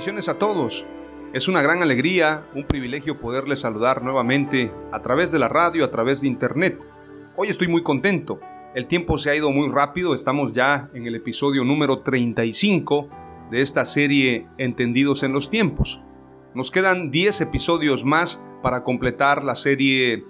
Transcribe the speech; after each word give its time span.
Bendiciones 0.00 0.30
a 0.30 0.38
todos. 0.38 0.86
Es 1.34 1.46
una 1.46 1.60
gran 1.60 1.82
alegría, 1.82 2.46
un 2.54 2.64
privilegio 2.64 3.20
poderles 3.20 3.60
saludar 3.60 4.02
nuevamente 4.02 4.72
a 4.92 5.02
través 5.02 5.30
de 5.30 5.38
la 5.38 5.50
radio, 5.50 5.84
a 5.84 5.90
través 5.90 6.22
de 6.22 6.28
internet. 6.28 6.80
Hoy 7.36 7.48
estoy 7.48 7.68
muy 7.68 7.82
contento. 7.82 8.40
El 8.74 8.86
tiempo 8.86 9.18
se 9.18 9.28
ha 9.28 9.36
ido 9.36 9.50
muy 9.50 9.68
rápido, 9.68 10.14
estamos 10.14 10.54
ya 10.54 10.88
en 10.94 11.06
el 11.06 11.16
episodio 11.16 11.64
número 11.64 11.98
35 11.98 13.10
de 13.50 13.60
esta 13.60 13.84
serie 13.84 14.48
Entendidos 14.56 15.22
en 15.22 15.34
los 15.34 15.50
tiempos. 15.50 16.02
Nos 16.54 16.70
quedan 16.70 17.10
10 17.10 17.42
episodios 17.42 18.02
más 18.02 18.42
para 18.62 18.84
completar 18.84 19.44
la 19.44 19.54
serie 19.54 20.24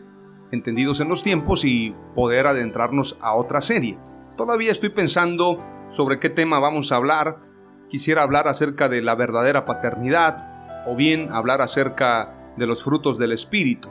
Entendidos 0.50 0.98
en 0.98 1.08
los 1.08 1.22
tiempos 1.22 1.64
y 1.64 1.94
poder 2.16 2.48
adentrarnos 2.48 3.18
a 3.20 3.36
otra 3.36 3.60
serie. 3.60 4.00
Todavía 4.36 4.72
estoy 4.72 4.88
pensando 4.88 5.64
sobre 5.90 6.18
qué 6.18 6.28
tema 6.28 6.58
vamos 6.58 6.90
a 6.90 6.96
hablar, 6.96 7.49
quisiera 7.90 8.22
hablar 8.22 8.48
acerca 8.48 8.88
de 8.88 9.02
la 9.02 9.14
verdadera 9.14 9.66
paternidad 9.66 10.86
o 10.86 10.96
bien 10.96 11.30
hablar 11.32 11.60
acerca 11.60 12.52
de 12.56 12.66
los 12.66 12.82
frutos 12.82 13.18
del 13.18 13.32
Espíritu. 13.32 13.90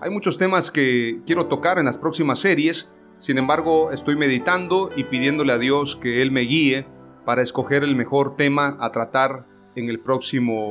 Hay 0.00 0.10
muchos 0.10 0.38
temas 0.38 0.70
que 0.70 1.22
quiero 1.26 1.46
tocar 1.46 1.78
en 1.78 1.86
las 1.86 1.98
próximas 1.98 2.38
series, 2.38 2.94
sin 3.18 3.38
embargo 3.38 3.90
estoy 3.90 4.16
meditando 4.16 4.90
y 4.94 5.04
pidiéndole 5.04 5.52
a 5.52 5.58
Dios 5.58 5.96
que 5.96 6.22
Él 6.22 6.30
me 6.30 6.42
guíe 6.42 6.86
para 7.24 7.42
escoger 7.42 7.82
el 7.82 7.96
mejor 7.96 8.36
tema 8.36 8.76
a 8.80 8.90
tratar 8.92 9.46
en 9.74 9.88
el 9.88 9.98
próximo 10.00 10.70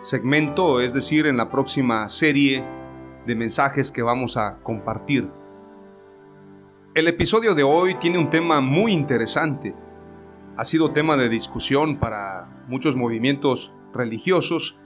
segmento, 0.00 0.80
es 0.80 0.94
decir, 0.94 1.26
en 1.26 1.36
la 1.36 1.50
próxima 1.50 2.08
serie 2.08 2.64
de 3.26 3.34
mensajes 3.34 3.90
que 3.90 4.02
vamos 4.02 4.36
a 4.36 4.58
compartir. 4.62 5.28
El 6.94 7.08
episodio 7.08 7.54
de 7.54 7.64
hoy 7.64 7.94
tiene 7.94 8.18
un 8.18 8.30
tema 8.30 8.60
muy 8.60 8.92
interesante 8.92 9.74
ha 10.58 10.64
sido 10.64 10.90
tema 10.90 11.16
de 11.16 11.28
discusión 11.28 11.98
para 11.98 12.48
muchos 12.66 12.96
movimientos 12.96 13.72
religiosos, 13.94 14.80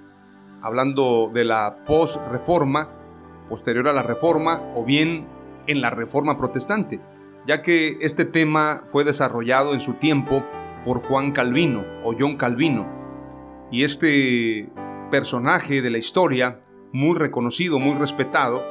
hablando 0.61 1.31
de 1.33 1.47
la 1.47 1.85
post-reforma, 1.87 2.91
posterior 3.49 3.89
a 3.89 3.95
la 3.95 4.03
reforma, 4.03 4.61
o 4.77 4.85
bien 4.85 5.27
en 5.67 5.81
la 5.81 5.89
reforma 5.89 6.37
protestante, 6.37 7.01
ya 7.47 7.63
que 7.63 7.97
este 8.03 8.27
tema 8.27 8.83
fue 8.85 9.05
desarrollado 9.05 9.73
en 9.73 9.81
su 9.81 9.95
tiempo 9.95 10.45
por 10.85 11.01
Juan 11.01 11.33
Calvino 11.33 11.83
o 12.05 12.15
John 12.19 12.37
Calvino. 12.37 12.87
Y 13.71 13.83
este 13.83 14.69
personaje 15.11 15.81
de 15.81 15.89
la 15.89 15.97
historia, 15.97 16.61
muy 16.93 17.19
reconocido, 17.19 17.79
muy 17.79 17.97
respetado, 17.97 18.63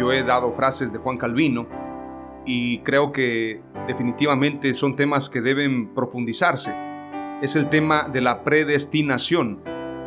yo 0.00 0.10
he 0.10 0.24
dado 0.24 0.50
frases 0.50 0.92
de 0.92 0.98
Juan 0.98 1.18
Calvino, 1.18 1.68
y 2.48 2.78
creo 2.78 3.12
que 3.12 3.60
definitivamente 3.86 4.72
son 4.72 4.96
temas 4.96 5.28
que 5.28 5.42
deben 5.42 5.92
profundizarse. 5.92 6.74
Es 7.42 7.56
el 7.56 7.68
tema 7.68 8.08
de 8.10 8.22
la 8.22 8.42
predestinación. 8.42 9.60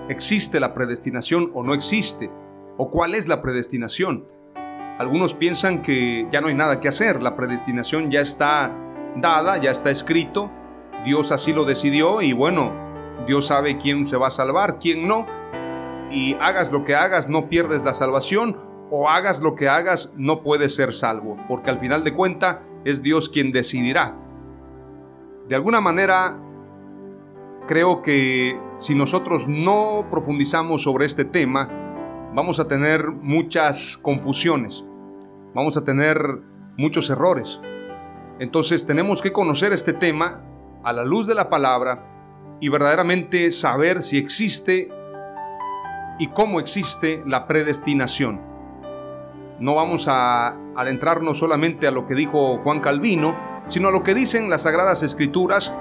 ¿Existe 0.10 0.60
la 0.60 0.74
predestinación 0.74 1.52
o 1.54 1.62
no 1.62 1.76
existe? 1.76 2.32
¿O 2.78 2.90
cuál 2.90 3.14
es 3.14 3.28
la 3.28 3.44
predestinación? 3.44 4.26
Algunos 4.98 5.36
piensan 5.36 5.84
que 5.84 6.28
ya 6.32 6.42
no 6.42 6.48
hay 6.48 6.56
nada 6.56 6.80
que 6.80 6.88
hacer, 6.88 7.22
la 7.22 7.36
predestinación 7.36 8.10
ya 8.10 8.22
está 8.22 8.76
dada, 9.18 9.58
ya 9.58 9.70
está 9.70 9.92
escrito, 9.92 10.52
Dios 11.06 11.32
así 11.32 11.54
lo 11.54 11.64
decidió 11.64 12.24
y 12.24 12.34
bueno, 12.34 12.74
Dios 13.28 13.46
sabe 13.48 13.78
quién 13.78 14.04
se 14.04 14.18
va 14.18 14.28
a 14.28 14.32
salvar, 14.32 14.80
quién 14.80 15.08
no, 15.08 15.28
y 16.10 16.34
hagas 16.42 16.72
lo 16.72 16.86
que 16.86 16.96
hagas, 16.96 17.30
no 17.30 17.50
pierdes 17.50 17.86
la 17.86 17.94
salvación 17.94 18.71
o 18.92 19.10
hagas 19.10 19.42
lo 19.42 19.56
que 19.56 19.70
hagas, 19.70 20.14
no 20.18 20.44
puedes 20.44 20.76
ser 20.76 20.94
salvo, 20.94 21.38
porque 21.48 21.70
al 21.70 21.80
final 21.80 22.04
de 22.04 22.14
cuenta 22.14 22.62
es 22.84 23.02
Dios 23.02 23.30
quien 23.30 23.54
decidirá. 23.54 24.16
De 25.48 25.56
alguna 25.56 25.80
manera, 25.80 26.38
creo 27.68 28.02
que 28.02 28.60
si 28.78 28.94
nosotros 28.94 29.48
no 29.48 30.08
profundizamos 30.12 30.84
sobre 30.84 31.06
este 31.06 31.24
tema, 31.24 31.70
vamos 32.36 32.60
a 32.60 32.68
tener 32.68 33.08
muchas 33.08 33.98
confusiones, 33.98 34.86
vamos 35.56 35.78
a 35.78 35.86
tener 35.86 36.42
muchos 36.78 37.10
errores. 37.10 37.62
Entonces 38.40 38.86
tenemos 38.86 39.22
que 39.22 39.32
conocer 39.32 39.72
este 39.72 39.94
tema 39.94 40.42
a 40.84 40.92
la 40.92 41.06
luz 41.06 41.28
de 41.28 41.36
la 41.36 41.50
palabra 41.50 42.58
y 42.60 42.68
verdaderamente 42.68 43.52
saber 43.52 44.02
si 44.02 44.18
existe 44.18 44.90
y 46.20 46.28
cómo 46.28 46.60
existe 46.60 47.24
la 47.26 47.48
predestinación. 47.48 48.51
No 49.62 49.76
vamos 49.76 50.08
a 50.08 50.56
adentrarnos 50.76 51.38
solamente 51.38 51.86
a 51.86 51.92
lo 51.92 52.08
que 52.08 52.16
dijo 52.16 52.58
Juan 52.58 52.80
Calvino, 52.80 53.38
sino 53.68 53.90
a 53.90 53.92
lo 53.92 54.02
que 54.02 54.16
dicen 54.16 54.50
las 54.50 54.64
Sagradas 54.64 55.04
Escrituras. 55.04 55.78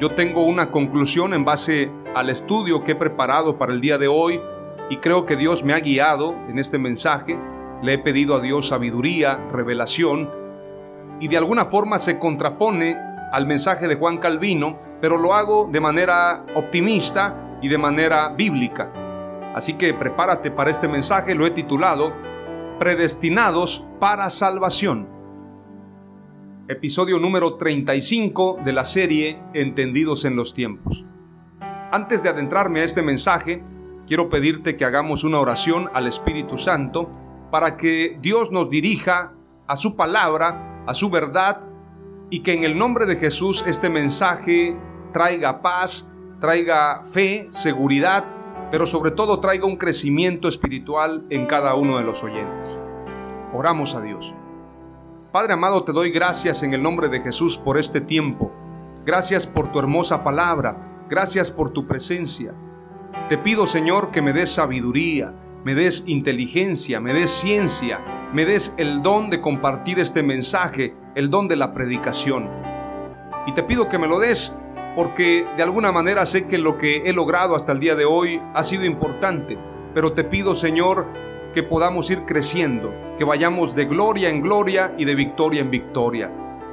Yo 0.00 0.16
tengo 0.16 0.44
una 0.44 0.72
conclusión 0.72 1.32
en 1.32 1.44
base 1.44 1.92
al 2.16 2.28
estudio 2.28 2.82
que 2.82 2.92
he 2.92 2.96
preparado 2.96 3.56
para 3.56 3.72
el 3.72 3.80
día 3.80 3.98
de 3.98 4.08
hoy 4.08 4.40
y 4.90 4.96
creo 4.96 5.26
que 5.26 5.36
Dios 5.36 5.62
me 5.62 5.74
ha 5.74 5.78
guiado 5.78 6.34
en 6.48 6.58
este 6.58 6.76
mensaje. 6.80 7.38
Le 7.84 7.94
he 7.94 7.98
pedido 7.98 8.34
a 8.34 8.40
Dios 8.40 8.66
sabiduría, 8.66 9.36
revelación 9.52 10.28
y 11.20 11.28
de 11.28 11.36
alguna 11.36 11.66
forma 11.66 12.00
se 12.00 12.18
contrapone 12.18 12.96
al 13.30 13.46
mensaje 13.46 13.86
de 13.86 13.94
Juan 13.94 14.18
Calvino, 14.18 14.76
pero 15.00 15.16
lo 15.16 15.34
hago 15.34 15.68
de 15.70 15.78
manera 15.78 16.44
optimista 16.56 17.58
y 17.62 17.68
de 17.68 17.78
manera 17.78 18.30
bíblica. 18.30 18.90
Así 19.54 19.74
que 19.74 19.94
prepárate 19.94 20.50
para 20.50 20.70
este 20.70 20.88
mensaje, 20.88 21.36
lo 21.36 21.46
he 21.46 21.52
titulado 21.52 22.28
predestinados 22.80 23.86
para 24.00 24.30
salvación. 24.30 25.06
Episodio 26.66 27.18
número 27.18 27.56
35 27.56 28.60
de 28.64 28.72
la 28.72 28.84
serie 28.84 29.38
Entendidos 29.52 30.24
en 30.24 30.34
los 30.34 30.54
tiempos. 30.54 31.04
Antes 31.92 32.22
de 32.22 32.30
adentrarme 32.30 32.80
a 32.80 32.84
este 32.84 33.02
mensaje, 33.02 33.62
quiero 34.06 34.30
pedirte 34.30 34.78
que 34.78 34.86
hagamos 34.86 35.24
una 35.24 35.40
oración 35.40 35.90
al 35.92 36.06
Espíritu 36.06 36.56
Santo 36.56 37.10
para 37.50 37.76
que 37.76 38.16
Dios 38.22 38.50
nos 38.50 38.70
dirija 38.70 39.34
a 39.66 39.76
su 39.76 39.94
palabra, 39.94 40.82
a 40.86 40.94
su 40.94 41.10
verdad, 41.10 41.60
y 42.30 42.40
que 42.40 42.54
en 42.54 42.64
el 42.64 42.78
nombre 42.78 43.04
de 43.04 43.16
Jesús 43.16 43.62
este 43.66 43.90
mensaje 43.90 44.74
traiga 45.12 45.60
paz, 45.60 46.10
traiga 46.40 47.02
fe, 47.04 47.48
seguridad 47.50 48.39
pero 48.70 48.86
sobre 48.86 49.10
todo 49.10 49.40
traiga 49.40 49.66
un 49.66 49.76
crecimiento 49.76 50.48
espiritual 50.48 51.26
en 51.30 51.46
cada 51.46 51.74
uno 51.74 51.98
de 51.98 52.04
los 52.04 52.22
oyentes. 52.22 52.82
Oramos 53.52 53.94
a 53.94 54.00
Dios. 54.00 54.34
Padre 55.32 55.52
amado, 55.52 55.84
te 55.84 55.92
doy 55.92 56.10
gracias 56.10 56.62
en 56.62 56.74
el 56.74 56.82
nombre 56.82 57.08
de 57.08 57.20
Jesús 57.20 57.58
por 57.58 57.78
este 57.78 58.00
tiempo. 58.00 58.52
Gracias 59.04 59.46
por 59.46 59.72
tu 59.72 59.78
hermosa 59.78 60.22
palabra. 60.22 61.06
Gracias 61.08 61.50
por 61.50 61.72
tu 61.72 61.86
presencia. 61.86 62.54
Te 63.28 63.38
pido, 63.38 63.66
Señor, 63.66 64.10
que 64.10 64.22
me 64.22 64.32
des 64.32 64.50
sabiduría, 64.50 65.34
me 65.64 65.74
des 65.74 66.04
inteligencia, 66.06 67.00
me 67.00 67.12
des 67.12 67.30
ciencia, 67.30 68.28
me 68.32 68.44
des 68.44 68.74
el 68.78 69.02
don 69.02 69.30
de 69.30 69.40
compartir 69.40 69.98
este 69.98 70.22
mensaje, 70.22 70.94
el 71.14 71.30
don 71.30 71.48
de 71.48 71.56
la 71.56 71.72
predicación. 71.72 72.48
Y 73.46 73.54
te 73.54 73.62
pido 73.62 73.88
que 73.88 73.98
me 73.98 74.08
lo 74.08 74.18
des 74.18 74.56
porque 74.94 75.46
de 75.56 75.62
alguna 75.62 75.92
manera 75.92 76.26
sé 76.26 76.46
que 76.46 76.58
lo 76.58 76.78
que 76.78 77.08
he 77.08 77.12
logrado 77.12 77.54
hasta 77.54 77.72
el 77.72 77.80
día 77.80 77.94
de 77.94 78.04
hoy 78.04 78.40
ha 78.54 78.62
sido 78.62 78.84
importante, 78.84 79.58
pero 79.94 80.12
te 80.12 80.24
pido 80.24 80.54
Señor 80.54 81.06
que 81.54 81.62
podamos 81.62 82.10
ir 82.10 82.24
creciendo, 82.24 82.92
que 83.18 83.24
vayamos 83.24 83.74
de 83.74 83.84
gloria 83.84 84.28
en 84.28 84.40
gloria 84.40 84.94
y 84.96 85.04
de 85.04 85.14
victoria 85.14 85.60
en 85.62 85.70
victoria. 85.70 86.30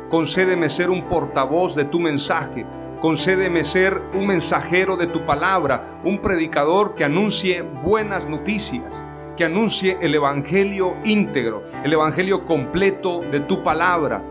Concédeme 0.09 0.69
ser 0.69 0.89
un 0.89 1.09
portavoz 1.09 1.75
de 1.75 1.85
tu 1.85 1.99
mensaje, 1.99 2.65
concédeme 3.01 3.63
ser 3.63 4.01
un 4.13 4.27
mensajero 4.27 4.95
de 4.97 5.07
tu 5.07 5.25
palabra, 5.25 5.99
un 6.03 6.19
predicador 6.19 6.95
que 6.95 7.03
anuncie 7.03 7.61
buenas 7.61 8.29
noticias, 8.29 9.05
que 9.35 9.45
anuncie 9.45 9.97
el 10.01 10.15
Evangelio 10.15 10.95
íntegro, 11.03 11.63
el 11.83 11.93
Evangelio 11.93 12.45
completo 12.45 13.21
de 13.31 13.41
tu 13.41 13.63
palabra. 13.63 14.23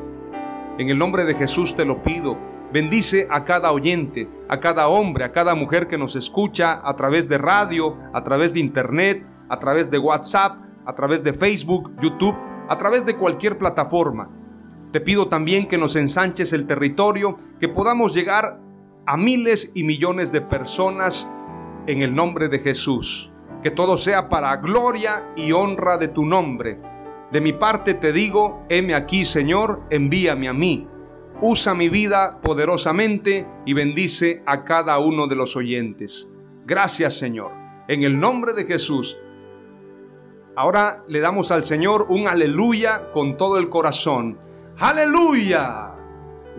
En 0.79 0.89
el 0.89 0.99
nombre 0.99 1.25
de 1.25 1.35
Jesús 1.35 1.77
te 1.77 1.85
lo 1.85 2.03
pido. 2.03 2.56
Bendice 2.73 3.29
a 3.31 3.45
cada 3.45 3.71
oyente, 3.71 4.29
a 4.49 4.59
cada 4.59 4.89
hombre, 4.89 5.25
a 5.25 5.33
cada 5.33 5.55
mujer 5.55 5.87
que 5.87 5.99
nos 5.99 6.17
escucha 6.17 6.81
a 6.85 6.97
través 6.97 7.29
de 7.29 7.39
radio, 7.39 7.97
a 8.13 8.25
través 8.25 8.55
de 8.55 8.61
internet, 8.61 9.25
a 9.49 9.59
través 9.59 9.91
de 9.91 9.99
WhatsApp, 9.99 10.59
a 10.85 10.95
través 10.95 11.23
de 11.23 11.33
Facebook, 11.33 11.93
YouTube, 12.01 12.37
a 12.69 12.77
través 12.77 13.07
de 13.07 13.17
cualquier 13.17 13.57
plataforma. 13.57 14.29
Te 14.93 15.01
pido 15.01 15.29
también 15.29 15.69
que 15.69 15.79
nos 15.79 15.95
ensanches 15.95 16.53
el 16.53 16.67
territorio, 16.67 17.39
que 17.61 17.69
podamos 17.69 18.15
llegar 18.15 18.61
a 19.07 19.17
miles 19.17 19.71
y 19.75 19.85
millones 19.85 20.33
de 20.33 20.41
personas 20.41 21.33
en 21.87 22.03
el 22.03 22.15
nombre 22.15 22.49
de 22.49 22.59
Jesús. 22.59 23.33
Que 23.63 23.71
todo 23.71 23.97
sea 23.97 24.29
para 24.29 24.57
gloria 24.57 25.33
y 25.37 25.53
honra 25.53 25.99
de 25.99 26.09
tu 26.09 26.25
nombre. 26.25 26.81
De 27.31 27.41
mi 27.41 27.53
parte 27.53 27.95
te 27.95 28.13
digo, 28.13 28.65
heme 28.69 28.95
aquí 28.95 29.25
Señor, 29.25 29.83
envíame 29.91 30.49
a 30.49 30.53
mí. 30.53 30.89
Usa 31.41 31.75
mi 31.75 31.89
vida 31.89 32.41
poderosamente 32.41 33.47
y 33.67 33.75
bendice 33.75 34.43
a 34.47 34.65
cada 34.65 34.99
uno 34.99 35.27
de 35.27 35.37
los 35.37 35.57
oyentes. 35.57 36.33
Gracias 36.65 37.19
Señor. 37.19 37.53
En 37.89 38.03
el 38.03 38.19
nombre 38.19 38.53
de 38.53 38.65
Jesús 38.65 39.21
Ahora 40.59 41.05
le 41.07 41.21
damos 41.21 41.51
al 41.51 41.65
Señor 41.65 42.07
un 42.09 42.27
aleluya 42.27 43.11
con 43.13 43.37
todo 43.37 43.59
el 43.59 43.69
corazón. 43.69 44.39
Aleluya. 44.79 45.93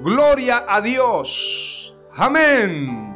Gloria 0.04 0.66
a 0.68 0.82
Dios. 0.82 1.98
Amén. 2.16 3.16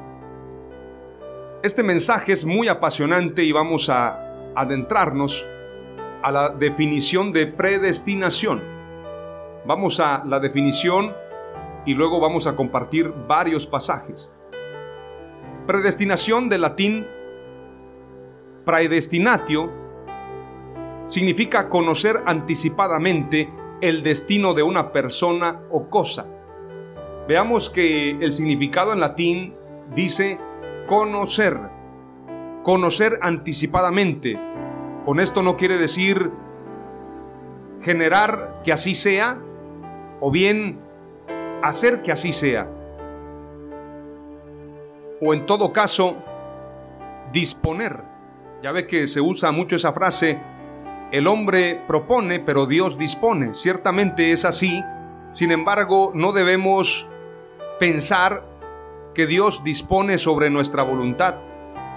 Este 1.61 1.83
mensaje 1.83 2.31
es 2.31 2.45
muy 2.45 2.67
apasionante 2.67 3.43
y 3.43 3.51
vamos 3.51 3.89
a 3.89 4.51
adentrarnos 4.55 5.45
a 6.23 6.31
la 6.31 6.49
definición 6.49 7.31
de 7.31 7.45
predestinación. 7.45 8.63
Vamos 9.67 9.99
a 9.99 10.23
la 10.25 10.39
definición 10.39 11.13
y 11.85 11.93
luego 11.93 12.19
vamos 12.19 12.47
a 12.47 12.55
compartir 12.55 13.13
varios 13.27 13.67
pasajes. 13.67 14.33
Predestinación 15.65 16.49
de 16.49 16.57
latín 16.57 17.07
praedestinatio 18.65 19.71
significa 21.05 21.69
conocer 21.69 22.21
anticipadamente 22.25 23.49
el 23.81 24.03
destino 24.03 24.53
de 24.53 24.63
una 24.63 24.91
persona 24.91 25.61
o 25.69 25.89
cosa. 25.89 26.27
Veamos 27.27 27.69
que 27.69 28.11
el 28.11 28.31
significado 28.31 28.93
en 28.93 28.99
latín 28.99 29.55
dice 29.95 30.39
conocer, 30.87 31.59
conocer 32.63 33.19
anticipadamente. 33.21 34.39
Con 35.05 35.19
esto 35.19 35.41
no 35.41 35.57
quiere 35.57 35.77
decir 35.77 36.31
generar 37.81 38.61
que 38.63 38.71
así 38.71 38.93
sea 38.93 39.41
o 40.19 40.31
bien 40.31 40.79
hacer 41.63 42.01
que 42.01 42.11
así 42.11 42.31
sea. 42.31 42.67
O 45.21 45.33
en 45.33 45.45
todo 45.45 45.71
caso, 45.71 46.17
disponer. 47.31 48.03
Ya 48.63 48.71
ve 48.71 48.87
que 48.87 49.07
se 49.07 49.21
usa 49.21 49.51
mucho 49.51 49.75
esa 49.75 49.93
frase, 49.93 50.39
el 51.11 51.27
hombre 51.27 51.81
propone, 51.87 52.39
pero 52.39 52.65
Dios 52.65 52.97
dispone. 52.97 53.53
Ciertamente 53.53 54.31
es 54.31 54.45
así. 54.45 54.83
Sin 55.31 55.51
embargo, 55.51 56.11
no 56.15 56.31
debemos 56.31 57.09
pensar 57.79 58.45
que 59.13 59.27
Dios 59.27 59.63
dispone 59.63 60.17
sobre 60.17 60.49
nuestra 60.49 60.83
voluntad, 60.83 61.35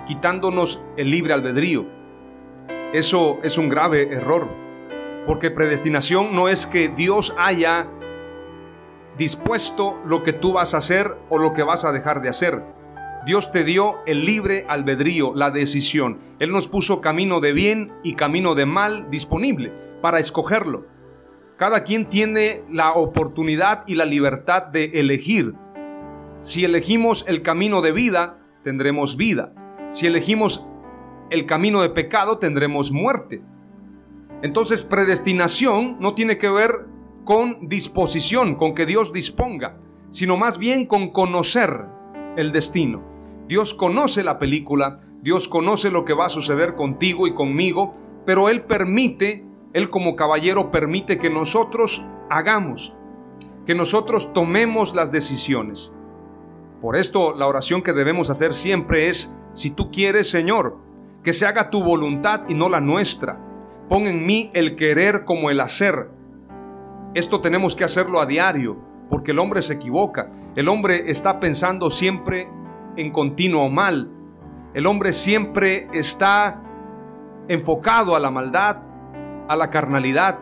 quitándonos 0.06 0.84
el 0.96 1.10
libre 1.10 1.32
albedrío. 1.32 1.86
Eso 2.92 3.38
es 3.42 3.58
un 3.58 3.68
grave 3.68 4.12
error, 4.12 4.48
porque 5.26 5.50
predestinación 5.50 6.34
no 6.34 6.48
es 6.48 6.66
que 6.66 6.88
Dios 6.88 7.34
haya 7.38 7.88
dispuesto 9.16 10.00
lo 10.06 10.22
que 10.22 10.32
tú 10.32 10.52
vas 10.52 10.74
a 10.74 10.78
hacer 10.78 11.16
o 11.28 11.38
lo 11.38 11.54
que 11.54 11.62
vas 11.62 11.84
a 11.84 11.92
dejar 11.92 12.22
de 12.22 12.28
hacer. 12.28 12.62
Dios 13.26 13.52
te 13.52 13.64
dio 13.64 13.96
el 14.06 14.26
libre 14.26 14.66
albedrío, 14.68 15.32
la 15.34 15.50
decisión. 15.50 16.18
Él 16.38 16.50
nos 16.50 16.68
puso 16.68 17.00
camino 17.00 17.40
de 17.40 17.52
bien 17.52 17.92
y 18.02 18.14
camino 18.14 18.54
de 18.54 18.66
mal 18.66 19.10
disponible 19.10 19.72
para 20.02 20.18
escogerlo. 20.18 20.86
Cada 21.56 21.84
quien 21.84 22.06
tiene 22.08 22.64
la 22.70 22.92
oportunidad 22.92 23.84
y 23.86 23.94
la 23.94 24.04
libertad 24.04 24.64
de 24.64 24.90
elegir. 24.94 25.54
Si 26.40 26.64
elegimos 26.64 27.24
el 27.26 27.40
camino 27.40 27.80
de 27.80 27.92
vida, 27.92 28.40
tendremos 28.62 29.16
vida. 29.16 29.54
Si 29.88 30.06
elegimos 30.06 30.66
el 31.30 31.46
camino 31.46 31.80
de 31.80 31.90
pecado, 31.90 32.38
tendremos 32.38 32.92
muerte. 32.92 33.42
Entonces, 34.42 34.84
predestinación 34.84 35.96
no 36.00 36.14
tiene 36.14 36.36
que 36.36 36.50
ver 36.50 36.86
con 37.24 37.68
disposición, 37.68 38.54
con 38.54 38.74
que 38.74 38.86
Dios 38.86 39.12
disponga, 39.12 39.78
sino 40.10 40.36
más 40.36 40.58
bien 40.58 40.86
con 40.86 41.10
conocer 41.10 41.86
el 42.36 42.52
destino. 42.52 43.02
Dios 43.48 43.74
conoce 43.74 44.22
la 44.22 44.38
película, 44.38 44.96
Dios 45.22 45.48
conoce 45.48 45.90
lo 45.90 46.04
que 46.04 46.14
va 46.14 46.26
a 46.26 46.30
suceder 46.30 46.74
contigo 46.74 47.26
y 47.26 47.34
conmigo, 47.34 47.94
pero 48.24 48.48
Él 48.48 48.62
permite, 48.62 49.44
Él 49.72 49.88
como 49.88 50.16
caballero 50.16 50.70
permite 50.70 51.18
que 51.18 51.30
nosotros 51.30 52.06
hagamos, 52.30 52.94
que 53.66 53.74
nosotros 53.74 54.32
tomemos 54.32 54.94
las 54.94 55.12
decisiones. 55.12 55.92
Por 56.80 56.96
esto 56.96 57.34
la 57.34 57.46
oración 57.46 57.82
que 57.82 57.92
debemos 57.92 58.28
hacer 58.28 58.54
siempre 58.54 59.08
es, 59.08 59.36
si 59.54 59.70
tú 59.70 59.90
quieres, 59.90 60.30
Señor, 60.30 60.78
que 61.22 61.32
se 61.32 61.46
haga 61.46 61.70
tu 61.70 61.82
voluntad 61.82 62.42
y 62.48 62.54
no 62.54 62.68
la 62.68 62.80
nuestra. 62.80 63.40
Pon 63.88 64.06
en 64.06 64.26
mí 64.26 64.50
el 64.52 64.76
querer 64.76 65.24
como 65.24 65.50
el 65.50 65.60
hacer. 65.60 66.10
Esto 67.14 67.40
tenemos 67.40 67.76
que 67.76 67.84
hacerlo 67.84 68.20
a 68.20 68.26
diario, 68.26 68.76
porque 69.08 69.30
el 69.30 69.38
hombre 69.38 69.62
se 69.62 69.74
equivoca. 69.74 70.32
El 70.56 70.68
hombre 70.68 71.10
está 71.10 71.38
pensando 71.38 71.88
siempre 71.88 72.48
en 72.96 73.12
continuo 73.12 73.70
mal. 73.70 74.10
El 74.74 74.86
hombre 74.86 75.12
siempre 75.12 75.88
está 75.92 76.60
enfocado 77.46 78.16
a 78.16 78.20
la 78.20 78.32
maldad, 78.32 78.82
a 79.48 79.54
la 79.54 79.70
carnalidad. 79.70 80.40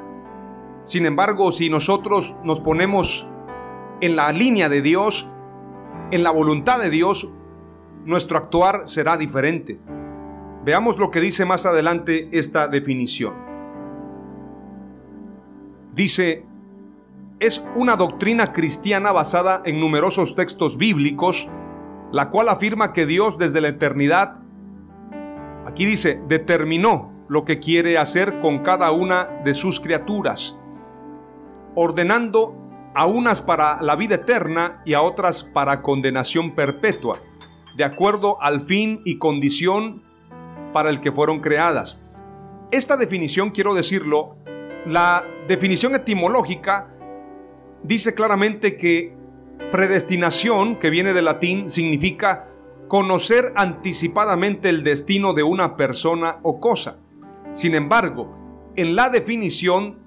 Sin 0.84 1.04
embargo, 1.04 1.52
si 1.52 1.68
nosotros 1.68 2.36
nos 2.42 2.60
ponemos 2.60 3.28
en 4.00 4.16
la 4.16 4.32
línea 4.32 4.70
de 4.70 4.80
Dios, 4.80 5.30
en 6.10 6.22
la 6.22 6.30
voluntad 6.30 6.78
de 6.80 6.88
Dios, 6.88 7.32
nuestro 8.06 8.38
actuar 8.38 8.88
será 8.88 9.18
diferente. 9.18 9.78
Veamos 10.64 10.98
lo 10.98 11.10
que 11.10 11.20
dice 11.20 11.44
más 11.44 11.66
adelante 11.66 12.28
esta 12.32 12.68
definición. 12.68 13.34
Dice, 15.92 16.46
es 17.42 17.68
una 17.74 17.96
doctrina 17.96 18.52
cristiana 18.52 19.10
basada 19.10 19.62
en 19.64 19.80
numerosos 19.80 20.36
textos 20.36 20.78
bíblicos 20.78 21.50
la 22.12 22.30
cual 22.30 22.48
afirma 22.48 22.92
que 22.92 23.04
Dios 23.04 23.36
desde 23.36 23.60
la 23.60 23.68
eternidad, 23.68 24.36
aquí 25.66 25.86
dice, 25.86 26.22
determinó 26.28 27.10
lo 27.28 27.44
que 27.44 27.58
quiere 27.58 27.98
hacer 27.98 28.38
con 28.40 28.60
cada 28.60 28.92
una 28.92 29.24
de 29.44 29.54
sus 29.54 29.80
criaturas, 29.80 30.58
ordenando 31.74 32.54
a 32.94 33.06
unas 33.06 33.40
para 33.40 33.80
la 33.80 33.96
vida 33.96 34.16
eterna 34.16 34.82
y 34.84 34.92
a 34.92 35.00
otras 35.00 35.42
para 35.42 35.80
condenación 35.80 36.54
perpetua, 36.54 37.20
de 37.76 37.84
acuerdo 37.84 38.40
al 38.42 38.60
fin 38.60 39.00
y 39.06 39.16
condición 39.16 40.04
para 40.74 40.90
el 40.90 41.00
que 41.00 41.10
fueron 41.10 41.40
creadas. 41.40 42.02
Esta 42.70 42.98
definición, 42.98 43.50
quiero 43.50 43.74
decirlo, 43.74 44.36
la 44.84 45.24
definición 45.48 45.94
etimológica 45.94 46.91
dice 47.84 48.14
claramente 48.14 48.76
que 48.76 49.14
Predestinación, 49.70 50.78
que 50.78 50.90
viene 50.90 51.14
del 51.14 51.24
latín, 51.24 51.70
significa 51.70 52.48
conocer 52.88 53.52
anticipadamente 53.56 54.68
el 54.68 54.84
destino 54.84 55.32
de 55.32 55.42
una 55.42 55.76
persona 55.76 56.40
o 56.42 56.60
cosa. 56.60 56.98
Sin 57.52 57.74
embargo, 57.74 58.70
en 58.76 58.96
la 58.96 59.08
definición 59.08 59.98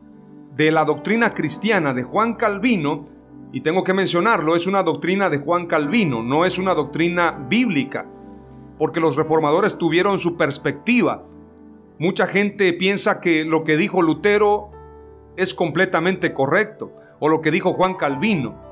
de 0.55 0.71
la 0.71 0.85
doctrina 0.85 1.31
cristiana 1.31 1.93
de 1.93 2.03
Juan 2.03 2.35
Calvino, 2.35 3.07
y 3.51 3.61
tengo 3.61 3.83
que 3.83 3.93
mencionarlo, 3.93 4.55
es 4.55 4.67
una 4.67 4.83
doctrina 4.83 5.29
de 5.29 5.39
Juan 5.39 5.65
Calvino, 5.65 6.21
no 6.21 6.45
es 6.45 6.59
una 6.59 6.75
doctrina 6.75 7.31
bíblica, 7.49 8.05
porque 8.77 8.99
los 8.99 9.15
reformadores 9.15 9.77
tuvieron 9.77 10.19
su 10.19 10.37
perspectiva. 10.37 11.25
Mucha 11.97 12.27
gente 12.27 12.71
piensa 12.73 13.21
que 13.21 13.45
lo 13.45 13.63
que 13.63 13.77
dijo 13.77 14.01
Lutero 14.01 14.71
es 15.37 15.53
completamente 15.53 16.33
correcto, 16.33 16.93
o 17.19 17.29
lo 17.29 17.41
que 17.41 17.51
dijo 17.51 17.73
Juan 17.73 17.95
Calvino. 17.95 18.63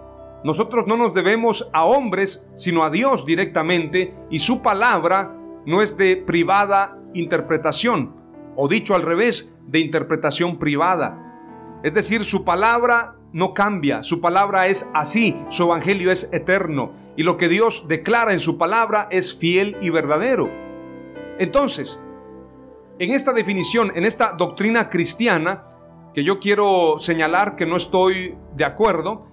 Nosotros 0.44 0.88
no 0.88 0.98
nos 0.98 1.14
debemos 1.14 1.70
a 1.74 1.86
hombres, 1.86 2.50
sino 2.54 2.84
a 2.84 2.90
Dios 2.90 3.26
directamente, 3.26 4.14
y 4.30 4.40
su 4.40 4.62
palabra 4.62 5.38
no 5.66 5.82
es 5.82 5.96
de 5.98 6.18
privada 6.18 7.00
interpretación, 7.14 8.16
o 8.56 8.68
dicho 8.68 8.96
al 8.96 9.04
revés, 9.04 9.56
de 9.68 9.80
interpretación 9.80 10.60
privada. 10.60 11.80
Es 11.84 11.94
decir, 11.94 12.26
su 12.26 12.44
palabra 12.44 13.16
no 13.32 13.54
cambia, 13.54 14.04
su 14.04 14.22
palabra 14.22 14.68
es 14.68 14.92
así, 14.94 15.36
su 15.50 15.64
evangelio 15.64 16.12
es 16.12 16.32
eterno, 16.34 16.92
y 17.16 17.24
lo 17.24 17.38
que 17.38 17.48
Dios 17.48 17.88
declara 17.88 18.34
en 18.34 18.40
su 18.40 18.58
palabra 18.58 19.08
es 19.12 19.38
fiel 19.38 19.78
y 19.82 19.90
verdadero. 19.90 20.50
Entonces, 21.40 22.02
en 23.00 23.12
esta 23.12 23.34
definición, 23.34 23.92
en 23.96 24.06
esta 24.06 24.34
doctrina 24.34 24.90
cristiana, 24.90 25.66
que 26.14 26.24
yo 26.24 26.40
quiero 26.40 27.00
señalar 27.00 27.56
que 27.56 27.66
no 27.66 27.76
estoy 27.76 28.38
de 28.56 28.66
acuerdo, 28.66 29.28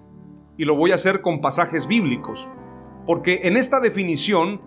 y 0.57 0.65
lo 0.65 0.75
voy 0.75 0.91
a 0.91 0.95
hacer 0.95 1.21
con 1.21 1.41
pasajes 1.41 1.87
bíblicos, 1.87 2.49
porque 3.05 3.41
en 3.43 3.57
esta 3.57 3.79
definición 3.79 4.61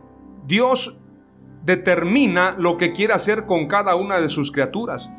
Dios 0.47 1.01
determina 1.63 2.55
lo 2.59 2.77
que 2.77 2.93
quiere 2.93 3.15
hacer 3.15 3.47
con 3.47 3.69
cada 3.69 3.97
una 3.97 4.21
de 4.21 4.29
sus 4.29 4.53
criaturas, 4.53 5.11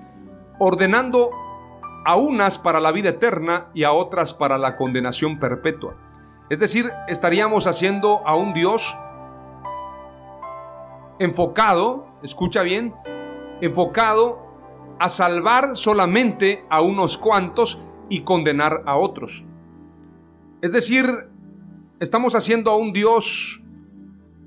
ordenando 0.60 1.32
a 2.06 2.16
unas 2.16 2.60
para 2.60 2.80
la 2.80 2.92
vida 2.92 3.10
eterna 3.10 3.70
y 3.74 3.84
a 3.84 3.92
otras 3.92 4.34
para 4.34 4.58
la 4.58 4.78
condenación 4.78 5.40
perpetua. 5.40 5.98
Es 6.50 6.60
decir, 6.60 6.92
estaríamos 7.08 7.66
haciendo 7.66 8.22
a 8.25 8.36
un 8.36 8.54
Dios 8.54 8.96
enfocado, 11.18 12.08
escucha 12.22 12.62
bien, 12.62 12.94
enfocado 13.62 14.45
a 15.00 15.10
salvar 15.10 15.75
solamente 15.75 16.64
a 16.70 16.82
unos 16.82 17.18
cuantos 17.18 17.82
y 18.10 18.22
condenar 18.22 18.84
a 18.86 18.96
otros. 18.96 19.46
Es 20.62 20.72
decir, 20.72 21.06
estamos 22.00 22.36
haciendo 22.36 22.72
a 22.72 22.78
un 22.78 22.94
Dios 22.94 23.64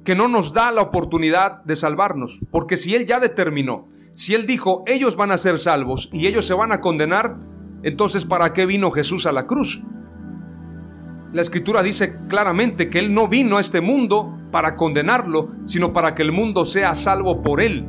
que 0.05 0.15
no 0.15 0.29
nos 0.29 0.55
da 0.55 0.73
la 0.73 0.83
oportunidad 0.83 1.63
de 1.65 1.77
salvarnos, 1.77 2.41
porque 2.51 2.77
si 2.77 2.95
Él 2.95 3.07
ya 3.07 3.21
determinó, 3.21 3.89
si 4.15 4.35
Él 4.35 4.47
dijo, 4.47 4.83
ellos 4.87 5.17
van 5.17 5.31
a 5.31 5.39
ser 5.39 5.59
salvos 5.59 6.09
y 6.13 6.27
ellos 6.27 6.47
se 6.47 6.55
van 6.55 6.73
a 6.73 6.81
condenar, 6.81 7.39
entonces 7.83 8.25
¿para 8.25 8.53
qué 8.53 8.67
vino 8.67 8.91
Jesús 8.91 9.27
a 9.27 9.33
la 9.33 9.47
cruz? 9.47 9.83
La 11.33 11.43
escritura 11.43 11.83
dice 11.83 12.17
claramente 12.27 12.89
que 12.89 12.99
Él 12.99 13.13
no 13.13 13.29
vino 13.29 13.59
a 13.59 13.61
este 13.61 13.83
mundo 13.83 14.39
para 14.51 14.77
condenarlo, 14.77 15.51
sino 15.65 15.93
para 15.93 16.15
que 16.15 16.23
el 16.23 16.33
mundo 16.33 16.65
sea 16.65 16.95
salvo 16.95 17.43
por 17.43 17.61
Él. 17.61 17.87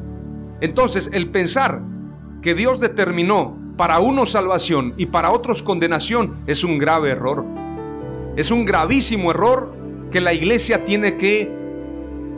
Entonces, 0.60 1.10
el 1.14 1.32
pensar 1.32 1.82
que 2.42 2.56
Dios 2.56 2.80
determinó 2.80 3.58
para 3.78 4.00
unos 4.00 4.32
salvación 4.32 4.94
y 4.98 5.06
para 5.08 5.32
otros 5.32 5.64
condenación 5.64 6.36
es 6.48 6.64
un 6.64 6.78
grave 6.78 7.12
error. 7.12 7.46
Es 8.36 8.52
un 8.52 8.66
gravísimo 8.66 9.32
error 9.32 9.74
que 10.12 10.22
la 10.22 10.34
iglesia 10.34 10.86
tiene 10.86 11.18
que 11.18 11.52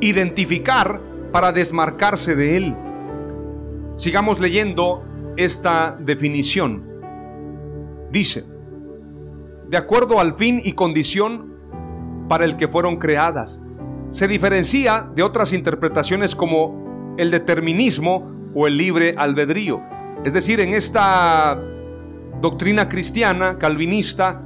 identificar 0.02 1.02
para 1.32 1.52
desmarcarse 1.52 2.36
de 2.36 2.58
él. 2.58 2.76
Sigamos 3.96 4.40
leyendo 4.40 5.04
esta 5.38 5.98
definición. 6.00 6.84
Dice, 8.12 8.46
de 9.70 9.78
acuerdo 9.78 10.20
al 10.20 10.36
fin 10.36 10.62
y 10.64 10.74
condición 10.74 11.56
para 12.28 12.46
el 12.46 12.58
que 12.58 12.68
fueron 12.68 12.98
creadas. 12.98 13.62
Se 14.10 14.28
diferencia 14.28 15.10
de 15.16 15.24
otras 15.24 15.54
interpretaciones 15.54 16.36
como 16.36 17.16
el 17.18 17.32
determinismo 17.32 18.41
o 18.54 18.68
el 18.68 18.78
libre 18.78 19.16
albedrío. 19.18 19.82
Es 20.24 20.34
decir, 20.34 20.60
en 20.60 20.74
esta 20.74 21.60
doctrina 22.42 22.90
cristiana 22.90 23.58
calvinista 23.58 24.44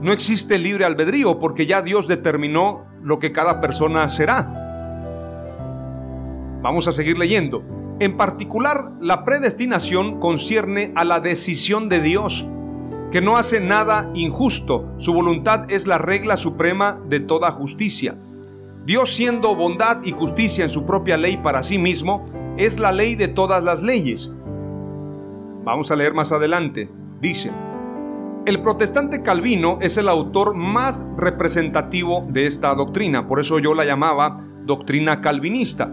no 0.00 0.12
existe 0.12 0.58
libre 0.58 0.84
albedrío 0.84 1.38
porque 1.38 1.66
ya 1.66 1.82
Dios 1.82 2.08
determinó 2.08 2.84
lo 3.02 3.18
que 3.18 3.32
cada 3.32 3.60
persona 3.60 4.08
será. 4.08 4.52
Vamos 6.62 6.88
a 6.88 6.92
seguir 6.92 7.18
leyendo. 7.18 7.62
En 7.98 8.16
particular, 8.16 8.92
la 9.00 9.24
predestinación 9.24 10.20
concierne 10.20 10.92
a 10.96 11.04
la 11.04 11.20
decisión 11.20 11.88
de 11.88 12.00
Dios, 12.00 12.46
que 13.10 13.22
no 13.22 13.36
hace 13.36 13.60
nada 13.60 14.10
injusto. 14.14 14.92
Su 14.98 15.14
voluntad 15.14 15.70
es 15.70 15.86
la 15.86 15.96
regla 15.96 16.36
suprema 16.36 17.00
de 17.08 17.20
toda 17.20 17.50
justicia. 17.50 18.16
Dios 18.84 19.14
siendo 19.14 19.54
bondad 19.56 20.02
y 20.04 20.12
justicia 20.12 20.64
en 20.64 20.70
su 20.70 20.84
propia 20.84 21.16
ley 21.16 21.38
para 21.38 21.62
sí 21.62 21.78
mismo, 21.78 22.26
es 22.56 22.78
la 22.78 22.92
ley 22.92 23.14
de 23.14 23.28
todas 23.28 23.62
las 23.62 23.82
leyes. 23.82 24.34
Vamos 25.64 25.90
a 25.90 25.96
leer 25.96 26.14
más 26.14 26.32
adelante. 26.32 26.88
Dice, 27.20 27.52
el 28.46 28.62
protestante 28.62 29.22
Calvino 29.22 29.78
es 29.80 29.96
el 29.96 30.08
autor 30.08 30.54
más 30.54 31.06
representativo 31.16 32.26
de 32.30 32.46
esta 32.46 32.74
doctrina, 32.74 33.26
por 33.26 33.40
eso 33.40 33.58
yo 33.58 33.74
la 33.74 33.84
llamaba 33.84 34.36
doctrina 34.64 35.20
calvinista. 35.20 35.92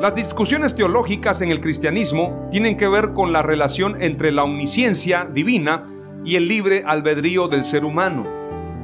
Las 0.00 0.14
discusiones 0.14 0.74
teológicas 0.74 1.40
en 1.40 1.50
el 1.50 1.60
cristianismo 1.60 2.48
tienen 2.50 2.76
que 2.76 2.88
ver 2.88 3.12
con 3.12 3.32
la 3.32 3.42
relación 3.42 4.02
entre 4.02 4.32
la 4.32 4.44
omnisciencia 4.44 5.24
divina 5.24 5.84
y 6.24 6.36
el 6.36 6.48
libre 6.48 6.84
albedrío 6.86 7.48
del 7.48 7.64
ser 7.64 7.84
humano, 7.84 8.26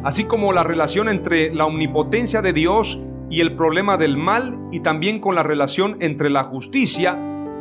así 0.05 0.25
como 0.25 0.53
la 0.53 0.63
relación 0.63 1.09
entre 1.09 1.55
la 1.55 1.67
omnipotencia 1.67 2.43
de 2.43 2.53
Dios 2.53 3.03
y 3.31 3.41
el 3.41 3.57
problema 3.57 3.97
del 3.97 4.17
mal 4.17 4.59
y 4.71 4.81
también 4.81 5.21
con 5.21 5.35
la 5.35 5.43
relación 5.43 5.97
entre 6.01 6.31
la 6.31 6.45
justicia 6.45 7.19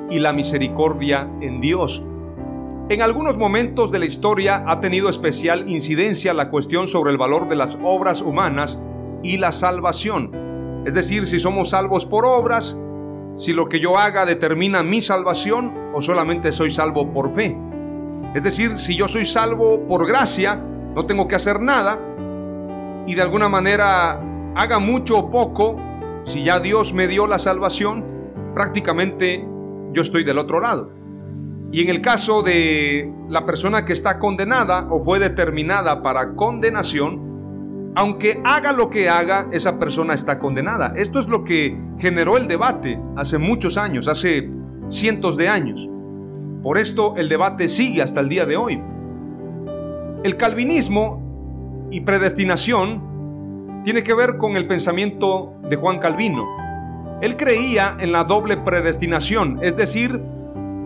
y 0.09 0.19
la 0.19 0.33
misericordia 0.33 1.29
en 1.41 1.61
Dios. 1.61 2.03
En 2.87 3.01
algunos 3.01 3.37
momentos 3.37 3.91
de 3.91 3.97
la 3.97 4.05
historia 4.05 4.63
ha 4.67 4.79
tenido 4.79 5.09
especial 5.09 5.67
incidencia 5.67 6.35
la 6.35 6.51
cuestión 6.51 6.87
sobre 6.87 7.11
el 7.11 7.17
valor 7.17 7.49
de 7.49 7.55
las 7.55 7.79
obras 7.83 8.21
humanas 8.21 8.79
y 9.23 9.37
la 9.37 9.51
salvación. 9.51 10.83
Es 10.85 10.93
decir, 10.93 11.25
si 11.25 11.39
somos 11.39 11.71
salvos 11.71 12.05
por 12.05 12.25
obras, 12.25 12.79
si 13.35 13.53
lo 13.53 13.67
que 13.69 13.79
yo 13.79 13.97
haga 13.97 14.25
determina 14.27 14.83
mi 14.83 15.01
salvación 15.01 15.73
o 15.93 16.01
solamente 16.01 16.51
soy 16.51 16.69
salvo 16.69 17.11
por 17.11 17.33
fe. 17.33 17.57
Es 18.35 18.43
decir, 18.43 18.69
si 18.71 18.95
yo 18.95 19.07
soy 19.07 19.25
salvo 19.25 19.87
por 19.87 20.07
gracia, 20.07 20.63
no 20.93 21.07
tengo 21.07 21.27
que 21.27 21.35
hacer 21.35 21.59
nada 21.59 21.99
y 23.07 23.15
de 23.15 23.21
alguna 23.21 23.49
manera 23.49 24.21
haga 24.55 24.79
mucho 24.79 25.17
o 25.17 25.29
poco, 25.29 25.79
si 26.23 26.43
ya 26.43 26.59
Dios 26.59 26.93
me 26.93 27.07
dio 27.07 27.27
la 27.27 27.37
salvación, 27.37 28.05
prácticamente 28.53 29.45
yo 29.91 30.01
estoy 30.01 30.23
del 30.23 30.37
otro 30.37 30.61
lado. 30.61 30.91
Y 31.71 31.81
en 31.81 31.89
el 31.89 32.01
caso 32.01 32.41
de 32.41 33.11
la 33.27 33.45
persona 33.45 33.83
que 33.83 33.91
está 33.91 34.17
condenada 34.17 34.87
o 34.89 35.03
fue 35.03 35.19
determinada 35.19 36.01
para 36.01 36.35
condenación, 36.35 37.93
aunque 37.95 38.41
haga 38.45 38.71
lo 38.71 38.89
que 38.89 39.09
haga, 39.09 39.47
esa 39.51 39.77
persona 39.77 40.13
está 40.13 40.39
condenada. 40.39 40.93
Esto 40.95 41.19
es 41.19 41.27
lo 41.27 41.43
que 41.43 41.77
generó 41.97 42.37
el 42.37 42.47
debate 42.47 42.99
hace 43.17 43.37
muchos 43.37 43.77
años, 43.77 44.07
hace 44.07 44.49
cientos 44.87 45.37
de 45.37 45.49
años. 45.49 45.89
Por 46.63 46.77
esto 46.77 47.15
el 47.17 47.27
debate 47.29 47.67
sigue 47.67 48.01
hasta 48.01 48.21
el 48.21 48.29
día 48.29 48.45
de 48.45 48.57
hoy. 48.57 48.81
El 50.23 50.37
calvinismo 50.37 51.87
y 51.91 52.01
predestinación 52.01 53.14
tiene 53.85 54.03
que 54.03 54.15
ver 54.15 54.37
con 54.37 54.57
el 54.57 54.67
pensamiento 54.67 55.53
de 55.69 55.75
Juan 55.75 55.99
Calvino. 55.99 56.43
Él 57.21 57.37
creía 57.37 57.95
en 57.99 58.11
la 58.11 58.23
doble 58.23 58.57
predestinación, 58.57 59.59
es 59.61 59.77
decir, 59.77 60.23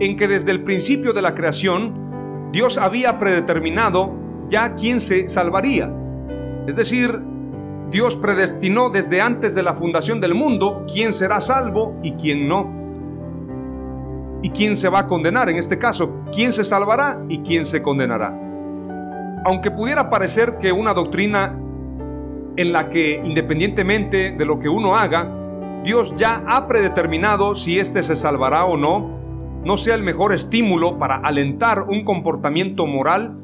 en 0.00 0.18
que 0.18 0.28
desde 0.28 0.50
el 0.50 0.62
principio 0.64 1.14
de 1.14 1.22
la 1.22 1.34
creación 1.34 2.50
Dios 2.52 2.76
había 2.76 3.18
predeterminado 3.18 4.14
ya 4.50 4.74
quién 4.74 5.00
se 5.00 5.30
salvaría. 5.30 5.90
Es 6.66 6.76
decir, 6.76 7.22
Dios 7.90 8.16
predestinó 8.16 8.90
desde 8.90 9.22
antes 9.22 9.54
de 9.54 9.62
la 9.62 9.72
fundación 9.72 10.20
del 10.20 10.34
mundo 10.34 10.84
quién 10.92 11.14
será 11.14 11.40
salvo 11.40 11.98
y 12.02 12.12
quién 12.12 12.48
no. 12.48 12.70
Y 14.42 14.50
quién 14.50 14.76
se 14.76 14.90
va 14.90 15.00
a 15.00 15.06
condenar, 15.06 15.48
en 15.48 15.56
este 15.56 15.78
caso, 15.78 16.22
quién 16.34 16.52
se 16.52 16.64
salvará 16.64 17.24
y 17.30 17.38
quién 17.38 17.64
se 17.64 17.80
condenará. 17.80 18.38
Aunque 19.46 19.70
pudiera 19.70 20.10
parecer 20.10 20.58
que 20.58 20.70
una 20.70 20.92
doctrina 20.92 21.59
en 22.56 22.72
la 22.72 22.88
que 22.88 23.20
independientemente 23.24 24.32
de 24.32 24.44
lo 24.44 24.58
que 24.58 24.68
uno 24.68 24.96
haga, 24.96 25.30
Dios 25.84 26.14
ya 26.16 26.44
ha 26.46 26.68
predeterminado 26.68 27.54
si 27.54 27.78
éste 27.78 28.02
se 28.02 28.16
salvará 28.16 28.64
o 28.64 28.76
no, 28.76 29.18
no 29.64 29.76
sea 29.76 29.94
el 29.94 30.02
mejor 30.02 30.32
estímulo 30.32 30.98
para 30.98 31.16
alentar 31.16 31.82
un 31.82 32.04
comportamiento 32.04 32.86
moral, 32.86 33.36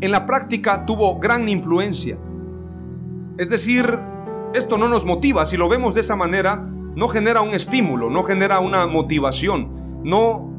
en 0.00 0.10
la 0.10 0.26
práctica 0.26 0.84
tuvo 0.86 1.18
gran 1.18 1.48
influencia. 1.48 2.18
Es 3.38 3.50
decir, 3.50 3.98
esto 4.54 4.78
no 4.78 4.88
nos 4.88 5.04
motiva, 5.04 5.44
si 5.44 5.56
lo 5.56 5.68
vemos 5.68 5.94
de 5.94 6.00
esa 6.00 6.16
manera, 6.16 6.66
no 6.94 7.08
genera 7.08 7.42
un 7.42 7.54
estímulo, 7.54 8.08
no 8.08 8.24
genera 8.24 8.60
una 8.60 8.86
motivación, 8.86 10.00
no 10.02 10.50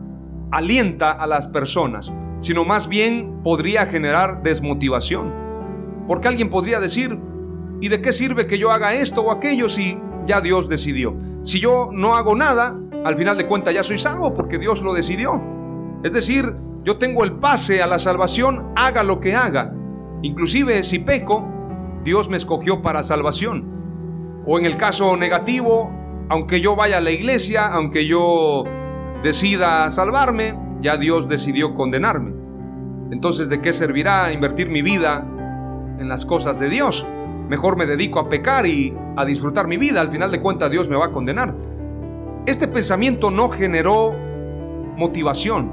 alienta 0.51 1.11
a 1.11 1.25
las 1.25 1.47
personas, 1.47 2.13
sino 2.39 2.63
más 2.63 2.87
bien 2.87 3.41
podría 3.43 3.85
generar 3.87 4.43
desmotivación. 4.43 5.33
Porque 6.07 6.27
alguien 6.27 6.49
podría 6.49 6.79
decir, 6.79 7.19
¿Y 7.79 7.89
de 7.89 8.01
qué 8.01 8.11
sirve 8.11 8.47
que 8.47 8.57
yo 8.57 8.71
haga 8.71 8.93
esto 8.93 9.21
o 9.21 9.31
aquello 9.31 9.69
si 9.69 9.99
ya 10.25 10.41
Dios 10.41 10.67
decidió? 10.67 11.15
Si 11.43 11.59
yo 11.59 11.89
no 11.93 12.15
hago 12.15 12.35
nada, 12.35 12.79
al 13.03 13.15
final 13.15 13.37
de 13.37 13.45
cuentas 13.45 13.73
ya 13.73 13.83
soy 13.83 13.97
salvo 13.97 14.33
porque 14.33 14.57
Dios 14.57 14.81
lo 14.81 14.93
decidió. 14.93 15.41
Es 16.03 16.13
decir, 16.13 16.55
yo 16.83 16.97
tengo 16.97 17.23
el 17.23 17.33
pase 17.33 17.81
a 17.83 17.87
la 17.87 17.99
salvación, 17.99 18.71
haga 18.75 19.03
lo 19.03 19.19
que 19.19 19.35
haga. 19.35 19.73
Inclusive 20.23 20.83
si 20.83 20.99
peco, 20.99 21.47
Dios 22.03 22.29
me 22.29 22.37
escogió 22.37 22.81
para 22.81 23.03
salvación. 23.03 24.43
O 24.45 24.57
en 24.57 24.65
el 24.65 24.77
caso 24.77 25.17
negativo, 25.17 25.91
aunque 26.29 26.61
yo 26.61 26.75
vaya 26.75 26.97
a 26.97 27.01
la 27.01 27.11
iglesia, 27.11 27.67
aunque 27.67 28.07
yo 28.07 28.63
decida 29.23 29.89
salvarme, 29.89 30.57
ya 30.81 30.97
Dios 30.97 31.29
decidió 31.29 31.75
condenarme. 31.75 32.33
Entonces, 33.11 33.49
¿de 33.49 33.61
qué 33.61 33.73
servirá 33.73 34.31
invertir 34.31 34.69
mi 34.69 34.81
vida 34.81 35.25
en 35.99 36.09
las 36.09 36.25
cosas 36.25 36.59
de 36.59 36.69
Dios? 36.69 37.05
Mejor 37.49 37.77
me 37.77 37.85
dedico 37.85 38.19
a 38.19 38.27
pecar 38.27 38.65
y 38.65 38.93
a 39.15 39.23
disfrutar 39.25 39.67
mi 39.67 39.77
vida. 39.77 40.01
Al 40.01 40.11
final 40.11 40.31
de 40.31 40.41
cuentas, 40.41 40.69
Dios 40.69 40.89
me 40.89 40.95
va 40.95 41.05
a 41.05 41.11
condenar. 41.11 41.55
Este 42.45 42.67
pensamiento 42.67 43.31
no 43.31 43.49
generó 43.49 44.13
motivación, 44.95 45.71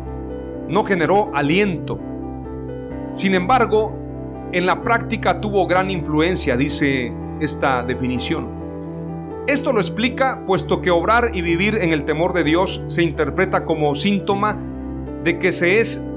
no 0.69 0.85
generó 0.85 1.35
aliento. 1.35 1.99
Sin 3.12 3.35
embargo, 3.35 3.93
en 4.52 4.66
la 4.66 4.83
práctica 4.83 5.40
tuvo 5.40 5.66
gran 5.66 5.90
influencia, 5.90 6.57
dice 6.57 7.12
esta 7.40 7.83
definición. 7.83 8.47
Esto 9.47 9.73
lo 9.73 9.81
explica 9.81 10.45
puesto 10.47 10.81
que 10.81 10.90
obrar 10.90 11.33
y 11.35 11.43
vivir 11.43 11.76
en 11.76 11.93
el 11.93 12.04
temor 12.04 12.33
de 12.33 12.45
Dios 12.45 12.83
se 12.87 13.02
interpreta 13.02 13.64
como 13.64 13.95
síntoma 13.95 14.59
de 15.23 15.38
que 15.38 15.52
se 15.52 15.81
es 15.81 16.09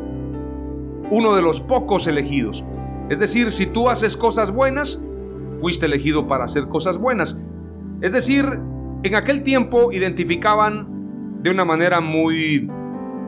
uno 1.10 1.36
de 1.36 1.42
los 1.42 1.62
pocos 1.62 2.08
elegidos. 2.08 2.64
Es 3.10 3.20
decir, 3.20 3.52
si 3.52 3.66
tú 3.66 3.90
haces 3.90 4.18
cosas 4.18 4.52
buenas, 4.52 5.04
fuiste 5.60 5.86
elegido 5.86 6.28
para 6.28 6.46
hacer 6.46 6.68
cosas 6.68 6.98
buenas. 6.98 7.42
Es 8.02 8.12
decir, 8.12 8.46
en 9.04 9.16
aquel 9.16 9.44
tiempo 9.44 9.92
identificaban 9.92 11.42
de 11.42 11.52
una 11.52 11.66
manera 11.66 12.02
muy 12.02 12.70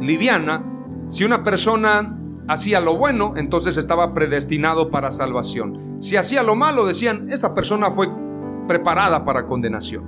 liviana, 0.02 0.66
si 1.08 1.24
una 1.24 1.44
persona 1.44 2.18
hacía 2.48 2.82
lo 2.82 2.98
bueno, 2.98 3.34
entonces 3.36 3.78
estaba 3.78 4.14
predestinado 4.14 4.90
para 4.90 5.12
salvación. 5.12 5.98
Si 6.00 6.18
hacía 6.18 6.44
lo 6.44 6.56
malo, 6.56 6.86
decían, 6.86 7.28
esa 7.30 7.54
persona 7.54 7.92
fue 7.92 8.10
preparada 8.68 9.26
para 9.26 9.46
condenación. 9.46 10.04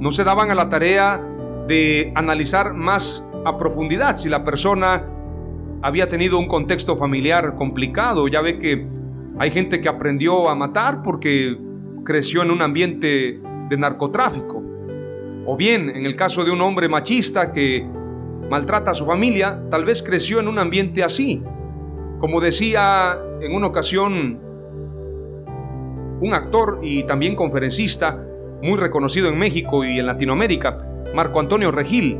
No 0.00 0.10
se 0.10 0.24
daban 0.24 0.50
a 0.50 0.54
la 0.54 0.68
tarea 0.68 1.24
de 1.66 2.12
analizar 2.14 2.74
más 2.74 3.28
a 3.44 3.56
profundidad 3.56 4.16
si 4.16 4.28
la 4.28 4.44
persona 4.44 5.04
había 5.82 6.08
tenido 6.08 6.38
un 6.38 6.48
contexto 6.48 6.96
familiar 6.96 7.54
complicado. 7.56 8.28
Ya 8.28 8.40
ve 8.40 8.58
que 8.58 8.88
hay 9.38 9.50
gente 9.50 9.80
que 9.80 9.88
aprendió 9.88 10.48
a 10.48 10.54
matar 10.54 11.02
porque 11.02 11.56
creció 12.04 12.42
en 12.42 12.50
un 12.50 12.62
ambiente 12.62 13.40
de 13.68 13.76
narcotráfico. 13.76 14.62
O 15.44 15.56
bien, 15.56 15.90
en 15.90 16.06
el 16.06 16.16
caso 16.16 16.44
de 16.44 16.50
un 16.50 16.60
hombre 16.62 16.88
machista 16.88 17.52
que 17.52 17.86
maltrata 18.50 18.92
a 18.92 18.94
su 18.94 19.04
familia, 19.04 19.62
tal 19.70 19.84
vez 19.84 20.02
creció 20.02 20.40
en 20.40 20.48
un 20.48 20.58
ambiente 20.58 21.04
así. 21.04 21.42
Como 22.18 22.40
decía 22.40 23.18
en 23.40 23.54
una 23.54 23.66
ocasión 23.66 24.40
un 26.20 26.32
actor 26.32 26.80
y 26.82 27.04
también 27.04 27.36
conferencista 27.36 28.18
muy 28.62 28.78
reconocido 28.78 29.28
en 29.28 29.38
México 29.38 29.84
y 29.84 29.98
en 29.98 30.06
Latinoamérica, 30.06 30.78
Marco 31.14 31.40
Antonio 31.40 31.70
Regil. 31.70 32.18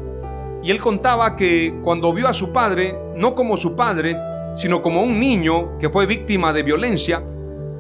Y 0.63 0.71
él 0.71 0.81
contaba 0.81 1.35
que 1.35 1.79
cuando 1.83 2.13
vio 2.13 2.29
a 2.29 2.35
su 2.35 2.53
padre, 2.53 2.95
no 3.17 3.35
como 3.35 3.57
su 3.57 3.75
padre, 3.75 4.17
sino 4.57 4.81
como 4.81 5.03
un 5.03 5.21
niño 5.21 5.77
que 5.79 5.91
fue 5.91 6.07
víctima 6.07 6.55
de 6.55 6.63
violencia, 6.63 7.23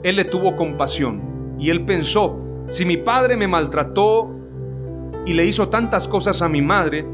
él 0.03 0.15
le 0.15 0.27
tuvo 0.27 0.55
compasión. 0.57 1.57
Y 1.59 1.71
él 1.71 1.87
pensó, 1.87 2.39
si 2.69 2.85
mi 2.85 2.99
padre 2.99 3.39
me 3.39 3.49
maltrató 3.49 4.31
y 5.25 5.33
le 5.33 5.47
hizo 5.47 5.71
tantas 5.71 6.07
cosas 6.07 6.43
a 6.43 6.51
mi 6.51 6.61
madre, 6.61 7.07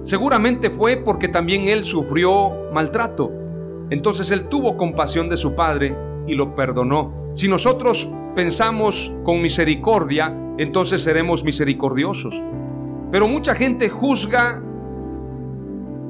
seguramente 0.00 0.68
fue 0.68 0.96
porque 0.96 1.28
también 1.28 1.68
él 1.68 1.84
sufrió 1.84 2.52
maltrato. 2.72 3.32
Entonces 3.88 4.32
él 4.32 4.48
tuvo 4.48 4.76
compasión 4.76 5.28
de 5.28 5.36
su 5.36 5.54
padre 5.54 5.96
y 6.26 6.34
lo 6.34 6.56
perdonó. 6.56 7.30
Si 7.32 7.46
nosotros 7.46 8.12
pensamos 8.34 9.14
con 9.22 9.40
misericordia, 9.40 10.36
entonces 10.58 11.02
seremos 11.02 11.44
misericordiosos. 11.44 12.42
Pero 13.12 13.28
mucha 13.28 13.54
gente 13.54 13.88
juzga 13.88 14.60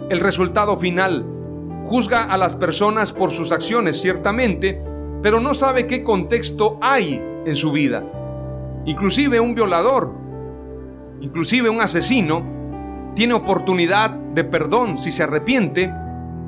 el 0.08 0.20
resultado 0.20 0.78
final, 0.78 1.26
juzga 1.82 2.24
a 2.24 2.36
las 2.36 2.56
personas 2.56 3.12
por 3.12 3.30
sus 3.30 3.52
acciones, 3.52 4.00
ciertamente, 4.00 4.82
pero 5.22 5.40
no 5.40 5.54
sabe 5.54 5.86
qué 5.86 6.02
contexto 6.02 6.78
hay 6.80 7.22
en 7.44 7.54
su 7.54 7.72
vida. 7.72 8.04
Inclusive 8.84 9.40
un 9.40 9.54
violador, 9.54 10.14
inclusive 11.20 11.68
un 11.68 11.80
asesino, 11.80 13.12
tiene 13.14 13.34
oportunidad 13.34 14.10
de 14.10 14.44
perdón 14.44 14.98
si 14.98 15.10
se 15.10 15.24
arrepiente 15.24 15.92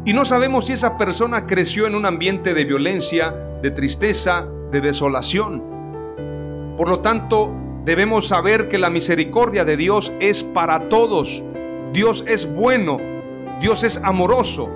y 0.05 0.12
no 0.12 0.25
sabemos 0.25 0.66
si 0.66 0.73
esa 0.73 0.97
persona 0.97 1.47
creció 1.47 1.87
en 1.87 1.95
un 1.95 2.07
ambiente 2.07 2.55
de 2.55 2.64
violencia, 2.64 3.35
de 3.62 3.71
tristeza, 3.71 4.47
de 4.71 4.81
desolación. 4.81 5.62
Por 6.77 6.88
lo 6.88 7.01
tanto, 7.01 7.55
debemos 7.85 8.29
saber 8.29 8.69
que 8.69 8.79
la 8.79 8.88
misericordia 8.88 9.64
de 9.64 9.77
Dios 9.77 10.12
es 10.21 10.43
para 10.43 10.88
todos. 10.88 11.45
Dios 11.93 12.25
es 12.27 12.55
bueno, 12.55 12.99
Dios 13.61 13.83
es 13.83 14.01
amoroso, 14.03 14.73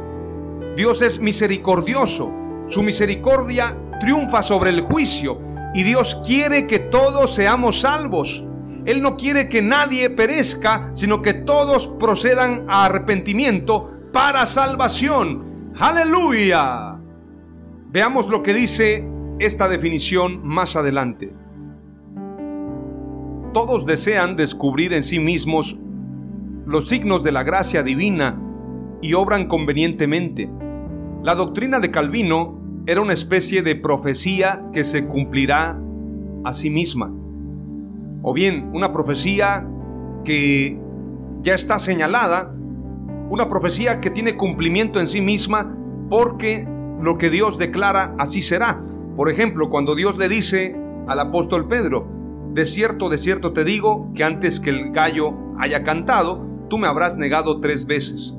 Dios 0.76 1.02
es 1.02 1.20
misericordioso. 1.20 2.32
Su 2.66 2.82
misericordia 2.82 3.78
triunfa 4.00 4.42
sobre 4.42 4.70
el 4.70 4.80
juicio 4.80 5.38
y 5.74 5.82
Dios 5.82 6.20
quiere 6.26 6.66
que 6.66 6.78
todos 6.78 7.34
seamos 7.34 7.80
salvos. 7.80 8.46
Él 8.84 9.02
no 9.02 9.16
quiere 9.16 9.48
que 9.48 9.62
nadie 9.62 10.10
perezca, 10.10 10.90
sino 10.92 11.22
que 11.22 11.34
todos 11.34 11.88
procedan 11.98 12.66
a 12.68 12.84
arrepentimiento 12.86 13.90
para 14.12 14.46
salvación. 14.46 15.72
Aleluya. 15.78 16.98
Veamos 17.90 18.28
lo 18.28 18.42
que 18.42 18.54
dice 18.54 19.08
esta 19.38 19.68
definición 19.68 20.46
más 20.46 20.76
adelante. 20.76 21.32
Todos 23.52 23.86
desean 23.86 24.36
descubrir 24.36 24.92
en 24.92 25.04
sí 25.04 25.20
mismos 25.20 25.78
los 26.66 26.88
signos 26.88 27.22
de 27.22 27.32
la 27.32 27.42
gracia 27.42 27.82
divina 27.82 28.40
y 29.00 29.14
obran 29.14 29.46
convenientemente. 29.46 30.50
La 31.24 31.34
doctrina 31.34 31.80
de 31.80 31.90
Calvino 31.90 32.60
era 32.84 33.00
una 33.00 33.14
especie 33.14 33.62
de 33.62 33.76
profecía 33.76 34.66
que 34.74 34.84
se 34.84 35.06
cumplirá 35.06 35.80
a 36.44 36.52
sí 36.52 36.68
misma. 36.68 37.10
O 38.22 38.34
bien, 38.34 38.68
una 38.74 38.92
profecía 38.92 39.66
que 40.22 40.78
ya 41.40 41.54
está 41.54 41.78
señalada, 41.78 42.54
una 43.30 43.48
profecía 43.48 44.02
que 44.02 44.10
tiene 44.10 44.36
cumplimiento 44.36 45.00
en 45.00 45.06
sí 45.06 45.22
misma 45.22 45.74
porque 46.10 46.68
lo 47.00 47.16
que 47.16 47.30
Dios 47.30 47.56
declara 47.56 48.14
así 48.18 48.42
será. 48.42 48.84
Por 49.16 49.30
ejemplo, 49.30 49.70
cuando 49.70 49.94
Dios 49.94 50.18
le 50.18 50.28
dice 50.28 50.78
al 51.08 51.20
apóstol 51.20 51.68
Pedro, 51.68 52.06
de 52.52 52.66
cierto, 52.66 53.08
de 53.08 53.16
cierto 53.16 53.54
te 53.54 53.64
digo 53.64 54.12
que 54.14 54.24
antes 54.24 54.60
que 54.60 54.68
el 54.68 54.92
gallo 54.92 55.32
haya 55.58 55.84
cantado, 55.84 56.46
tú 56.68 56.76
me 56.76 56.86
habrás 56.86 57.16
negado 57.16 57.60
tres 57.60 57.86
veces. 57.86 58.33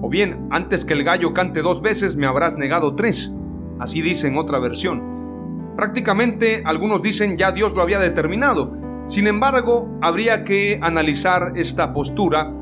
O 0.00 0.08
bien, 0.08 0.48
antes 0.50 0.84
que 0.84 0.94
el 0.94 1.04
gallo 1.04 1.34
cante 1.34 1.62
dos 1.62 1.82
veces, 1.82 2.16
me 2.16 2.26
habrás 2.26 2.56
negado 2.56 2.94
tres. 2.94 3.34
Así 3.80 4.00
dice 4.00 4.28
en 4.28 4.38
otra 4.38 4.58
versión. 4.58 5.74
Prácticamente 5.76 6.62
algunos 6.64 7.02
dicen 7.02 7.36
ya 7.36 7.52
Dios 7.52 7.74
lo 7.74 7.82
había 7.82 7.98
determinado. 7.98 8.76
Sin 9.06 9.26
embargo, 9.26 9.98
habría 10.02 10.44
que 10.44 10.78
analizar 10.82 11.52
esta 11.56 11.92
postura, 11.92 12.52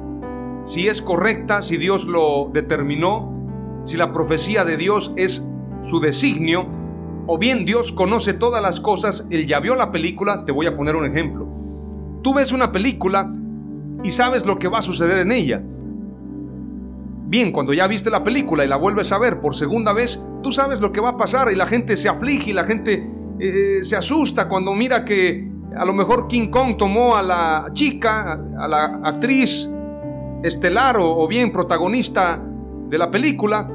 si 0.64 0.88
es 0.88 1.03
correcta, 1.03 1.62
si 1.62 1.77
Dios 1.77 2.07
lo 2.07 2.51
determinó, 2.53 3.81
si 3.85 3.96
la 3.96 4.12
profecía 4.12 4.64
de 4.64 4.77
Dios 4.77 5.12
es 5.16 5.49
su 5.81 6.01
designio, 6.01 6.66
o 7.27 7.38
bien 7.38 7.64
Dios 7.64 7.92
conoce 7.92 8.35
todas 8.35 8.62
las 8.62 8.81
cosas, 8.81 9.27
Él 9.31 9.46
ya 9.46 9.61
vio 9.61 9.77
la 9.77 9.90
película, 9.90 10.44
te 10.44 10.53
voy 10.53 10.66
a 10.66 10.77
poner 10.77 10.94
un 10.96 11.07
ejemplo. 11.07 11.49
Tú 12.22 12.35
ves 12.35 12.53
una 12.53 12.72
película 12.72 13.33
y 14.03 14.11
sabes 14.11 14.46
lo 14.46 14.59
que 14.59 14.68
va 14.68 14.79
a 14.79 14.83
suceder 14.83 15.18
en 15.18 15.33
ella. 15.33 15.62
Bien, 17.29 17.51
cuando 17.51 17.75
ya 17.75 17.89
viste 17.89 18.09
la 18.09 18.23
película 18.23 18.65
y 18.65 18.69
la 18.69 18.77
vuelves 18.77 19.11
a 19.11 19.19
ver 19.19 19.41
por 19.41 19.57
segunda 19.57 19.93
vez, 19.93 20.25
tú 20.45 20.53
sabes 20.53 20.81
lo 20.81 20.93
que 20.93 21.01
va 21.01 21.11
a 21.11 21.17
pasar 21.17 21.51
y 21.51 21.57
la 21.57 21.67
gente 21.67 21.97
se 21.97 22.09
aflige 22.09 22.51
y 22.51 22.53
la 22.53 22.62
gente 22.62 23.11
eh, 23.41 23.79
se 23.83 23.97
asusta 23.97 24.49
cuando 24.49 24.73
mira 24.75 25.05
que 25.05 25.51
a 25.77 25.85
lo 25.85 25.93
mejor 25.93 26.29
King 26.29 26.49
Kong 26.51 26.77
tomó 26.77 27.17
a 27.17 27.23
la 27.25 27.67
chica, 27.73 28.41
a 28.59 28.69
la 28.69 29.01
actriz 29.03 29.69
estelar 30.45 30.99
o, 30.99 31.19
o 31.19 31.27
bien 31.27 31.51
protagonista 31.51 32.41
de 32.89 32.97
la 32.97 33.11
película 33.11 33.69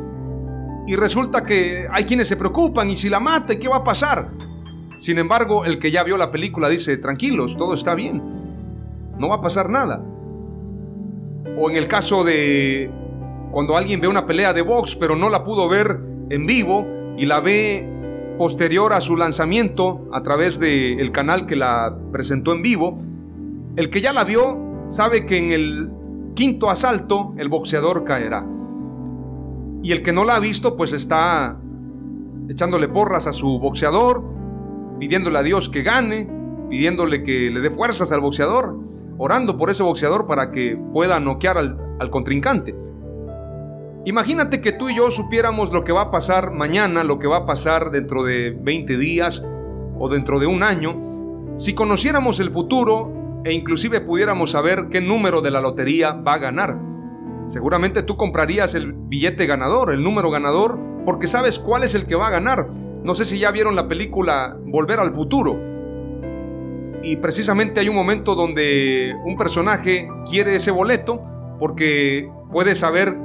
y 0.88 0.96
resulta 0.96 1.44
que 1.44 1.90
hay 1.92 2.06
quienes 2.06 2.30
se 2.30 2.38
preocupan 2.38 2.90
y 2.90 2.96
si 2.96 3.10
la 3.10 3.20
mata, 3.20 3.60
¿qué 3.60 3.68
va 3.68 3.78
a 3.78 3.84
pasar? 3.84 4.30
Sin 4.98 5.18
embargo, 5.18 5.66
el 5.66 5.78
que 5.78 5.92
ya 5.92 6.04
vio 6.04 6.16
la 6.16 6.32
película 6.32 6.70
dice, 6.70 6.96
tranquilos, 6.98 7.58
todo 7.58 7.74
está 7.74 7.96
bien, 7.96 8.22
no 9.18 9.28
va 9.28 9.36
a 9.36 9.42
pasar 9.42 9.70
nada. 9.70 10.02
O 11.58 11.70
en 11.70 11.76
el 11.76 11.90
caso 11.90 12.24
de 12.24 13.01
cuando 13.52 13.76
alguien 13.78 14.02
ve 14.02 14.08
una 14.08 14.26
pelea 14.26 14.54
de 14.54 14.62
box 14.62 14.96
pero 14.96 15.16
no 15.16 15.30
la 15.30 15.44
pudo 15.44 15.68
ver 15.70 16.00
en 16.30 16.46
vivo 16.46 16.86
y 17.18 17.26
la 17.26 17.40
ve 17.40 17.88
posterior 18.38 18.94
a 18.94 19.02
su 19.02 19.18
lanzamiento 19.18 20.08
a 20.12 20.24
través 20.24 20.60
del 20.60 21.12
canal 21.12 21.46
que 21.46 21.56
la 21.56 21.96
presentó 22.12 22.54
en 22.54 22.62
vivo, 22.64 22.98
el 23.76 23.90
que 23.90 24.02
ya 24.02 24.14
la 24.14 24.24
vio 24.24 24.88
sabe 24.90 25.26
que 25.26 25.38
en 25.38 25.52
el 25.52 25.92
quinto 26.34 26.70
asalto 26.70 27.34
el 27.38 27.50
boxeador 27.50 28.04
caerá. 28.04 28.46
Y 29.84 29.92
el 29.92 30.02
que 30.02 30.14
no 30.14 30.26
la 30.26 30.38
ha 30.38 30.40
visto, 30.40 30.76
pues 30.76 30.94
está 30.94 31.60
echándole 32.50 32.88
porras 32.88 33.28
a 33.28 33.32
su 33.32 33.60
boxeador, 33.60 34.24
pidiéndole 35.00 35.38
a 35.38 35.44
Dios 35.44 35.70
que 35.70 35.84
gane, 35.84 36.30
pidiéndole 36.70 37.24
que 37.24 37.50
le 37.52 37.62
dé 37.62 37.70
fuerzas 37.70 38.12
al 38.12 38.22
boxeador, 38.22 38.76
orando 39.18 39.58
por 39.58 39.70
ese 39.70 39.84
boxeador 39.84 40.28
para 40.28 40.52
que 40.52 40.80
pueda 40.94 41.20
noquear 41.20 41.58
al, 41.58 41.78
al 42.00 42.10
contrincante. 42.10 42.76
Imagínate 44.04 44.62
que 44.62 44.72
tú 44.72 44.90
y 44.90 44.96
yo 44.96 45.12
supiéramos 45.12 45.72
lo 45.72 45.84
que 45.84 45.92
va 45.92 46.04
a 46.04 46.12
pasar 46.12 46.52
mañana, 46.52 47.04
lo 47.04 47.20
que 47.20 47.28
va 47.28 47.38
a 47.38 47.46
pasar 47.46 47.92
dentro 47.92 48.24
de 48.24 48.50
20 48.50 48.98
días 48.98 49.46
o 50.00 50.10
dentro 50.10 50.40
de 50.40 50.48
un 50.48 50.64
año. 50.64 51.56
Si 51.58 51.76
conociéramos 51.76 52.40
el 52.40 52.50
futuro 52.50 53.42
e 53.46 53.54
inclusive 53.54 54.02
pudiéramos 54.02 54.52
saber 54.52 54.88
qué 54.90 55.02
número 55.02 55.42
de 55.42 55.52
la 55.52 55.62
lotería 55.62 56.14
va 56.14 56.34
a 56.34 56.40
ganar. 56.40 56.80
Seguramente 57.46 58.02
tú 58.02 58.18
comprarías 58.18 58.74
el 58.74 58.94
billete 58.94 59.46
ganador, 59.46 59.94
el 59.94 60.02
número 60.02 60.32
ganador, 60.32 60.80
porque 61.06 61.28
sabes 61.28 61.60
cuál 61.60 61.84
es 61.84 61.94
el 61.94 62.08
que 62.08 62.16
va 62.16 62.28
a 62.28 62.32
ganar. 62.32 62.70
No 63.04 63.14
sé 63.14 63.24
si 63.24 63.38
ya 63.38 63.52
vieron 63.52 63.76
la 63.76 63.88
película 63.88 64.58
Volver 64.66 65.00
al 65.00 65.14
futuro. 65.14 65.60
Y 67.04 67.18
precisamente 67.18 67.80
hay 67.80 67.90
un 67.90 67.96
momento 67.96 68.34
donde 68.34 69.14
un 69.26 69.36
personaje 69.38 70.08
quiere 70.28 70.56
ese 70.56 70.72
boleto 70.72 71.22
porque 71.60 72.32
puede 72.52 72.74
saber 72.74 73.16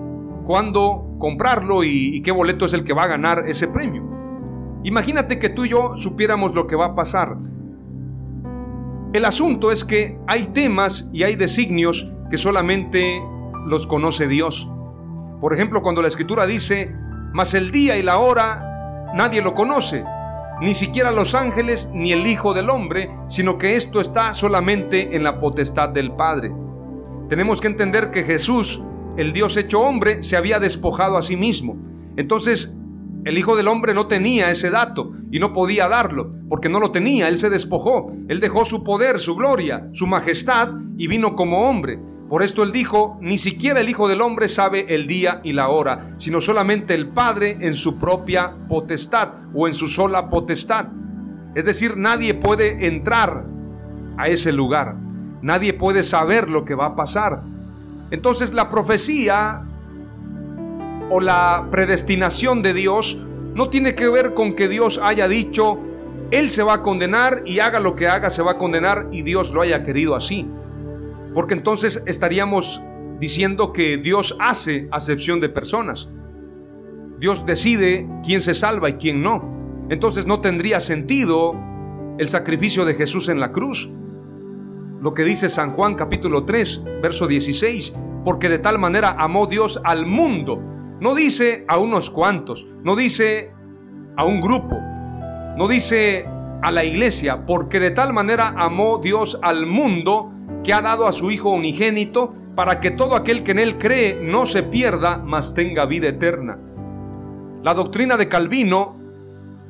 cuándo 0.46 1.16
comprarlo 1.18 1.82
y, 1.82 2.22
qué 2.22 2.30
boleto 2.30 2.64
es 2.66 2.72
el 2.72 2.84
que 2.84 2.94
va 2.94 3.04
a 3.04 3.08
ganar 3.08 3.44
ese 3.48 3.66
premio. 3.68 4.04
Imagínate 4.84 5.38
que 5.40 5.48
tú 5.48 5.64
y 5.64 5.70
yo 5.70 5.96
supiéramos 5.96 6.54
lo 6.54 6.68
que 6.68 6.76
va 6.76 6.86
a 6.86 6.94
pasar. 6.94 7.36
El 9.12 9.24
asunto 9.24 9.72
es 9.72 9.84
que 9.84 10.18
hay 10.28 10.44
temas 10.48 11.10
y 11.12 11.24
hay 11.24 11.34
designios 11.34 12.12
que 12.30 12.38
solamente 12.38 13.20
los 13.66 13.86
conoce 13.86 14.28
Dios. 14.28 14.70
Por 15.40 15.52
ejemplo, 15.52 15.82
cuando 15.82 16.00
la 16.00 16.08
escritura 16.08 16.46
dice, 16.46 16.94
mas 17.32 17.54
el 17.54 17.72
día 17.72 17.96
y 17.96 18.02
la 18.02 18.18
hora 18.18 19.10
nadie 19.14 19.42
lo 19.42 19.54
conoce, 19.54 20.04
ni 20.60 20.74
siquiera 20.74 21.10
los 21.10 21.34
ángeles 21.34 21.90
ni 21.92 22.12
el 22.12 22.26
Hijo 22.26 22.54
del 22.54 22.70
Hombre, 22.70 23.10
sino 23.26 23.58
que 23.58 23.74
esto 23.74 24.00
está 24.00 24.32
solamente 24.32 25.16
en 25.16 25.24
la 25.24 25.40
potestad 25.40 25.88
del 25.88 26.12
Padre. 26.12 26.54
Tenemos 27.28 27.60
que 27.60 27.66
entender 27.66 28.12
que 28.12 28.22
Jesús 28.22 28.84
el 29.16 29.32
Dios 29.32 29.56
hecho 29.56 29.80
hombre 29.80 30.22
se 30.22 30.36
había 30.36 30.60
despojado 30.60 31.16
a 31.16 31.22
sí 31.22 31.36
mismo. 31.36 31.76
Entonces, 32.16 32.76
el 33.26 33.36
Hijo 33.38 33.56
del 33.56 33.66
Hombre 33.66 33.92
no 33.92 34.06
tenía 34.06 34.52
ese 34.52 34.70
dato 34.70 35.10
y 35.32 35.40
no 35.40 35.52
podía 35.52 35.88
darlo, 35.88 36.32
porque 36.48 36.68
no 36.68 36.78
lo 36.78 36.92
tenía, 36.92 37.26
Él 37.26 37.38
se 37.38 37.50
despojó, 37.50 38.14
Él 38.28 38.38
dejó 38.38 38.64
su 38.64 38.84
poder, 38.84 39.18
su 39.18 39.34
gloria, 39.34 39.88
su 39.92 40.06
majestad 40.06 40.68
y 40.96 41.08
vino 41.08 41.34
como 41.34 41.68
hombre. 41.68 41.98
Por 42.28 42.44
esto 42.44 42.62
Él 42.62 42.70
dijo, 42.70 43.18
ni 43.20 43.36
siquiera 43.38 43.80
el 43.80 43.88
Hijo 43.88 44.06
del 44.06 44.20
Hombre 44.20 44.46
sabe 44.46 44.94
el 44.94 45.08
día 45.08 45.40
y 45.42 45.54
la 45.54 45.70
hora, 45.70 46.14
sino 46.18 46.40
solamente 46.40 46.94
el 46.94 47.08
Padre 47.08 47.58
en 47.60 47.74
su 47.74 47.98
propia 47.98 48.54
potestad 48.68 49.32
o 49.52 49.66
en 49.66 49.74
su 49.74 49.88
sola 49.88 50.28
potestad. 50.28 50.86
Es 51.56 51.64
decir, 51.64 51.96
nadie 51.96 52.34
puede 52.34 52.86
entrar 52.86 53.44
a 54.18 54.28
ese 54.28 54.52
lugar, 54.52 54.96
nadie 55.42 55.72
puede 55.72 56.04
saber 56.04 56.48
lo 56.48 56.64
que 56.64 56.76
va 56.76 56.86
a 56.86 56.94
pasar, 56.94 57.42
entonces 58.10 58.54
la 58.54 58.68
profecía 58.68 59.64
o 61.10 61.20
la 61.20 61.68
predestinación 61.70 62.62
de 62.62 62.74
Dios 62.74 63.26
no 63.54 63.68
tiene 63.68 63.94
que 63.94 64.08
ver 64.08 64.34
con 64.34 64.54
que 64.54 64.68
Dios 64.68 65.00
haya 65.02 65.28
dicho, 65.28 65.78
Él 66.30 66.50
se 66.50 66.62
va 66.62 66.74
a 66.74 66.82
condenar 66.82 67.42
y 67.46 67.60
haga 67.60 67.80
lo 67.80 67.96
que 67.96 68.08
haga, 68.08 68.30
se 68.30 68.42
va 68.42 68.52
a 68.52 68.58
condenar 68.58 69.08
y 69.12 69.22
Dios 69.22 69.52
lo 69.52 69.62
haya 69.62 69.82
querido 69.82 70.14
así. 70.14 70.46
Porque 71.32 71.54
entonces 71.54 72.02
estaríamos 72.06 72.82
diciendo 73.18 73.72
que 73.72 73.96
Dios 73.96 74.36
hace 74.40 74.88
acepción 74.90 75.40
de 75.40 75.48
personas. 75.48 76.10
Dios 77.18 77.46
decide 77.46 78.06
quién 78.24 78.42
se 78.42 78.54
salva 78.54 78.90
y 78.90 78.94
quién 78.94 79.22
no. 79.22 79.86
Entonces 79.88 80.26
no 80.26 80.40
tendría 80.40 80.80
sentido 80.80 81.54
el 82.18 82.28
sacrificio 82.28 82.84
de 82.84 82.94
Jesús 82.94 83.28
en 83.28 83.40
la 83.40 83.52
cruz 83.52 83.90
lo 85.00 85.14
que 85.14 85.24
dice 85.24 85.48
San 85.48 85.70
Juan 85.70 85.94
capítulo 85.94 86.44
3, 86.44 86.84
verso 87.02 87.26
16, 87.26 87.96
porque 88.24 88.48
de 88.48 88.58
tal 88.58 88.78
manera 88.78 89.16
amó 89.18 89.46
Dios 89.46 89.80
al 89.84 90.06
mundo. 90.06 90.60
No 91.00 91.14
dice 91.14 91.64
a 91.68 91.78
unos 91.78 92.10
cuantos, 92.10 92.66
no 92.82 92.96
dice 92.96 93.52
a 94.16 94.24
un 94.24 94.40
grupo, 94.40 94.76
no 95.56 95.68
dice 95.68 96.26
a 96.62 96.70
la 96.70 96.84
iglesia, 96.84 97.44
porque 97.44 97.78
de 97.78 97.90
tal 97.90 98.12
manera 98.12 98.54
amó 98.56 98.98
Dios 98.98 99.38
al 99.42 99.66
mundo 99.66 100.32
que 100.64 100.72
ha 100.72 100.80
dado 100.80 101.06
a 101.06 101.12
su 101.12 101.30
Hijo 101.30 101.50
unigénito 101.50 102.34
para 102.54 102.80
que 102.80 102.90
todo 102.90 103.14
aquel 103.14 103.44
que 103.44 103.52
en 103.52 103.58
él 103.58 103.76
cree 103.76 104.18
no 104.22 104.46
se 104.46 104.62
pierda, 104.62 105.18
mas 105.18 105.54
tenga 105.54 105.84
vida 105.84 106.08
eterna. 106.08 106.58
La 107.62 107.74
doctrina 107.74 108.16
de 108.16 108.28
Calvino 108.28 108.96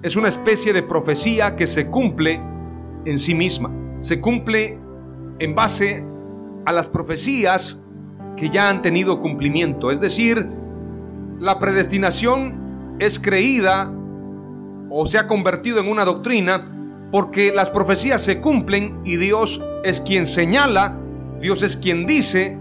es 0.02 0.14
una 0.14 0.28
especie 0.28 0.72
de 0.72 0.84
profecía 0.84 1.56
que 1.56 1.66
se 1.66 1.88
cumple 1.88 2.40
en 3.04 3.18
sí 3.18 3.34
misma, 3.34 3.70
se 4.00 4.20
cumple 4.20 4.78
en 5.38 5.54
base 5.54 6.04
a 6.64 6.72
las 6.72 6.88
profecías 6.88 7.84
que 8.36 8.50
ya 8.50 8.68
han 8.68 8.82
tenido 8.82 9.20
cumplimiento. 9.20 9.90
Es 9.90 10.00
decir, 10.00 10.46
la 11.38 11.58
predestinación 11.58 12.96
es 12.98 13.18
creída 13.18 13.92
o 14.90 15.04
se 15.06 15.18
ha 15.18 15.26
convertido 15.26 15.80
en 15.80 15.88
una 15.88 16.04
doctrina 16.04 16.72
porque 17.10 17.52
las 17.52 17.70
profecías 17.70 18.22
se 18.22 18.40
cumplen 18.40 19.00
y 19.04 19.16
Dios 19.16 19.64
es 19.84 20.00
quien 20.00 20.26
señala, 20.26 20.98
Dios 21.40 21.62
es 21.62 21.76
quien 21.76 22.06
dice 22.06 22.58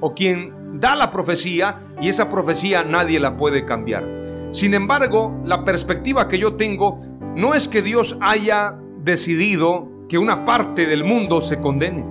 o 0.00 0.14
quien 0.14 0.80
da 0.80 0.94
la 0.94 1.10
profecía 1.10 1.82
y 2.00 2.08
esa 2.08 2.30
profecía 2.30 2.84
nadie 2.84 3.20
la 3.20 3.36
puede 3.36 3.64
cambiar. 3.64 4.04
Sin 4.52 4.74
embargo, 4.74 5.40
la 5.44 5.64
perspectiva 5.64 6.28
que 6.28 6.38
yo 6.38 6.56
tengo 6.56 6.98
no 7.36 7.54
es 7.54 7.68
que 7.68 7.82
Dios 7.82 8.16
haya 8.20 8.76
decidido 9.02 9.88
que 10.10 10.18
una 10.18 10.44
parte 10.44 10.88
del 10.88 11.04
mundo 11.04 11.40
se 11.40 11.60
condene, 11.60 12.04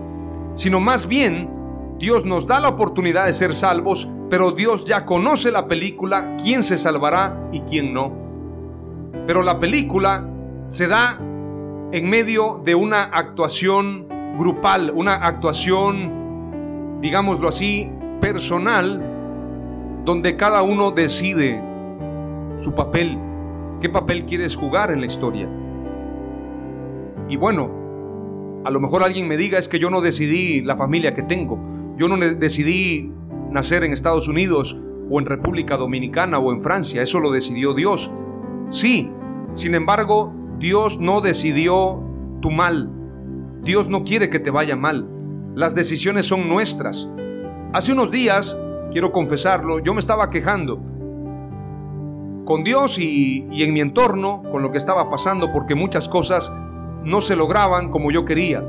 sino 0.54 0.80
más 0.80 1.10
bien 1.10 1.52
Dios 2.00 2.24
nos 2.24 2.48
da 2.48 2.62
la 2.62 2.70
oportunidad 2.70 3.26
de 3.26 3.34
ser 3.34 3.54
salvos, 3.54 4.10
pero 4.30 4.54
Dios 4.54 4.86
ya 4.86 5.06
conoce 5.06 5.52
la 5.52 5.68
película, 5.68 6.38
quién 6.42 6.64
se 6.64 6.78
salvará 6.78 7.50
y 7.52 7.60
quién 7.60 7.94
no. 7.94 8.14
Pero 9.28 9.44
la 9.44 9.60
película 9.60 10.26
se 10.70 10.88
da 10.88 11.18
en 11.92 12.10
medio 12.10 12.62
de 12.64 12.74
una 12.74 13.04
actuación 13.04 14.08
grupal, 14.38 14.94
una 14.96 15.16
actuación, 15.16 17.02
digámoslo 17.02 17.50
así, 17.50 17.92
personal, 18.22 19.04
donde 20.06 20.38
cada 20.38 20.62
uno 20.62 20.92
decide 20.92 21.62
su 22.56 22.74
papel, 22.74 23.20
qué 23.82 23.90
papel 23.90 24.24
quieres 24.24 24.56
jugar 24.56 24.90
en 24.90 25.02
la 25.02 25.06
historia. 25.06 25.50
Y 27.28 27.36
bueno, 27.36 27.79
a 28.66 28.70
lo 28.72 28.80
mejor 28.80 29.04
alguien 29.04 29.28
me 29.28 29.38
diga 29.38 29.58
es 29.58 29.68
que 29.68 29.80
yo 29.80 29.90
no 29.90 30.02
decidí 30.02 30.62
la 30.62 30.78
familia 30.78 31.14
que 31.14 31.24
tengo. 31.24 31.60
Yo 31.98 32.08
no 32.08 32.18
decidí 32.18 33.12
nacer 33.52 33.84
en 33.84 33.94
Estados 33.94 34.28
Unidos 34.28 34.78
o 35.10 35.20
en 35.20 35.26
República 35.26 35.78
Dominicana 35.78 36.40
o 36.40 36.52
en 36.52 36.62
Francia. 36.62 37.02
Eso 37.02 37.20
lo 37.20 37.32
decidió 37.32 37.74
Dios. 37.74 38.12
Sí, 38.70 39.12
sin 39.54 39.76
embargo, 39.76 40.34
Dios 40.60 41.00
no 41.00 41.22
decidió 41.22 42.04
tu 42.42 42.52
mal. 42.52 42.92
Dios 43.64 43.90
no 43.90 44.04
quiere 44.04 44.30
que 44.30 44.40
te 44.40 44.52
vaya 44.52 44.76
mal. 44.76 45.10
Las 45.56 45.76
decisiones 45.76 46.26
son 46.26 46.48
nuestras. 46.48 47.12
Hace 47.74 47.92
unos 47.92 48.12
días, 48.12 48.60
quiero 48.92 49.12
confesarlo, 49.12 49.80
yo 49.80 49.94
me 49.94 50.00
estaba 50.00 50.30
quejando 50.30 50.82
con 52.50 52.64
Dios 52.64 52.98
y, 52.98 53.48
en 53.52 53.74
mi 53.74 53.80
entorno, 53.80 54.42
con 54.52 54.64
lo 54.64 54.72
que 54.72 54.80
estaba 54.80 55.08
pasando, 55.08 55.52
porque 55.52 55.76
muchas 55.76 56.10
cosas 56.10 56.52
no 57.04 57.22
se 57.22 57.36
lograban 57.36 57.90
como 57.90 58.12
yo 58.12 58.26
quería. 58.26 58.64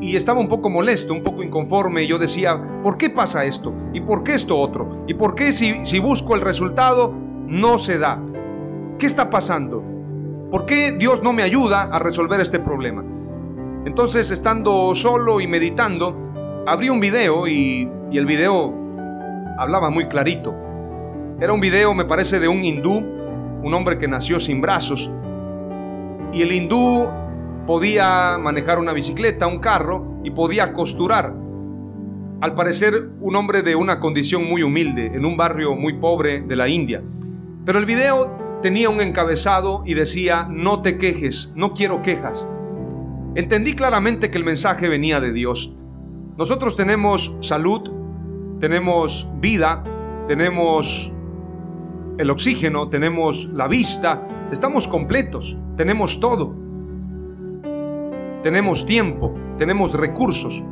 Y 0.00 0.16
estaba 0.16 0.40
un 0.40 0.48
poco 0.48 0.68
molesto, 0.68 1.14
un 1.14 1.22
poco 1.22 1.42
inconforme. 1.42 2.02
Y 2.02 2.08
yo 2.08 2.18
decía, 2.18 2.60
¿por 2.82 2.98
qué 2.98 3.08
pasa 3.08 3.44
esto? 3.44 3.72
¿Y 3.92 4.00
por 4.00 4.24
qué 4.24 4.34
esto 4.34 4.58
otro? 4.58 5.04
¿Y 5.06 5.14
por 5.14 5.34
qué 5.34 5.52
si, 5.52 5.86
si 5.86 6.00
busco 6.00 6.34
el 6.34 6.40
resultado 6.40 7.14
no 7.46 7.78
se 7.78 7.98
da? 7.98 8.20
¿Qué 8.98 9.06
está 9.06 9.30
pasando? 9.30 9.82
¿Por 10.50 10.66
qué 10.66 10.92
Dios 10.92 11.22
no 11.22 11.32
me 11.32 11.42
ayuda 11.42 11.82
a 11.82 11.98
resolver 11.98 12.40
este 12.40 12.58
problema? 12.58 13.04
Entonces, 13.84 14.30
estando 14.30 14.94
solo 14.94 15.40
y 15.40 15.46
meditando, 15.46 16.16
abrí 16.66 16.88
un 16.88 17.00
video 17.00 17.46
y, 17.46 17.88
y 18.10 18.18
el 18.18 18.26
video 18.26 18.74
hablaba 19.58 19.90
muy 19.90 20.06
clarito. 20.06 20.54
Era 21.40 21.52
un 21.52 21.60
video, 21.60 21.94
me 21.94 22.04
parece, 22.04 22.38
de 22.40 22.48
un 22.48 22.62
hindú, 22.62 22.98
un 23.62 23.74
hombre 23.74 23.98
que 23.98 24.08
nació 24.08 24.38
sin 24.40 24.60
brazos. 24.60 25.10
Y 26.32 26.42
el 26.42 26.52
hindú 26.52 27.08
podía 27.66 28.38
manejar 28.38 28.78
una 28.78 28.92
bicicleta, 28.92 29.46
un 29.46 29.58
carro 29.58 30.20
y 30.24 30.30
podía 30.30 30.72
costurar. 30.72 31.34
Al 32.40 32.54
parecer 32.54 33.10
un 33.20 33.36
hombre 33.36 33.62
de 33.62 33.76
una 33.76 34.00
condición 34.00 34.44
muy 34.48 34.62
humilde, 34.62 35.06
en 35.14 35.24
un 35.24 35.36
barrio 35.36 35.76
muy 35.76 35.94
pobre 35.94 36.40
de 36.40 36.56
la 36.56 36.68
India. 36.68 37.02
Pero 37.64 37.78
el 37.78 37.86
video 37.86 38.58
tenía 38.62 38.90
un 38.90 39.00
encabezado 39.00 39.82
y 39.86 39.94
decía, 39.94 40.48
no 40.50 40.82
te 40.82 40.98
quejes, 40.98 41.52
no 41.54 41.72
quiero 41.72 42.02
quejas. 42.02 42.48
Entendí 43.34 43.74
claramente 43.74 44.30
que 44.30 44.38
el 44.38 44.44
mensaje 44.44 44.88
venía 44.88 45.20
de 45.20 45.32
Dios. 45.32 45.74
Nosotros 46.36 46.76
tenemos 46.76 47.36
salud, 47.40 47.82
tenemos 48.60 49.30
vida, 49.40 49.84
tenemos 50.26 51.12
el 52.18 52.30
oxígeno, 52.30 52.88
tenemos 52.88 53.46
la 53.52 53.68
vista, 53.68 54.48
estamos 54.50 54.88
completos, 54.88 55.58
tenemos 55.76 56.20
todo. 56.20 56.61
Tenemos 58.42 58.86
tiempo, 58.86 59.34
tenemos 59.56 59.94
recursos. 59.94 60.64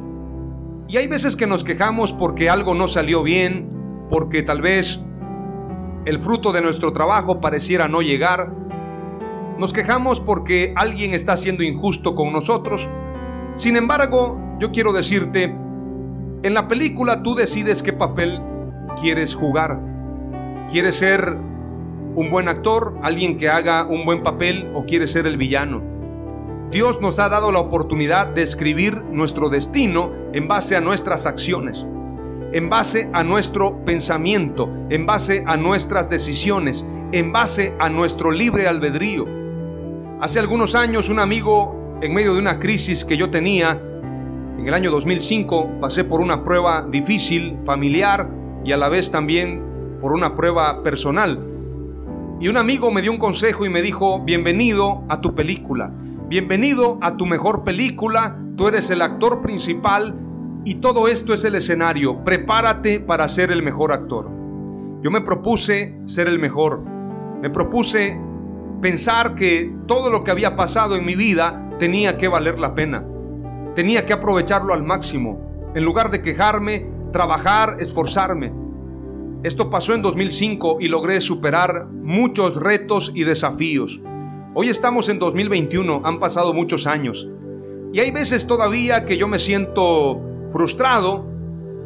Y 0.88 0.96
hay 0.96 1.06
veces 1.06 1.36
que 1.36 1.46
nos 1.46 1.62
quejamos 1.62 2.12
porque 2.12 2.50
algo 2.50 2.74
no 2.74 2.88
salió 2.88 3.22
bien, 3.22 3.70
porque 4.10 4.42
tal 4.42 4.60
vez 4.60 5.04
el 6.04 6.20
fruto 6.20 6.52
de 6.52 6.62
nuestro 6.62 6.92
trabajo 6.92 7.40
pareciera 7.40 7.86
no 7.86 8.02
llegar. 8.02 8.52
Nos 9.56 9.72
quejamos 9.72 10.18
porque 10.20 10.72
alguien 10.76 11.14
está 11.14 11.36
siendo 11.36 11.62
injusto 11.62 12.16
con 12.16 12.32
nosotros. 12.32 12.88
Sin 13.54 13.76
embargo, 13.76 14.40
yo 14.58 14.72
quiero 14.72 14.92
decirte, 14.92 15.44
en 16.42 16.54
la 16.54 16.66
película 16.66 17.22
tú 17.22 17.36
decides 17.36 17.82
qué 17.84 17.92
papel 17.92 18.42
quieres 19.00 19.34
jugar. 19.36 19.80
¿Quieres 20.70 20.96
ser 20.96 21.36
un 22.16 22.30
buen 22.30 22.48
actor, 22.48 22.98
alguien 23.02 23.38
que 23.38 23.48
haga 23.48 23.84
un 23.84 24.04
buen 24.04 24.22
papel 24.22 24.70
o 24.74 24.84
quieres 24.86 25.12
ser 25.12 25.26
el 25.26 25.36
villano? 25.36 25.89
Dios 26.70 27.00
nos 27.00 27.18
ha 27.18 27.28
dado 27.28 27.52
la 27.52 27.58
oportunidad 27.58 28.28
de 28.28 28.42
escribir 28.42 29.02
nuestro 29.10 29.48
destino 29.48 30.12
en 30.32 30.48
base 30.48 30.76
a 30.76 30.80
nuestras 30.80 31.26
acciones 31.26 31.86
en 32.52 32.68
base 32.68 33.08
a 33.12 33.22
nuestro 33.22 33.84
pensamiento, 33.84 34.68
en 34.90 35.06
base 35.06 35.44
a 35.46 35.56
nuestras 35.56 36.10
decisiones, 36.10 36.86
en 37.12 37.32
base 37.32 37.74
a 37.78 37.88
nuestro 37.88 38.30
libre 38.30 38.66
albedrío. 38.66 39.26
Hace 40.20 40.40
algunos 40.40 40.74
años 40.74 41.08
un 41.08 41.20
amigo, 41.20 41.98
en 42.02 42.12
medio 42.12 42.34
de 42.34 42.40
una 42.40 42.58
crisis 42.58 43.04
que 43.04 43.16
yo 43.16 43.30
tenía, 43.30 43.80
en 44.58 44.66
el 44.66 44.74
año 44.74 44.90
2005 44.90 45.78
pasé 45.80 46.04
por 46.04 46.20
una 46.20 46.44
prueba 46.44 46.86
difícil, 46.90 47.56
familiar 47.64 48.28
y 48.64 48.72
a 48.72 48.76
la 48.76 48.88
vez 48.88 49.10
también 49.10 49.62
por 50.00 50.12
una 50.12 50.34
prueba 50.34 50.82
personal. 50.82 51.46
Y 52.40 52.48
un 52.48 52.56
amigo 52.56 52.90
me 52.90 53.02
dio 53.02 53.12
un 53.12 53.18
consejo 53.18 53.64
y 53.64 53.70
me 53.70 53.82
dijo, 53.82 54.20
bienvenido 54.20 55.04
a 55.08 55.20
tu 55.20 55.34
película, 55.34 55.92
bienvenido 56.30 56.96
a 57.02 57.16
tu 57.16 57.26
mejor 57.26 57.64
película, 57.64 58.40
tú 58.56 58.68
eres 58.68 58.88
el 58.90 59.02
actor 59.02 59.42
principal 59.42 60.16
y 60.64 60.76
todo 60.76 61.08
esto 61.08 61.34
es 61.34 61.44
el 61.44 61.56
escenario. 61.56 62.22
Prepárate 62.22 63.00
para 63.00 63.28
ser 63.28 63.50
el 63.50 63.64
mejor 63.64 63.90
actor. 63.90 64.30
Yo 65.02 65.10
me 65.10 65.22
propuse 65.22 65.98
ser 66.04 66.28
el 66.28 66.38
mejor. 66.38 66.84
Me 67.42 67.50
propuse 67.50 68.16
pensar 68.80 69.34
que 69.34 69.74
todo 69.88 70.08
lo 70.08 70.22
que 70.22 70.30
había 70.30 70.54
pasado 70.54 70.94
en 70.94 71.04
mi 71.04 71.16
vida 71.16 71.68
tenía 71.80 72.16
que 72.16 72.28
valer 72.28 72.60
la 72.60 72.76
pena. 72.76 73.04
Tenía 73.74 74.06
que 74.06 74.12
aprovecharlo 74.12 74.72
al 74.72 74.84
máximo. 74.84 75.72
En 75.74 75.84
lugar 75.84 76.12
de 76.12 76.22
quejarme, 76.22 76.88
trabajar, 77.12 77.78
esforzarme. 77.80 78.52
Esto 79.42 79.68
pasó 79.68 79.94
en 79.94 80.02
2005 80.02 80.76
y 80.78 80.86
logré 80.86 81.20
superar 81.20 81.88
muchos 81.88 82.54
retos 82.54 83.10
y 83.16 83.24
desafíos. 83.24 84.00
Hoy 84.52 84.68
estamos 84.68 85.08
en 85.08 85.20
2021, 85.20 86.02
han 86.04 86.18
pasado 86.18 86.52
muchos 86.52 86.88
años. 86.88 87.30
Y 87.92 88.00
hay 88.00 88.10
veces 88.10 88.48
todavía 88.48 89.04
que 89.04 89.16
yo 89.16 89.28
me 89.28 89.38
siento 89.38 90.20
frustrado 90.50 91.24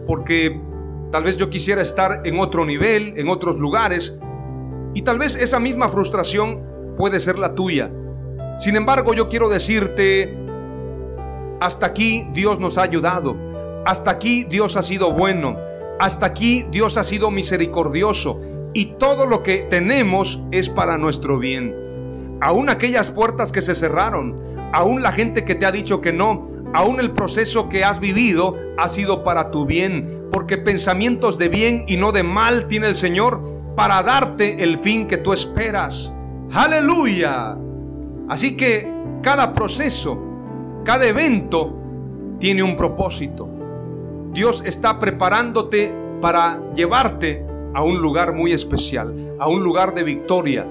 porque 0.07 0.62
tal 1.12 1.24
vez 1.24 1.37
yo 1.37 1.50
quisiera 1.50 1.83
estar 1.83 2.22
en 2.24 2.38
otro 2.38 2.64
nivel, 2.64 3.18
en 3.18 3.29
otros 3.29 3.59
lugares, 3.59 4.18
y 4.94 5.03
tal 5.03 5.18
vez 5.18 5.37
esa 5.37 5.61
misma 5.61 5.90
frustración 5.90 6.62
puede 6.96 7.20
ser 7.20 7.37
la 7.37 7.55
tuya. 7.55 7.92
Sin 8.57 8.77
embargo, 8.77 9.12
yo 9.12 9.29
quiero 9.29 9.50
decirte, 9.50 10.35
hasta 11.61 11.85
aquí 11.85 12.27
Dios 12.33 12.61
nos 12.61 12.79
ha 12.79 12.83
ayudado, 12.83 13.37
hasta 13.85 14.11
aquí 14.11 14.44
Dios 14.44 14.79
ha 14.79 14.83
sido 14.83 15.12
bueno, 15.12 15.59
hasta 16.00 16.24
aquí 16.24 16.64
Dios 16.70 16.96
ha 16.96 17.05
sido 17.05 17.31
misericordioso, 17.31 18.40
y 18.72 18.94
todo 18.94 19.27
lo 19.27 19.42
que 19.42 19.66
tenemos 19.68 20.42
es 20.50 20.70
para 20.70 20.96
nuestro 20.96 21.38
bien. 21.38 21.85
Aún 22.44 22.68
aquellas 22.68 23.11
puertas 23.11 23.52
que 23.52 23.62
se 23.62 23.74
cerraron, 23.74 24.37
aún 24.74 25.02
la 25.02 25.12
gente 25.12 25.46
que 25.46 25.54
te 25.54 25.64
ha 25.64 25.72
dicho 25.72 26.02
que 26.02 26.12
no, 26.12 26.50
aún 26.74 27.00
el 27.00 27.12
proceso 27.12 27.70
que 27.70 27.85
has 27.85 28.00
vivido 28.00 28.59
ha 28.76 28.87
sido 28.88 29.24
para 29.24 29.50
tu 29.50 29.64
bien, 29.64 30.26
porque 30.30 30.59
pensamientos 30.59 31.38
de 31.38 31.48
bien 31.48 31.87
y 31.88 31.96
no 31.96 32.12
de 32.12 32.22
mal 32.22 32.68
tiene 32.68 32.88
el 32.88 32.96
Señor 32.96 33.40
para 33.76 34.02
darte 34.02 34.62
el 34.62 34.78
fin 34.78 35.09
que 35.09 35.16
tú 35.16 35.33
esperas. 35.33 36.14
Aleluya. 36.52 37.57
Así 38.28 38.59
que 38.59 38.92
cada 39.22 39.54
proceso, 39.54 40.22
cada 40.85 41.07
evento 41.07 41.74
tiene 42.40 42.62
un 42.62 42.76
propósito. 42.76 43.48
Dios 44.35 44.62
está 44.66 44.98
preparándote 44.98 45.94
para 46.20 46.61
llevarte 46.74 47.42
a 47.72 47.83
un 47.83 48.02
lugar 48.02 48.35
muy 48.35 48.52
especial, 48.52 49.35
a 49.40 49.48
un 49.48 49.64
lugar 49.64 49.94
de 49.94 50.02
victoria. 50.02 50.66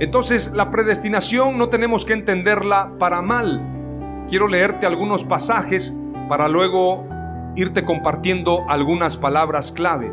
Entonces 0.00 0.52
la 0.52 0.70
predestinación 0.70 1.58
no 1.58 1.68
tenemos 1.68 2.04
que 2.04 2.14
entenderla 2.14 2.94
para 2.98 3.22
mal 3.22 3.70
quiero 4.30 4.46
leerte 4.46 4.86
algunos 4.86 5.24
pasajes 5.24 5.98
para 6.28 6.48
luego 6.48 7.04
irte 7.56 7.84
compartiendo 7.84 8.64
algunas 8.68 9.18
palabras 9.18 9.72
clave. 9.72 10.12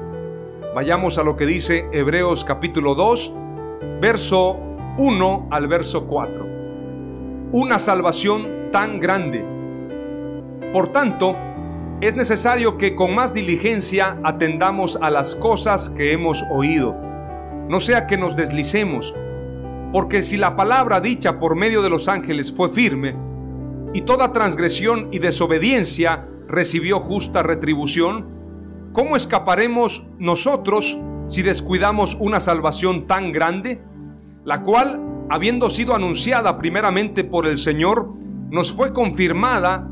Vayamos 0.74 1.20
a 1.20 1.24
lo 1.24 1.38
que 1.38 1.46
dice 1.46 1.88
Hebreos 1.94 2.44
capítulo 2.44 2.96
2, 2.96 3.36
verso 4.02 4.58
1 4.98 5.50
al 5.52 5.68
verso 5.68 6.08
4. 6.08 6.48
Una 7.52 7.78
salvación 7.78 8.72
tan 8.72 9.00
grande. 9.00 9.46
Por 10.74 10.92
tanto, 10.92 11.36
es 12.02 12.16
necesario 12.16 12.78
que 12.80 12.96
con 12.96 13.14
más 13.14 13.36
diligencia 13.36 14.18
atendamos 14.24 14.98
a 15.00 15.12
las 15.12 15.36
cosas 15.36 15.90
que 15.90 16.12
hemos 16.12 16.44
oído, 16.52 16.96
no 17.70 17.80
sea 17.80 18.08
que 18.08 18.18
nos 18.18 18.36
deslicemos, 18.36 19.16
porque 19.92 20.24
si 20.24 20.38
la 20.38 20.56
palabra 20.56 21.02
dicha 21.02 21.40
por 21.40 21.56
medio 21.56 21.82
de 21.82 21.90
los 21.90 22.08
ángeles 22.08 22.52
fue 22.52 22.70
firme, 22.70 23.16
y 23.94 24.02
toda 24.02 24.34
transgresión 24.34 25.10
y 25.12 25.20
desobediencia 25.20 26.28
recibió 26.48 27.00
justa 27.00 27.44
retribución, 27.44 28.28
¿cómo 28.94 29.16
escaparemos 29.16 30.08
nosotros 30.20 30.98
si 31.28 31.42
descuidamos 31.42 32.16
una 32.20 32.40
salvación 32.40 33.06
tan 33.06 33.32
grande, 33.32 33.82
la 34.46 34.62
cual, 34.64 35.02
habiendo 35.30 35.70
sido 35.70 35.94
anunciada 35.94 36.58
primeramente 36.58 37.24
por 37.24 37.48
el 37.48 37.58
Señor, 37.58 38.14
nos 38.50 38.72
fue 38.72 38.94
confirmada 38.94 39.90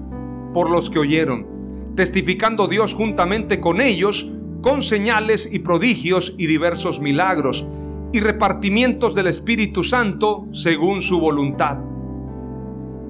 por 0.54 0.70
los 0.70 0.90
que 0.90 1.00
oyeron, 1.00 1.94
testificando 1.96 2.68
Dios 2.68 2.94
juntamente 2.94 3.60
con 3.60 3.82
ellos, 3.82 4.34
con 4.62 4.82
señales 4.82 5.54
y 5.54 5.60
prodigios 5.60 6.36
y 6.38 6.48
diversos 6.48 7.02
milagros, 7.02 7.68
y 8.16 8.20
repartimientos 8.22 9.14
del 9.14 9.28
Espíritu 9.28 9.84
Santo 9.84 10.48
según 10.52 11.02
su 11.02 11.20
voluntad 11.20 11.78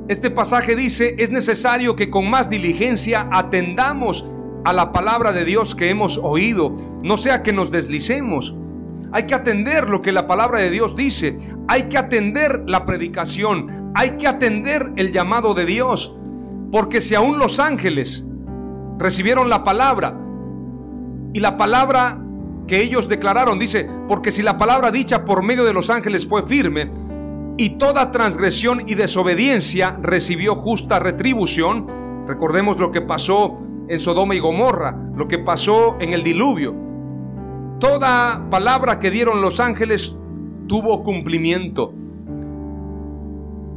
este 0.08 0.30
pasaje 0.30 0.76
dice, 0.76 1.16
es 1.18 1.32
necesario 1.32 1.96
que 1.96 2.12
con 2.12 2.30
más 2.30 2.50
diligencia 2.50 3.28
atendamos 3.32 4.30
a 4.64 4.72
la 4.72 4.92
palabra 4.92 5.34
de 5.34 5.46
Dios 5.46 5.74
que 5.74 5.90
hemos 5.90 6.20
oído, 6.20 6.76
no 7.02 7.18
sea 7.18 7.42
que 7.42 7.54
nos 7.54 7.72
deslicemos. 7.72 8.56
Hay 9.12 9.24
que 9.24 9.34
atender 9.34 9.90
lo 9.90 10.04
que 10.04 10.12
la 10.12 10.28
palabra 10.28 10.60
de 10.60 10.70
Dios 10.70 10.96
dice, 10.96 11.38
hay 11.68 11.84
que 11.84 11.98
atender 11.98 12.64
la 12.68 12.86
predicación, 12.86 13.92
hay 13.96 14.12
que 14.18 14.28
atender 14.28 14.92
el 14.96 15.12
llamado 15.12 15.56
de 15.56 15.66
Dios, 15.66 16.16
porque 16.72 17.02
si 17.02 17.16
aún 17.16 17.40
los 17.40 17.60
ángeles 17.60 18.28
recibieron 19.00 19.50
la 19.50 19.64
palabra 19.64 20.20
y 21.34 21.40
la 21.40 21.58
palabra 21.58 22.24
que 22.68 22.82
ellos 22.82 23.08
declararon 23.08 23.60
dice, 23.60 23.90
porque 24.08 24.32
si 24.32 24.42
la 24.42 24.58
palabra 24.58 24.92
dicha 24.92 25.26
por 25.26 25.44
medio 25.44 25.64
de 25.64 25.74
los 25.74 25.90
ángeles 25.90 26.28
fue 26.28 26.44
firme, 26.44 26.90
y 27.58 27.72
toda 27.72 28.12
transgresión 28.12 28.84
y 28.86 28.96
desobediencia 28.96 29.98
recibió 30.02 30.56
justa 30.56 31.00
retribución. 31.00 31.88
Recordemos 32.28 32.80
lo 32.80 32.92
que 32.92 33.02
pasó 33.02 33.58
en 33.88 34.00
Sodoma 34.00 34.36
y 34.36 34.40
Gomorra, 34.40 34.98
lo 35.16 35.28
que 35.28 35.40
pasó 35.40 35.96
en 36.00 36.12
el 36.12 36.24
diluvio. 36.24 36.76
Toda 37.80 38.50
palabra 38.50 39.00
que 39.00 39.12
dieron 39.12 39.42
los 39.42 39.60
ángeles 39.60 40.20
tuvo 40.68 41.04
cumplimiento. 41.04 41.94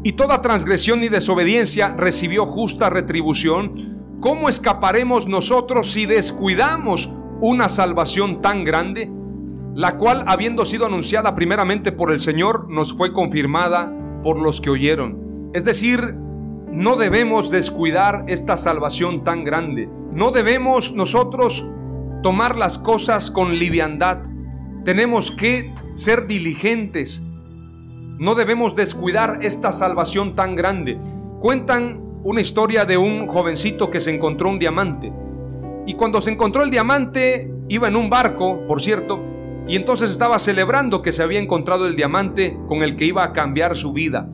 Y 0.03 0.13
toda 0.13 0.43
transgresión 0.43 1.05
y 1.05 1.09
desobediencia 1.09 1.95
recibió 1.97 2.47
justa 2.47 2.91
retribución. 2.91 3.99
¿Cómo 4.21 4.49
escaparemos 4.49 5.29
nosotros 5.29 5.93
si 5.93 6.07
descuidamos 6.07 7.13
una 7.41 7.69
salvación 7.69 8.41
tan 8.41 8.65
grande? 8.65 9.11
la 9.79 9.97
cual 9.97 10.25
habiendo 10.27 10.65
sido 10.65 10.87
anunciada 10.87 11.37
primeramente 11.37 11.93
por 11.93 12.11
el 12.11 12.19
Señor, 12.19 12.69
nos 12.69 12.95
fue 12.97 13.13
confirmada 13.13 13.93
por 14.25 14.41
los 14.41 14.61
que 14.61 14.71
oyeron. 14.71 15.53
Es 15.55 15.65
decir, 15.65 16.17
no 16.73 16.97
debemos 16.97 17.53
descuidar 17.53 18.25
esta 18.27 18.57
salvación 18.57 19.23
tan 19.23 19.45
grande. 19.45 19.89
No 20.13 20.33
debemos 20.33 20.95
nosotros 20.95 21.65
tomar 22.25 22.57
las 22.57 22.77
cosas 22.77 23.31
con 23.31 23.57
liviandad. 23.57 24.25
Tenemos 24.85 25.31
que 25.31 25.73
ser 25.95 26.27
diligentes. 26.27 27.23
No 28.19 28.35
debemos 28.35 28.75
descuidar 28.75 29.39
esta 29.43 29.73
salvación 29.73 30.35
tan 30.35 30.57
grande. 30.57 30.99
Cuentan 31.39 32.01
una 32.25 32.41
historia 32.41 32.85
de 32.85 32.99
un 32.99 33.29
jovencito 33.29 33.93
que 33.93 34.01
se 34.01 34.13
encontró 34.13 34.51
un 34.51 34.59
diamante. 34.59 35.13
Y 35.89 35.95
cuando 35.95 36.21
se 36.21 36.31
encontró 36.31 36.65
el 36.65 36.71
diamante, 36.71 37.51
iba 37.71 37.89
en 37.89 37.97
un 37.97 38.11
barco, 38.11 38.67
por 38.67 38.83
cierto, 38.83 39.25
y 39.67 39.75
entonces 39.75 40.11
estaba 40.11 40.39
celebrando 40.39 41.01
que 41.01 41.13
se 41.13 41.23
había 41.23 41.41
encontrado 41.41 41.87
el 41.87 41.97
diamante 41.97 42.59
con 42.69 42.83
el 42.83 42.95
que 42.95 43.07
iba 43.07 43.25
a 43.25 43.33
cambiar 43.33 43.75
su 43.75 43.95
vida. 43.95 44.29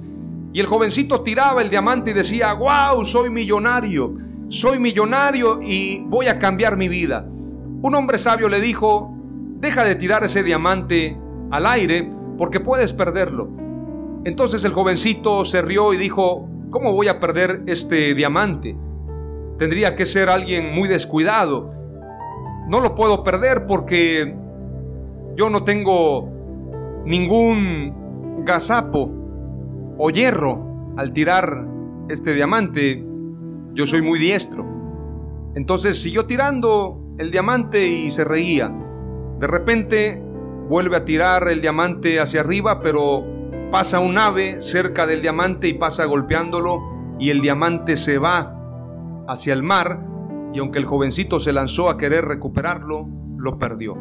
Y 0.52 0.58
el 0.58 0.66
jovencito 0.66 1.20
tiraba 1.20 1.62
el 1.62 1.70
diamante 1.70 2.10
y 2.10 2.14
decía, 2.14 2.52
wow, 2.54 3.04
soy 3.04 3.30
millonario, 3.30 4.16
soy 4.48 4.80
millonario 4.80 5.60
y 5.62 6.00
voy 6.08 6.26
a 6.26 6.40
cambiar 6.40 6.76
mi 6.76 6.88
vida. 6.88 7.24
Un 7.24 7.94
hombre 7.94 8.18
sabio 8.18 8.48
le 8.48 8.60
dijo, 8.60 9.16
deja 9.60 9.84
de 9.84 9.94
tirar 9.94 10.24
ese 10.24 10.42
diamante 10.42 11.16
al 11.52 11.66
aire 11.66 12.10
porque 12.36 12.58
puedes 12.58 12.92
perderlo. 12.92 13.48
Entonces 14.24 14.64
el 14.64 14.72
jovencito 14.72 15.44
se 15.44 15.62
rió 15.62 15.94
y 15.94 15.98
dijo, 15.98 16.48
¿cómo 16.70 16.92
voy 16.92 17.06
a 17.06 17.20
perder 17.20 17.62
este 17.68 18.12
diamante? 18.14 18.76
Tendría 19.58 19.94
que 19.94 20.06
ser 20.06 20.28
alguien 20.28 20.74
muy 20.74 20.88
descuidado. 20.88 21.72
No 22.68 22.80
lo 22.80 22.94
puedo 22.94 23.22
perder 23.22 23.66
porque 23.66 24.36
yo 25.36 25.50
no 25.50 25.64
tengo 25.64 26.28
ningún 27.04 28.44
gazapo 28.44 29.10
o 29.96 30.10
hierro 30.10 30.94
al 30.96 31.12
tirar 31.12 31.66
este 32.08 32.34
diamante. 32.34 33.04
Yo 33.74 33.86
soy 33.86 34.02
muy 34.02 34.18
diestro. 34.18 34.66
Entonces 35.54 36.00
siguió 36.00 36.26
tirando 36.26 37.00
el 37.18 37.30
diamante 37.30 37.86
y 37.86 38.10
se 38.10 38.24
reía. 38.24 38.72
De 39.38 39.46
repente 39.46 40.20
vuelve 40.68 40.96
a 40.96 41.04
tirar 41.04 41.48
el 41.48 41.60
diamante 41.60 42.18
hacia 42.18 42.40
arriba, 42.40 42.80
pero 42.80 43.24
pasa 43.70 44.00
un 44.00 44.18
ave 44.18 44.60
cerca 44.62 45.06
del 45.06 45.20
diamante 45.20 45.68
y 45.68 45.74
pasa 45.74 46.06
golpeándolo 46.06 46.80
y 47.18 47.30
el 47.30 47.40
diamante 47.40 47.96
se 47.96 48.18
va 48.18 48.63
hacia 49.28 49.52
el 49.52 49.62
mar 49.62 50.06
y 50.52 50.60
aunque 50.60 50.78
el 50.78 50.84
jovencito 50.84 51.40
se 51.40 51.52
lanzó 51.52 51.88
a 51.88 51.98
querer 51.98 52.24
recuperarlo, 52.24 53.08
lo 53.36 53.58
perdió. 53.58 53.96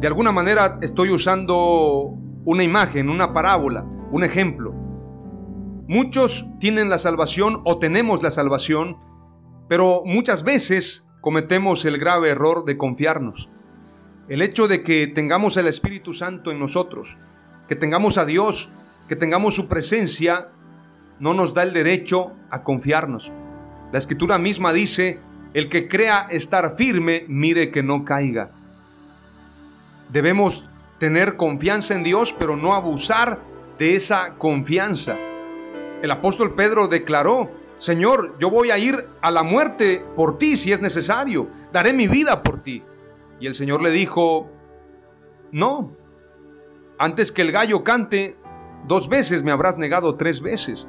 De 0.00 0.06
alguna 0.06 0.32
manera 0.32 0.78
estoy 0.82 1.10
usando 1.10 2.14
una 2.44 2.62
imagen, 2.62 3.08
una 3.08 3.32
parábola, 3.32 3.86
un 4.10 4.24
ejemplo. 4.24 4.72
Muchos 5.88 6.46
tienen 6.60 6.90
la 6.90 6.98
salvación 6.98 7.62
o 7.64 7.78
tenemos 7.78 8.22
la 8.22 8.30
salvación, 8.30 8.98
pero 9.68 10.02
muchas 10.04 10.44
veces 10.44 11.08
cometemos 11.20 11.84
el 11.86 11.98
grave 11.98 12.30
error 12.30 12.64
de 12.64 12.76
confiarnos. 12.76 13.50
El 14.28 14.42
hecho 14.42 14.68
de 14.68 14.82
que 14.82 15.06
tengamos 15.06 15.56
el 15.56 15.66
Espíritu 15.66 16.12
Santo 16.12 16.50
en 16.50 16.58
nosotros, 16.58 17.18
que 17.68 17.76
tengamos 17.76 18.18
a 18.18 18.26
Dios, 18.26 18.72
que 19.08 19.16
tengamos 19.16 19.54
su 19.54 19.68
presencia, 19.68 20.50
no 21.18 21.32
nos 21.32 21.54
da 21.54 21.62
el 21.62 21.72
derecho 21.72 22.32
a 22.50 22.62
confiarnos. 22.62 23.32
La 23.92 23.98
escritura 23.98 24.38
misma 24.38 24.72
dice, 24.72 25.20
el 25.54 25.68
que 25.68 25.88
crea 25.88 26.26
estar 26.30 26.74
firme, 26.76 27.24
mire 27.28 27.70
que 27.70 27.82
no 27.82 28.04
caiga. 28.04 28.50
Debemos 30.10 30.68
tener 30.98 31.36
confianza 31.36 31.94
en 31.94 32.02
Dios, 32.02 32.34
pero 32.38 32.56
no 32.56 32.74
abusar 32.74 33.40
de 33.78 33.94
esa 33.94 34.34
confianza. 34.34 35.16
El 36.02 36.10
apóstol 36.10 36.54
Pedro 36.54 36.88
declaró, 36.88 37.50
Señor, 37.78 38.36
yo 38.38 38.50
voy 38.50 38.70
a 38.70 38.78
ir 38.78 39.08
a 39.20 39.30
la 39.30 39.42
muerte 39.42 40.04
por 40.16 40.38
ti 40.38 40.56
si 40.56 40.72
es 40.72 40.80
necesario, 40.80 41.48
daré 41.72 41.92
mi 41.92 42.06
vida 42.06 42.42
por 42.42 42.62
ti. 42.62 42.82
Y 43.40 43.46
el 43.46 43.54
Señor 43.54 43.82
le 43.82 43.90
dijo, 43.90 44.50
no, 45.50 45.96
antes 46.98 47.32
que 47.32 47.42
el 47.42 47.52
gallo 47.52 47.84
cante, 47.84 48.36
dos 48.86 49.08
veces 49.08 49.42
me 49.42 49.50
habrás 49.50 49.78
negado 49.78 50.16
tres 50.16 50.40
veces, 50.40 50.88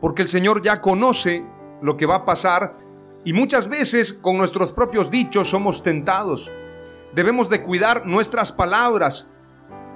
porque 0.00 0.22
el 0.22 0.28
Señor 0.28 0.62
ya 0.62 0.80
conoce 0.80 1.44
lo 1.84 1.96
que 1.96 2.06
va 2.06 2.16
a 2.16 2.24
pasar 2.24 2.76
y 3.24 3.32
muchas 3.32 3.68
veces 3.68 4.12
con 4.12 4.36
nuestros 4.36 4.72
propios 4.72 5.10
dichos 5.10 5.48
somos 5.48 5.82
tentados 5.84 6.52
debemos 7.14 7.48
de 7.48 7.62
cuidar 7.62 8.06
nuestras 8.06 8.52
palabras, 8.52 9.30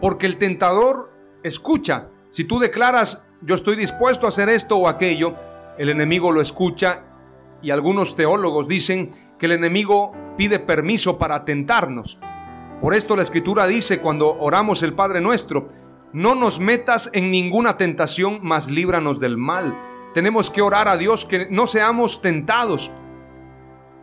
porque 0.01 0.27
el 0.27 0.39
tentador 0.39 1.13
escucha. 1.43 2.09
Si 2.31 2.45
tú 2.45 2.59
declaras, 2.59 3.29
yo 3.43 3.55
estoy 3.55 3.77
dispuesto 3.77 4.27
a 4.27 4.29
hacer 4.29 4.49
esto 4.49 4.77
o 4.77 4.89
aquello, 4.89 5.35
el 5.79 5.89
enemigo 5.89 6.33
lo 6.33 6.41
escucha 6.41 7.05
y 7.61 7.71
algunos 7.71 8.15
teólogos 8.15 8.69
dicen 8.69 9.11
que 9.39 9.47
el 9.47 9.53
enemigo 9.53 10.13
pide 10.37 10.59
permiso 10.59 11.19
para 11.19 11.45
tentarnos. 11.45 12.21
Por 12.81 12.95
esto 12.95 13.17
la 13.17 13.23
escritura 13.23 13.67
dice 13.67 14.01
cuando 14.01 14.37
oramos 14.39 14.83
el 14.85 14.95
Padre 14.95 15.21
nuestro, 15.21 15.67
no 16.13 16.37
nos 16.37 16.61
metas 16.61 17.11
en 17.13 17.31
ninguna 17.31 17.77
tentación, 17.77 18.39
mas 18.43 18.71
líbranos 18.71 19.19
del 19.19 19.37
mal. 19.37 19.77
Tenemos 20.15 20.51
que 20.51 20.63
orar 20.63 20.89
a 20.89 20.97
Dios 20.97 21.27
que 21.27 21.49
no 21.51 21.67
seamos 21.67 22.23
tentados, 22.23 22.93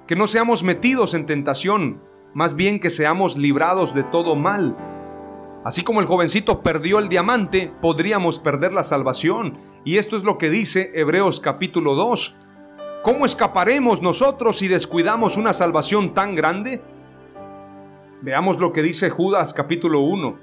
que 0.08 0.16
no 0.16 0.28
seamos 0.28 0.62
metidos 0.62 1.16
en 1.16 1.26
tentación, 1.26 2.02
más 2.34 2.56
bien 2.56 2.80
que 2.80 2.92
seamos 2.92 3.38
librados 3.38 3.96
de 3.96 4.04
todo 4.04 4.36
mal. 4.36 4.78
Así 5.64 5.84
como 5.84 6.00
el 6.00 6.06
jovencito 6.06 6.62
perdió 6.62 7.00
el 7.00 7.10
diamante, 7.10 7.74
podríamos 7.82 8.38
perder 8.38 8.72
la 8.72 8.84
salvación. 8.84 9.58
Y 9.84 9.98
esto 9.98 10.16
es 10.16 10.24
lo 10.24 10.38
que 10.38 10.52
dice 10.52 10.92
Hebreos 10.94 11.40
capítulo 11.40 11.96
2. 11.96 12.38
¿Cómo 13.02 13.26
escaparemos 13.26 14.04
nosotros 14.04 14.58
si 14.58 14.68
descuidamos 14.68 15.38
una 15.38 15.54
salvación 15.54 16.14
tan 16.14 16.36
grande? 16.36 16.84
Veamos 18.22 18.60
lo 18.60 18.74
que 18.74 18.84
dice 18.84 19.10
Judas 19.10 19.56
capítulo 19.56 20.02
1, 20.02 20.40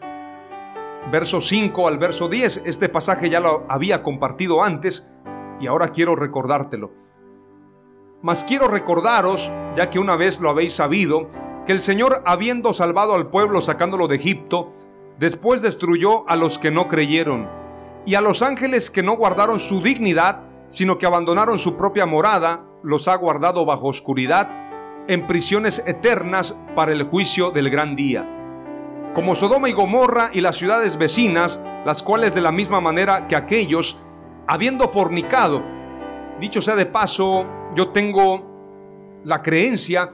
verso 1.12 1.40
5 1.40 1.87
al 1.87 1.98
verso 1.98 2.29
10. 2.29 2.62
Este 2.66 2.88
pasaje 2.88 3.31
ya 3.31 3.38
lo 3.38 3.64
había 3.68 4.03
compartido 4.03 4.64
antes 4.64 5.12
y 5.62 5.68
ahora 5.68 5.90
quiero 5.90 6.16
recordártelo. 6.16 6.90
Mas 8.20 8.44
quiero 8.44 8.68
recordaros, 8.68 9.51
ya 9.77 9.88
que 9.88 9.98
una 9.98 10.16
vez 10.16 10.40
lo 10.40 10.51
habéis 10.51 10.75
sabido, 10.75 11.31
que 11.66 11.72
el 11.72 11.81
Señor, 11.81 12.22
habiendo 12.27 12.72
salvado 12.72 13.14
al 13.14 13.29
pueblo 13.29 13.61
sacándolo 13.61 14.09
de 14.09 14.16
Egipto, 14.16 14.72
después 15.18 15.62
destruyó 15.62 16.29
a 16.29 16.37
los 16.37 16.59
que 16.59 16.72
no 16.72 16.88
creyeron, 16.88 17.48
y 18.05 18.16
a 18.16 18.20
los 18.20 18.42
ángeles 18.42 18.90
que 18.90 19.05
no 19.05 19.16
guardaron 19.16 19.61
su 19.61 19.81
dignidad, 19.81 20.42
sino 20.68 20.98
que 20.98 21.07
abandonaron 21.07 21.59
su 21.59 21.77
propia 21.77 22.07
morada, 22.07 22.64
los 22.83 23.07
ha 23.07 23.14
guardado 23.14 23.64
bajo 23.64 23.87
oscuridad, 23.87 24.51
en 25.07 25.27
prisiones 25.27 25.85
eternas 25.87 26.59
para 26.75 26.92
el 26.92 27.05
juicio 27.05 27.51
del 27.51 27.70
gran 27.70 27.94
día. 27.94 28.29
Como 29.14 29.35
Sodoma 29.35 29.68
y 29.68 29.72
Gomorra 29.72 30.31
y 30.33 30.40
las 30.40 30.57
ciudades 30.57 30.96
vecinas, 30.96 31.62
las 31.85 32.03
cuales 32.03 32.35
de 32.35 32.40
la 32.40 32.51
misma 32.51 32.81
manera 32.81 33.27
que 33.29 33.37
aquellos, 33.37 33.98
habiendo 34.46 34.88
fornicado, 34.88 35.62
dicho 36.40 36.61
sea 36.61 36.76
de 36.76 36.87
paso, 36.87 37.46
yo 37.74 37.90
tengo 37.90 39.20
la 39.24 39.42
creencia 39.42 40.12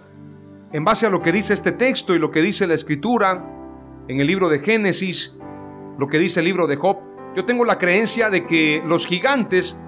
en 0.72 0.84
base 0.84 1.06
a 1.06 1.10
lo 1.10 1.22
que 1.22 1.32
dice 1.32 1.54
este 1.54 1.72
texto 1.72 2.14
y 2.14 2.18
lo 2.18 2.30
que 2.30 2.42
dice 2.42 2.66
la 2.66 2.74
escritura 2.74 3.44
en 4.06 4.20
el 4.20 4.26
libro 4.26 4.48
de 4.48 4.60
Génesis, 4.60 5.38
lo 5.98 6.08
que 6.08 6.18
dice 6.18 6.40
el 6.40 6.46
libro 6.46 6.66
de 6.66 6.76
Job, 6.76 6.98
yo 7.34 7.44
tengo 7.44 7.64
la 7.64 7.78
creencia 7.78 8.30
de 8.30 8.46
que 8.46 8.82
los 8.86 9.06
gigantes, 9.06 9.80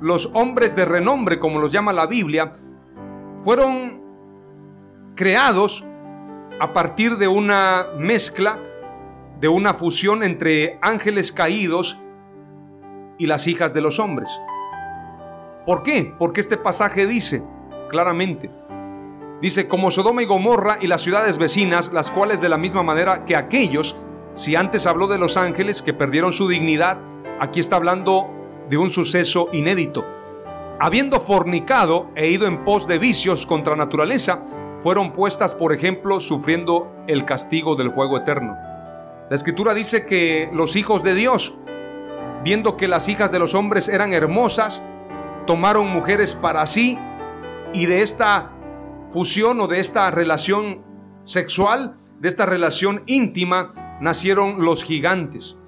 los 0.00 0.30
hombres 0.34 0.76
de 0.76 0.84
renombre, 0.84 1.38
como 1.38 1.58
los 1.58 1.72
llama 1.72 1.92
la 1.92 2.06
Biblia, 2.06 2.54
fueron 3.38 4.00
creados 5.14 5.86
a 6.60 6.72
partir 6.72 7.16
de 7.16 7.28
una 7.28 7.88
mezcla, 7.98 8.58
de 9.40 9.48
una 9.48 9.74
fusión 9.74 10.22
entre 10.22 10.78
ángeles 10.82 11.32
caídos 11.32 12.02
y 13.20 13.26
las 13.26 13.46
hijas 13.46 13.72
de 13.74 13.82
los 13.82 14.00
hombres. 14.00 14.42
¿Por 15.64 15.84
qué? 15.84 16.12
Porque 16.18 16.40
este 16.40 16.56
pasaje 16.56 17.06
dice 17.06 17.44
claramente, 17.88 18.50
Dice, 19.40 19.68
como 19.68 19.90
Sodoma 19.90 20.22
y 20.22 20.26
Gomorra 20.26 20.76
y 20.82 20.86
las 20.86 21.00
ciudades 21.00 21.38
vecinas, 21.38 21.94
las 21.94 22.10
cuales 22.10 22.42
de 22.42 22.50
la 22.50 22.58
misma 22.58 22.82
manera 22.82 23.24
que 23.24 23.36
aquellos, 23.36 23.96
si 24.34 24.54
antes 24.54 24.86
habló 24.86 25.06
de 25.06 25.16
los 25.16 25.38
ángeles 25.38 25.80
que 25.80 25.94
perdieron 25.94 26.34
su 26.34 26.46
dignidad, 26.46 27.00
aquí 27.40 27.58
está 27.58 27.76
hablando 27.76 28.28
de 28.68 28.76
un 28.76 28.90
suceso 28.90 29.48
inédito. 29.54 30.04
Habiendo 30.78 31.20
fornicado 31.20 32.10
e 32.16 32.28
ido 32.28 32.46
en 32.46 32.64
pos 32.64 32.86
de 32.86 32.98
vicios 32.98 33.46
contra 33.46 33.76
naturaleza, 33.76 34.44
fueron 34.80 35.14
puestas, 35.14 35.54
por 35.54 35.72
ejemplo, 35.72 36.20
sufriendo 36.20 36.92
el 37.06 37.24
castigo 37.24 37.76
del 37.76 37.92
fuego 37.92 38.18
eterno. 38.18 38.58
La 39.30 39.36
escritura 39.36 39.72
dice 39.72 40.04
que 40.04 40.50
los 40.52 40.76
hijos 40.76 41.02
de 41.02 41.14
Dios, 41.14 41.56
viendo 42.42 42.76
que 42.76 42.88
las 42.88 43.08
hijas 43.08 43.32
de 43.32 43.38
los 43.38 43.54
hombres 43.54 43.88
eran 43.88 44.12
hermosas, 44.12 44.86
tomaron 45.46 45.88
mujeres 45.88 46.34
para 46.34 46.66
sí 46.66 46.98
y 47.72 47.86
de 47.86 48.02
esta 48.02 48.52
fusión 49.08 49.60
o 49.60 49.66
de 49.66 49.80
esta 49.80 50.10
relación 50.10 50.82
sexual, 51.24 51.96
de 52.18 52.28
esta 52.28 52.46
relación 52.46 53.02
íntima, 53.06 53.98
nacieron 54.00 54.64
los 54.64 54.84
gigantes. 54.84 55.58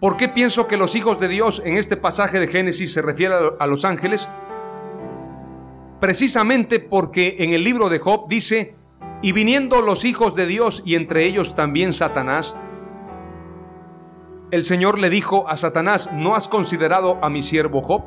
¿Por 0.00 0.16
qué 0.16 0.28
pienso 0.28 0.66
que 0.66 0.76
los 0.76 0.96
hijos 0.96 1.20
de 1.20 1.28
Dios 1.28 1.62
en 1.64 1.76
este 1.76 1.96
pasaje 1.96 2.40
de 2.40 2.48
Génesis 2.48 2.92
se 2.92 3.02
refiere 3.02 3.34
a 3.58 3.66
los 3.66 3.84
ángeles? 3.84 4.28
Precisamente 6.00 6.80
porque 6.80 7.36
en 7.38 7.52
el 7.52 7.62
libro 7.62 7.88
de 7.88 8.00
Job 8.00 8.26
dice, 8.28 8.74
y 9.22 9.30
viniendo 9.30 9.80
los 9.80 10.04
hijos 10.04 10.34
de 10.34 10.46
Dios 10.46 10.82
y 10.84 10.96
entre 10.96 11.24
ellos 11.24 11.54
también 11.54 11.92
Satanás, 11.92 12.56
el 14.52 14.64
Señor 14.64 14.98
le 14.98 15.08
dijo 15.08 15.48
a 15.48 15.56
Satanás, 15.56 16.12
¿no 16.12 16.34
has 16.36 16.46
considerado 16.46 17.18
a 17.22 17.30
mi 17.30 17.40
siervo 17.40 17.80
Job? 17.80 18.04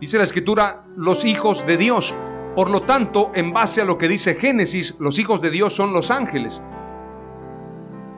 Dice 0.00 0.16
la 0.16 0.24
escritura, 0.24 0.86
los 0.96 1.26
hijos 1.26 1.66
de 1.66 1.76
Dios. 1.76 2.14
Por 2.56 2.70
lo 2.70 2.82
tanto, 2.82 3.30
en 3.34 3.52
base 3.52 3.82
a 3.82 3.84
lo 3.84 3.98
que 3.98 4.08
dice 4.08 4.34
Génesis, 4.34 4.96
los 5.00 5.18
hijos 5.18 5.42
de 5.42 5.50
Dios 5.50 5.74
son 5.74 5.92
los 5.92 6.10
ángeles. 6.10 6.64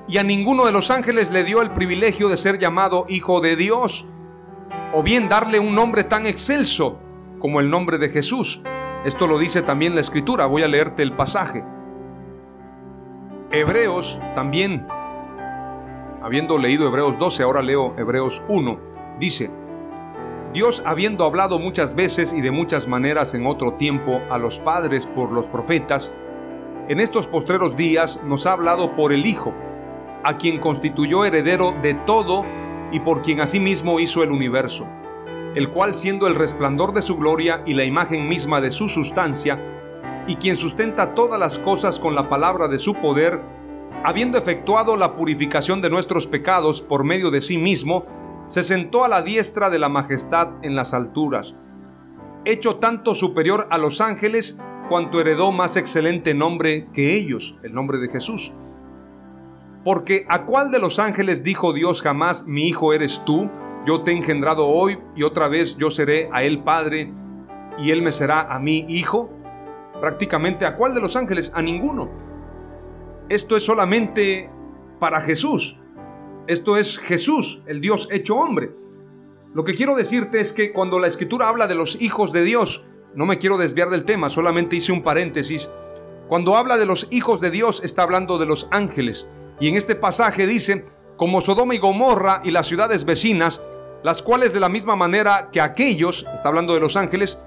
y 0.06 0.16
a 0.16 0.22
ninguno 0.22 0.64
de 0.64 0.72
los 0.72 0.90
ángeles 0.90 1.30
le 1.32 1.44
dio 1.44 1.60
el 1.60 1.72
privilegio 1.72 2.30
de 2.30 2.38
ser 2.38 2.58
llamado 2.58 3.04
hijo 3.08 3.42
de 3.42 3.56
Dios, 3.56 4.08
o 4.94 5.02
bien 5.02 5.28
darle 5.28 5.60
un 5.60 5.74
nombre 5.74 6.02
tan 6.02 6.24
excelso 6.24 6.98
como 7.38 7.60
el 7.60 7.68
nombre 7.68 7.98
de 7.98 8.08
Jesús. 8.08 8.62
Esto 9.04 9.26
lo 9.26 9.38
dice 9.38 9.60
también 9.62 9.94
la 9.94 10.00
escritura, 10.00 10.46
voy 10.46 10.62
a 10.62 10.68
leerte 10.68 11.02
el 11.02 11.14
pasaje. 11.14 11.62
Hebreos 13.50 14.18
también, 14.34 14.86
habiendo 16.28 16.58
leído 16.58 16.86
Hebreos 16.86 17.18
12, 17.18 17.42
ahora 17.42 17.62
leo 17.62 17.94
Hebreos 17.96 18.42
1, 18.48 18.78
dice, 19.18 19.50
Dios 20.52 20.82
habiendo 20.84 21.24
hablado 21.24 21.58
muchas 21.58 21.94
veces 21.94 22.34
y 22.34 22.42
de 22.42 22.50
muchas 22.50 22.86
maneras 22.86 23.32
en 23.32 23.46
otro 23.46 23.76
tiempo 23.78 24.20
a 24.28 24.36
los 24.36 24.58
padres 24.58 25.06
por 25.06 25.32
los 25.32 25.46
profetas, 25.46 26.14
en 26.86 27.00
estos 27.00 27.26
postreros 27.28 27.78
días 27.78 28.20
nos 28.24 28.44
ha 28.44 28.52
hablado 28.52 28.94
por 28.94 29.14
el 29.14 29.24
Hijo, 29.24 29.54
a 30.22 30.36
quien 30.36 30.60
constituyó 30.60 31.24
heredero 31.24 31.74
de 31.80 31.94
todo 31.94 32.44
y 32.92 33.00
por 33.00 33.22
quien 33.22 33.40
asimismo 33.40 33.98
hizo 33.98 34.22
el 34.22 34.30
universo, 34.30 34.86
el 35.54 35.70
cual 35.70 35.94
siendo 35.94 36.26
el 36.26 36.34
resplandor 36.34 36.92
de 36.92 37.00
su 37.00 37.16
gloria 37.16 37.62
y 37.64 37.72
la 37.72 37.84
imagen 37.84 38.28
misma 38.28 38.60
de 38.60 38.70
su 38.70 38.90
sustancia, 38.90 39.64
y 40.26 40.36
quien 40.36 40.56
sustenta 40.56 41.14
todas 41.14 41.40
las 41.40 41.58
cosas 41.58 41.98
con 41.98 42.14
la 42.14 42.28
palabra 42.28 42.68
de 42.68 42.78
su 42.78 42.92
poder, 42.96 43.40
habiendo 44.04 44.38
efectuado 44.38 44.96
la 44.96 45.16
purificación 45.16 45.80
de 45.80 45.90
nuestros 45.90 46.26
pecados 46.26 46.80
por 46.80 47.04
medio 47.04 47.30
de 47.30 47.40
sí 47.40 47.58
mismo, 47.58 48.06
se 48.46 48.62
sentó 48.62 49.04
a 49.04 49.08
la 49.08 49.22
diestra 49.22 49.70
de 49.70 49.78
la 49.78 49.88
majestad 49.88 50.52
en 50.62 50.74
las 50.74 50.94
alturas, 50.94 51.58
hecho 52.44 52.76
tanto 52.76 53.14
superior 53.14 53.66
a 53.70 53.78
los 53.78 54.00
ángeles 54.00 54.60
cuanto 54.88 55.20
heredó 55.20 55.52
más 55.52 55.76
excelente 55.76 56.32
nombre 56.32 56.88
que 56.94 57.14
ellos, 57.14 57.58
el 57.62 57.74
nombre 57.74 57.98
de 57.98 58.08
Jesús. 58.08 58.54
Porque 59.84 60.26
¿a 60.28 60.44
cuál 60.44 60.70
de 60.70 60.78
los 60.78 60.98
ángeles 60.98 61.44
dijo 61.44 61.72
Dios 61.72 62.00
jamás, 62.02 62.46
mi 62.46 62.66
hijo 62.66 62.92
eres 62.92 63.22
tú? 63.24 63.50
Yo 63.86 64.02
te 64.02 64.12
he 64.12 64.16
engendrado 64.16 64.66
hoy 64.66 64.98
y 65.14 65.22
otra 65.22 65.48
vez 65.48 65.76
yo 65.76 65.90
seré 65.90 66.28
a 66.32 66.42
él 66.42 66.62
padre 66.62 67.12
y 67.78 67.90
él 67.90 68.02
me 68.02 68.12
será 68.12 68.52
a 68.52 68.58
mí 68.58 68.84
hijo. 68.88 69.30
Prácticamente 70.00 70.64
¿a 70.66 70.76
cuál 70.76 70.94
de 70.94 71.00
los 71.00 71.16
ángeles? 71.16 71.52
A 71.54 71.62
ninguno. 71.62 72.27
Esto 73.28 73.56
es 73.56 73.62
solamente 73.62 74.50
para 74.98 75.20
Jesús. 75.20 75.80
Esto 76.46 76.78
es 76.78 76.98
Jesús, 76.98 77.62
el 77.66 77.82
Dios 77.82 78.08
hecho 78.10 78.36
hombre. 78.36 78.74
Lo 79.52 79.64
que 79.64 79.74
quiero 79.74 79.94
decirte 79.96 80.40
es 80.40 80.54
que 80.54 80.72
cuando 80.72 80.98
la 80.98 81.08
escritura 81.08 81.48
habla 81.48 81.66
de 81.66 81.74
los 81.74 82.00
hijos 82.00 82.32
de 82.32 82.42
Dios, 82.42 82.86
no 83.14 83.26
me 83.26 83.38
quiero 83.38 83.58
desviar 83.58 83.90
del 83.90 84.06
tema, 84.06 84.30
solamente 84.30 84.76
hice 84.76 84.92
un 84.92 85.02
paréntesis. 85.02 85.70
Cuando 86.26 86.56
habla 86.56 86.78
de 86.78 86.86
los 86.86 87.08
hijos 87.10 87.42
de 87.42 87.50
Dios 87.50 87.82
está 87.84 88.02
hablando 88.02 88.38
de 88.38 88.46
los 88.46 88.66
ángeles. 88.70 89.28
Y 89.60 89.68
en 89.68 89.76
este 89.76 89.94
pasaje 89.94 90.46
dice, 90.46 90.86
como 91.18 91.42
Sodoma 91.42 91.74
y 91.74 91.78
Gomorra 91.78 92.40
y 92.44 92.50
las 92.50 92.66
ciudades 92.66 93.04
vecinas, 93.04 93.62
las 94.02 94.22
cuales 94.22 94.54
de 94.54 94.60
la 94.60 94.70
misma 94.70 94.96
manera 94.96 95.50
que 95.52 95.60
aquellos, 95.60 96.24
está 96.32 96.48
hablando 96.48 96.72
de 96.72 96.80
los 96.80 96.96
ángeles, 96.96 97.42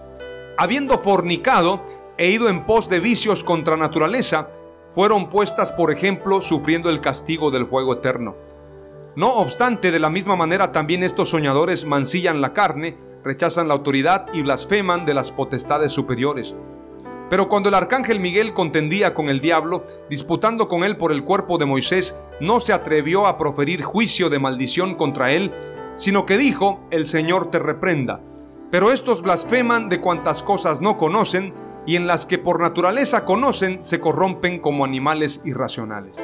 habiendo 0.60 1.00
fornicado 1.00 1.84
e 2.20 2.30
ido 2.30 2.50
en 2.50 2.68
pos 2.68 2.88
de 2.88 3.00
vicios 3.00 3.44
contra 3.44 3.78
naturaleza, 3.78 4.50
fueron 4.92 5.30
puestas 5.30 5.72
por 5.72 5.92
ejemplo 5.92 6.42
sufriendo 6.42 6.90
el 6.90 7.02
castigo 7.02 7.50
del 7.50 7.66
fuego 7.66 7.94
eterno. 7.94 8.36
No 9.16 9.34
obstante, 9.34 9.92
de 9.92 10.00
la 10.00 10.10
misma 10.10 10.36
manera 10.36 10.72
también 10.72 11.04
estos 11.04 11.30
soñadores 11.30 11.86
mancillan 11.86 12.40
la 12.40 12.54
carne, 12.54 12.98
rechazan 13.24 13.68
la 13.68 13.74
autoridad 13.74 14.28
y 14.34 14.42
blasfeman 14.42 15.06
de 15.06 15.14
las 15.14 15.32
potestades 15.32 15.92
superiores. 15.92 16.56
Pero 17.30 17.48
cuando 17.48 17.70
el 17.70 17.76
arcángel 17.76 18.20
Miguel 18.20 18.54
contendía 18.54 19.14
con 19.14 19.30
el 19.30 19.40
diablo, 19.40 19.84
disputando 20.10 20.68
con 20.68 20.84
él 20.84 20.98
por 20.98 21.14
el 21.14 21.24
cuerpo 21.24 21.58
de 21.58 21.66
Moisés, 21.66 22.22
no 22.42 22.60
se 22.60 22.74
atrevió 22.74 23.26
a 23.26 23.38
proferir 23.38 23.84
juicio 23.84 24.30
de 24.30 24.40
maldición 24.40 24.96
contra 24.96 25.32
él, 25.32 25.54
sino 25.96 26.26
que 26.26 26.38
dijo, 26.38 26.82
el 26.92 27.06
Señor 27.06 27.50
te 27.50 27.60
reprenda. 27.60 28.22
Pero 28.70 28.92
estos 28.92 29.22
blasfeman 29.22 29.88
de 29.88 30.02
cuantas 30.02 30.44
cosas 30.44 30.82
no 30.82 30.98
conocen, 30.98 31.54
y 31.86 31.96
en 31.96 32.08
las 32.08 32.26
que 32.26 32.38
por 32.38 32.62
naturaleza 32.62 33.26
conocen, 33.26 33.82
se 33.84 34.00
corrompen 34.00 34.60
como 34.60 34.86
animales 34.86 35.42
irracionales. 35.46 36.24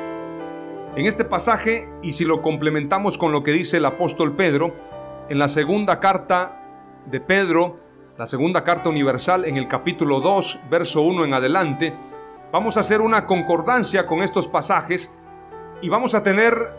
En 0.96 1.06
este 1.06 1.26
pasaje, 1.26 1.90
y 2.02 2.14
si 2.14 2.26
lo 2.26 2.42
complementamos 2.42 3.18
con 3.18 3.32
lo 3.32 3.44
que 3.44 3.52
dice 3.52 3.78
el 3.78 3.86
apóstol 3.86 4.36
Pedro, 4.36 4.74
en 5.30 5.40
la 5.40 5.48
segunda 5.48 6.00
carta 6.00 6.64
de 7.06 7.20
Pedro, 7.20 7.80
la 8.18 8.26
segunda 8.26 8.64
carta 8.64 8.90
universal 8.90 9.46
en 9.46 9.58
el 9.58 9.68
capítulo 9.68 10.22
2, 10.22 10.62
verso 10.70 11.02
1 11.02 11.26
en 11.26 11.34
adelante, 11.34 11.94
vamos 12.52 12.78
a 12.78 12.80
hacer 12.80 13.02
una 13.02 13.28
concordancia 13.28 14.08
con 14.08 14.24
estos 14.24 14.48
pasajes 14.48 15.16
y 15.82 15.90
vamos 15.90 16.16
a 16.16 16.24
tener 16.24 16.74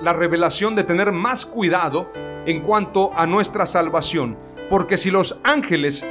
la 0.00 0.12
revelación 0.12 0.74
de 0.74 0.84
tener 0.84 1.12
más 1.12 1.44
cuidado 1.44 2.10
en 2.46 2.60
cuanto 2.62 3.12
a 3.14 3.26
nuestra 3.26 3.66
salvación. 3.66 4.38
Porque 4.70 4.96
si 4.96 5.10
los 5.10 5.40
ángeles 5.44 6.08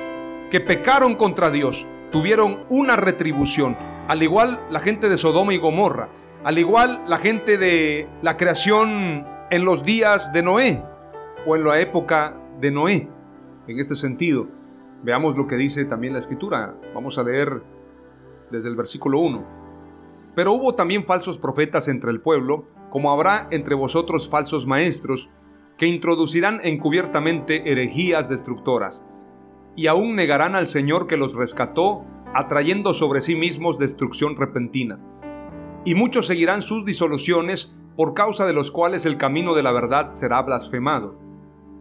que 0.51 0.59
pecaron 0.59 1.15
contra 1.15 1.49
Dios 1.49 1.88
tuvieron 2.12 2.66
una 2.70 2.95
retribución, 2.95 3.78
al 4.08 4.24
igual 4.24 4.66
la 4.70 4.80
gente 4.80 5.10
de 5.10 5.18
Sodoma 5.18 5.53
y 5.53 5.58
Gomorra, 5.58 6.10
al 6.43 6.58
igual 6.58 7.03
la 7.08 7.18
gente 7.18 7.58
de 7.58 8.08
la 8.22 8.38
creación 8.38 9.26
en 9.49 9.66
los 9.66 9.84
días 9.84 10.32
de 10.34 10.43
Noé 10.43 10.84
o 11.45 11.55
en 11.55 11.64
la 11.64 11.80
época 11.80 12.38
de 12.60 12.72
Noé. 12.72 13.10
En 13.68 13.80
este 13.80 13.95
sentido, 13.95 14.47
veamos 15.03 15.36
lo 15.36 15.47
que 15.47 15.58
dice 15.58 15.86
también 15.86 16.14
la 16.14 16.20
escritura. 16.20 16.76
Vamos 16.93 17.18
a 17.18 17.24
leer 17.24 17.64
desde 18.51 18.70
el 18.70 18.76
versículo 18.76 19.20
1. 19.20 19.58
Pero 20.36 20.53
hubo 20.53 20.76
también 20.76 21.05
falsos 21.05 21.38
profetas 21.38 21.88
entre 21.88 22.12
el 22.12 22.22
pueblo, 22.22 22.68
como 22.89 23.12
habrá 23.12 23.47
entre 23.51 23.76
vosotros 23.76 24.30
falsos 24.30 24.66
maestros, 24.66 25.30
que 25.78 25.88
introducirán 25.88 26.60
encubiertamente 26.64 27.72
herejías 27.72 28.30
destructoras, 28.30 29.03
y 29.78 29.88
aún 29.88 30.15
negarán 30.15 30.55
al 30.55 30.67
Señor 30.67 31.07
que 31.07 31.15
los 31.15 31.36
rescató, 31.36 32.03
atrayendo 32.36 32.93
sobre 32.93 33.21
sí 33.21 33.38
mismos 33.38 33.80
destrucción 33.80 34.36
repentina 34.36 34.99
y 35.88 35.95
muchos 35.95 36.28
seguirán 36.28 36.61
sus 36.63 36.84
disoluciones, 36.84 37.78
por 37.95 38.13
causa 38.13 38.45
de 38.45 38.51
los 38.51 38.71
cuales 38.71 39.05
el 39.05 39.15
camino 39.15 39.55
de 39.55 39.63
la 39.63 39.71
verdad 39.71 40.15
será 40.15 40.41
blasfemado. 40.41 41.17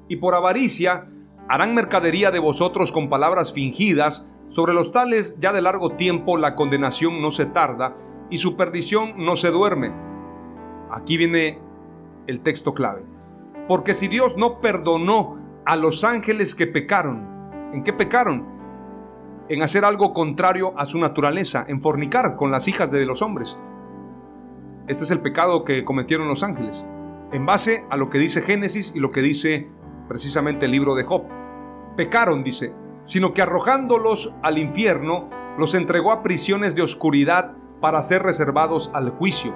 Y 0.08 0.14
por 0.18 0.36
avaricia 0.36 1.08
harán 1.48 1.74
mercadería 1.74 2.30
de 2.30 2.38
vosotros 2.38 2.92
con 2.92 3.08
palabras 3.08 3.52
fingidas, 3.52 4.30
sobre 4.46 4.74
los 4.74 4.92
tales 4.92 5.40
ya 5.40 5.52
de 5.52 5.60
largo 5.60 5.96
tiempo 5.96 6.36
la 6.36 6.54
condenación 6.54 7.20
no 7.20 7.32
se 7.32 7.46
tarda 7.46 7.96
y 8.30 8.38
su 8.38 8.56
perdición 8.56 9.14
no 9.16 9.34
se 9.34 9.50
duerme. 9.50 9.92
Aquí 10.92 11.16
viene 11.16 11.58
el 12.28 12.42
texto 12.42 12.74
clave. 12.74 13.02
Porque 13.66 13.92
si 13.92 14.06
Dios 14.06 14.36
no 14.36 14.60
perdonó 14.60 15.36
a 15.64 15.74
los 15.74 16.04
ángeles 16.04 16.54
que 16.54 16.68
pecaron, 16.68 17.35
¿en 17.72 17.82
qué 17.84 17.92
pecaron? 17.92 18.46
En 19.48 19.62
hacer 19.62 19.84
algo 19.84 20.12
contrario 20.12 20.74
a 20.76 20.86
su 20.86 20.98
naturaleza, 20.98 21.64
en 21.68 21.80
fornicar 21.80 22.36
con 22.36 22.50
las 22.50 22.68
hijas 22.68 22.90
de 22.90 23.06
los 23.06 23.22
hombres. 23.22 23.58
Este 24.88 25.04
es 25.04 25.10
el 25.10 25.20
pecado 25.20 25.64
que 25.64 25.84
cometieron 25.84 26.28
los 26.28 26.42
ángeles, 26.42 26.86
en 27.32 27.46
base 27.46 27.84
a 27.90 27.96
lo 27.96 28.10
que 28.10 28.18
dice 28.18 28.42
Génesis 28.42 28.92
y 28.94 29.00
lo 29.00 29.10
que 29.10 29.20
dice 29.20 29.68
precisamente 30.08 30.66
el 30.66 30.72
libro 30.72 30.94
de 30.94 31.04
Job. 31.04 31.24
Pecaron, 31.96 32.44
dice, 32.44 32.72
sino 33.02 33.34
que 33.34 33.42
arrojándolos 33.42 34.34
al 34.42 34.58
infierno, 34.58 35.28
los 35.58 35.74
entregó 35.74 36.12
a 36.12 36.22
prisiones 36.22 36.74
de 36.74 36.82
oscuridad 36.82 37.54
para 37.80 38.02
ser 38.02 38.22
reservados 38.22 38.90
al 38.94 39.10
juicio. 39.10 39.54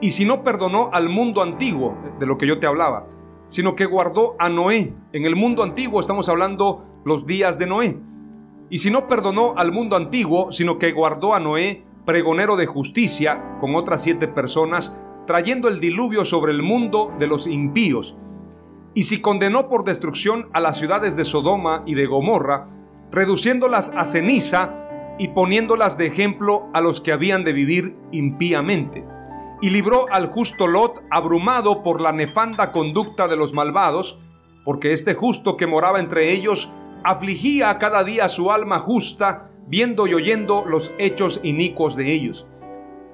Y 0.00 0.10
si 0.10 0.24
no 0.24 0.42
perdonó 0.42 0.90
al 0.92 1.08
mundo 1.08 1.42
antiguo, 1.42 1.96
de 2.18 2.26
lo 2.26 2.36
que 2.36 2.46
yo 2.46 2.58
te 2.58 2.66
hablaba, 2.66 3.06
sino 3.46 3.74
que 3.74 3.86
guardó 3.86 4.36
a 4.38 4.48
Noé. 4.48 4.94
En 5.12 5.24
el 5.24 5.36
mundo 5.36 5.62
antiguo 5.62 6.00
estamos 6.00 6.28
hablando 6.28 6.84
los 7.04 7.26
días 7.26 7.58
de 7.58 7.66
Noé. 7.66 7.98
Y 8.70 8.78
si 8.78 8.90
no 8.90 9.06
perdonó 9.08 9.54
al 9.56 9.72
mundo 9.72 9.96
antiguo, 9.96 10.50
sino 10.50 10.78
que 10.78 10.92
guardó 10.92 11.34
a 11.34 11.40
Noé, 11.40 11.84
pregonero 12.04 12.56
de 12.56 12.66
justicia, 12.66 13.58
con 13.60 13.74
otras 13.76 14.02
siete 14.02 14.28
personas, 14.28 14.96
trayendo 15.26 15.68
el 15.68 15.80
diluvio 15.80 16.24
sobre 16.24 16.52
el 16.52 16.62
mundo 16.62 17.12
de 17.18 17.26
los 17.26 17.46
impíos. 17.46 18.18
Y 18.94 19.04
si 19.04 19.20
condenó 19.20 19.68
por 19.68 19.84
destrucción 19.84 20.48
a 20.52 20.60
las 20.60 20.78
ciudades 20.78 21.16
de 21.16 21.24
Sodoma 21.24 21.82
y 21.86 21.94
de 21.94 22.06
Gomorra, 22.06 22.68
reduciéndolas 23.10 23.94
a 23.96 24.04
ceniza 24.04 25.14
y 25.18 25.28
poniéndolas 25.28 25.96
de 25.98 26.06
ejemplo 26.06 26.68
a 26.72 26.80
los 26.80 27.00
que 27.00 27.12
habían 27.12 27.44
de 27.44 27.52
vivir 27.52 27.96
impíamente. 28.12 29.04
Y 29.60 29.70
libró 29.70 30.06
al 30.10 30.26
justo 30.26 30.66
Lot 30.66 31.02
abrumado 31.10 31.82
por 31.82 32.00
la 32.00 32.12
nefanda 32.12 32.72
conducta 32.72 33.28
de 33.28 33.36
los 33.36 33.52
malvados, 33.52 34.20
porque 34.64 34.92
este 34.92 35.14
justo 35.14 35.56
que 35.56 35.66
moraba 35.66 36.00
entre 36.00 36.32
ellos 36.32 36.72
afligía 37.04 37.78
cada 37.78 38.02
día 38.02 38.28
su 38.28 38.50
alma 38.50 38.80
justa, 38.80 39.50
viendo 39.66 40.06
y 40.06 40.14
oyendo 40.14 40.64
los 40.66 40.94
hechos 40.98 41.40
inicuos 41.42 41.96
de 41.96 42.12
ellos. 42.12 42.48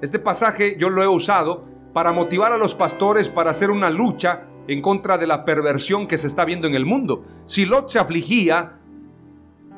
Este 0.01 0.17
pasaje 0.17 0.77
yo 0.79 0.89
lo 0.89 1.03
he 1.03 1.07
usado 1.07 1.65
para 1.93 2.13
motivar 2.13 2.53
a 2.53 2.57
los 2.57 2.73
pastores 2.73 3.29
para 3.29 3.51
hacer 3.51 3.69
una 3.69 3.89
lucha 3.89 4.47
en 4.67 4.81
contra 4.81 5.17
de 5.17 5.27
la 5.27 5.43
perversión 5.43 6.07
que 6.07 6.17
se 6.17 6.27
está 6.27 6.45
viendo 6.45 6.67
en 6.67 6.75
el 6.75 6.85
mundo. 6.85 7.25
Si 7.45 7.65
Lot 7.65 7.89
se 7.89 7.99
afligía 7.99 8.79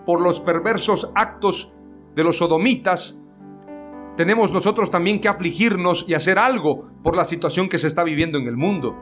por 0.06 0.22
los 0.22 0.40
perversos 0.40 1.12
actos 1.16 1.74
de 2.16 2.24
los 2.24 2.38
sodomitas, 2.38 3.20
tenemos 4.16 4.54
nosotros 4.54 4.92
también 4.92 5.20
que 5.20 5.28
afligirnos 5.28 6.06
y 6.08 6.14
hacer 6.14 6.38
algo 6.38 6.88
por 7.02 7.16
la 7.16 7.26
situación 7.26 7.68
que 7.68 7.80
se 7.80 7.88
está 7.88 8.04
viviendo 8.04 8.38
en 8.38 8.48
el 8.48 8.58
mundo. 8.58 8.96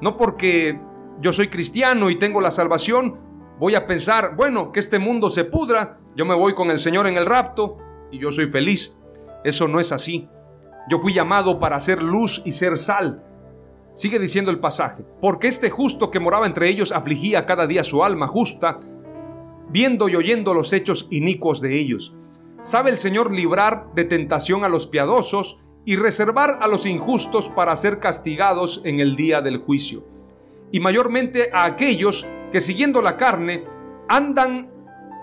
No 0.00 0.16
porque 0.16 0.80
yo 1.20 1.32
soy 1.32 1.48
cristiano 1.48 2.10
y 2.10 2.18
tengo 2.18 2.40
la 2.40 2.50
salvación, 2.50 3.31
voy 3.62 3.76
a 3.76 3.86
pensar, 3.86 4.34
bueno, 4.34 4.72
que 4.72 4.80
este 4.80 4.98
mundo 4.98 5.30
se 5.30 5.44
pudra, 5.44 6.00
yo 6.16 6.24
me 6.24 6.34
voy 6.34 6.52
con 6.52 6.72
el 6.72 6.80
Señor 6.80 7.06
en 7.06 7.16
el 7.16 7.24
rapto 7.24 7.78
y 8.10 8.18
yo 8.18 8.32
soy 8.32 8.50
feliz. 8.50 8.98
Eso 9.44 9.68
no 9.68 9.78
es 9.78 9.92
así. 9.92 10.28
Yo 10.90 10.98
fui 10.98 11.12
llamado 11.12 11.60
para 11.60 11.76
hacer 11.76 12.02
luz 12.02 12.42
y 12.44 12.50
ser 12.50 12.76
sal. 12.76 13.24
Sigue 13.92 14.18
diciendo 14.18 14.50
el 14.50 14.58
pasaje, 14.58 15.04
porque 15.20 15.46
este 15.46 15.70
justo 15.70 16.10
que 16.10 16.18
moraba 16.18 16.46
entre 16.46 16.68
ellos 16.68 16.90
afligía 16.90 17.46
cada 17.46 17.68
día 17.68 17.84
su 17.84 18.02
alma 18.02 18.26
justa, 18.26 18.80
viendo 19.68 20.08
y 20.08 20.16
oyendo 20.16 20.54
los 20.54 20.72
hechos 20.72 21.06
inicuos 21.12 21.60
de 21.60 21.78
ellos. 21.78 22.16
Sabe 22.62 22.90
el 22.90 22.96
Señor 22.96 23.30
librar 23.30 23.94
de 23.94 24.04
tentación 24.04 24.64
a 24.64 24.68
los 24.68 24.88
piadosos 24.88 25.60
y 25.84 25.94
reservar 25.94 26.58
a 26.60 26.66
los 26.66 26.84
injustos 26.84 27.48
para 27.48 27.76
ser 27.76 28.00
castigados 28.00 28.82
en 28.84 28.98
el 28.98 29.14
día 29.14 29.40
del 29.40 29.58
juicio. 29.58 30.04
Y 30.72 30.80
mayormente 30.80 31.50
a 31.52 31.64
aquellos 31.64 32.26
que 32.52 32.60
siguiendo 32.60 33.00
la 33.02 33.16
carne 33.16 33.64
andan 34.08 34.70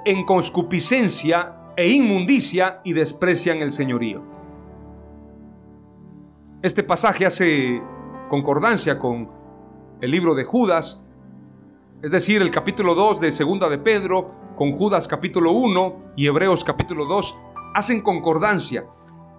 en 0.03 0.25
conscupiscencia 0.25 1.55
e 1.77 1.87
inmundicia 1.87 2.81
y 2.83 2.93
desprecian 2.93 3.61
el 3.61 3.71
señorío. 3.71 4.23
Este 6.61 6.83
pasaje 6.83 7.25
hace 7.25 7.81
concordancia 8.29 8.99
con 8.99 9.29
el 10.01 10.11
libro 10.11 10.33
de 10.35 10.43
Judas, 10.43 11.05
es 12.01 12.11
decir, 12.11 12.41
el 12.41 12.51
capítulo 12.51 12.95
2 12.95 13.21
de 13.21 13.31
Segunda 13.31 13.69
de 13.69 13.77
Pedro, 13.77 14.31
con 14.57 14.71
Judas 14.71 15.07
capítulo 15.07 15.51
1 15.51 16.13
y 16.15 16.27
Hebreos 16.27 16.63
capítulo 16.63 17.05
2, 17.05 17.37
hacen 17.75 18.01
concordancia 18.01 18.85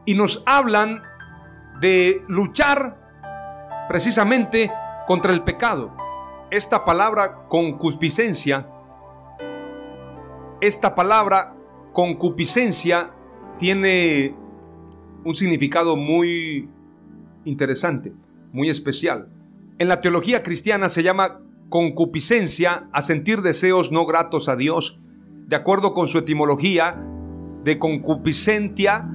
y 0.07 0.15
nos 0.15 0.45
hablan 0.47 1.03
de 1.81 2.23
luchar 2.29 3.87
precisamente 3.89 4.71
contra 5.07 5.33
el 5.33 5.43
pecado. 5.43 5.93
Esta 6.51 6.85
palabra 6.85 7.47
concupiscencia, 7.49 8.67
esta 10.61 10.97
palabra 10.97 11.55
concupiscencia 11.93 13.13
tiene 13.57 14.35
un 15.25 15.35
significado 15.37 15.97
muy 15.97 16.69
interesante, 17.45 18.13
muy 18.53 18.69
especial. 18.69 19.29
En 19.79 19.87
la 19.87 20.01
teología 20.01 20.43
cristiana 20.43 20.89
se 20.89 21.05
llama 21.05 21.41
concupiscencia 21.69 22.89
a 22.93 23.01
sentir 23.01 23.43
deseos 23.43 23.93
no 23.93 24.05
gratos 24.05 24.49
a 24.49 24.57
Dios 24.57 25.01
de 25.47 25.55
acuerdo 25.55 25.95
con 25.95 26.09
su 26.09 26.19
etimología, 26.19 27.01
de 27.63 27.79
concupiscentia, 27.79 29.09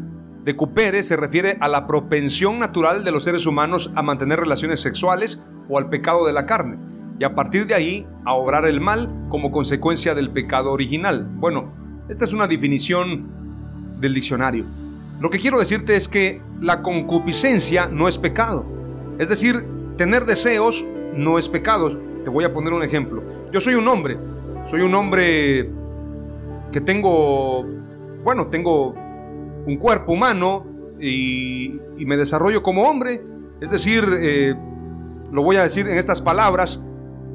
de 0.45 0.55
cupere, 0.55 1.03
se 1.03 1.17
refiere 1.17 1.57
a 1.59 1.67
la 1.67 1.85
propensión 1.85 2.59
natural 2.59 3.03
de 3.03 3.11
los 3.11 3.25
seres 3.25 3.45
humanos 3.45 3.91
a 3.95 4.01
mantener 4.01 4.39
relaciones 4.39 4.79
sexuales 4.79 5.43
o 5.67 5.77
al 5.77 5.89
pecado 5.89 6.25
de 6.25 6.33
la 6.33 6.45
carne, 6.45 6.77
y 7.19 7.23
a 7.23 7.33
partir 7.33 7.65
de 7.65 7.73
ahí 7.73 8.07
a 8.25 8.33
obrar 8.33 8.65
el 8.65 8.81
mal 8.81 9.09
como 9.29 9.51
consecuencia 9.51 10.15
del 10.15 10.31
pecado 10.31 10.71
original. 10.71 11.27
Bueno, 11.35 11.73
esta 12.09 12.25
es 12.25 12.33
una 12.33 12.47
definición 12.47 13.27
del 13.99 14.13
diccionario. 14.13 14.65
Lo 15.19 15.29
que 15.29 15.39
quiero 15.39 15.59
decirte 15.59 15.95
es 15.95 16.09
que 16.09 16.41
la 16.59 16.81
concupiscencia 16.81 17.87
no 17.87 18.07
es 18.07 18.17
pecado. 18.17 18.65
Es 19.17 19.29
decir, 19.29 19.65
tener 19.97 20.25
deseos 20.25 20.85
no 21.15 21.37
es 21.37 21.47
pecado. 21.47 21.89
Te 22.23 22.29
voy 22.29 22.43
a 22.43 22.53
poner 22.53 22.73
un 22.73 22.83
ejemplo. 22.83 23.23
Yo 23.51 23.61
soy 23.61 23.75
un 23.75 23.87
hombre, 23.87 24.17
soy 24.65 24.81
un 24.81 24.93
hombre 24.93 25.69
que 26.71 26.81
tengo, 26.81 27.65
bueno, 28.23 28.47
tengo 28.47 28.93
un 29.65 29.77
cuerpo 29.77 30.11
humano 30.11 30.65
y, 30.99 31.79
me 31.99 32.17
desarrollo 32.17 32.61
como 32.61 32.83
hombre. 32.83 33.23
Es 33.61 33.71
decir, 33.71 34.03
eh, 34.19 34.53
lo 35.31 35.43
voy 35.43 35.55
a 35.55 35.63
decir 35.63 35.87
en 35.87 35.97
estas 35.97 36.21
palabras, 36.21 36.83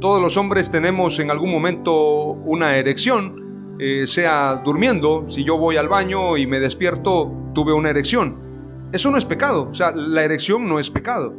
todos 0.01 0.21
los 0.21 0.37
hombres 0.37 0.71
tenemos 0.71 1.19
en 1.21 1.31
algún 1.31 1.51
momento 1.51 1.93
una 2.33 2.77
erección, 2.77 3.77
eh, 3.79 4.07
sea 4.07 4.63
durmiendo, 4.65 5.27
si 5.29 5.45
yo 5.45 5.59
voy 5.59 5.77
al 5.77 5.89
baño 5.89 6.37
y 6.37 6.47
me 6.47 6.59
despierto, 6.59 7.31
tuve 7.55 7.73
una 7.73 7.91
erección. 7.91 8.89
Eso 8.93 9.11
no 9.11 9.19
es 9.19 9.27
pecado, 9.27 9.69
o 9.71 9.75
sea, 9.75 9.93
la 9.93 10.25
erección 10.25 10.67
no 10.67 10.79
es 10.79 10.91
pecado. 10.91 11.35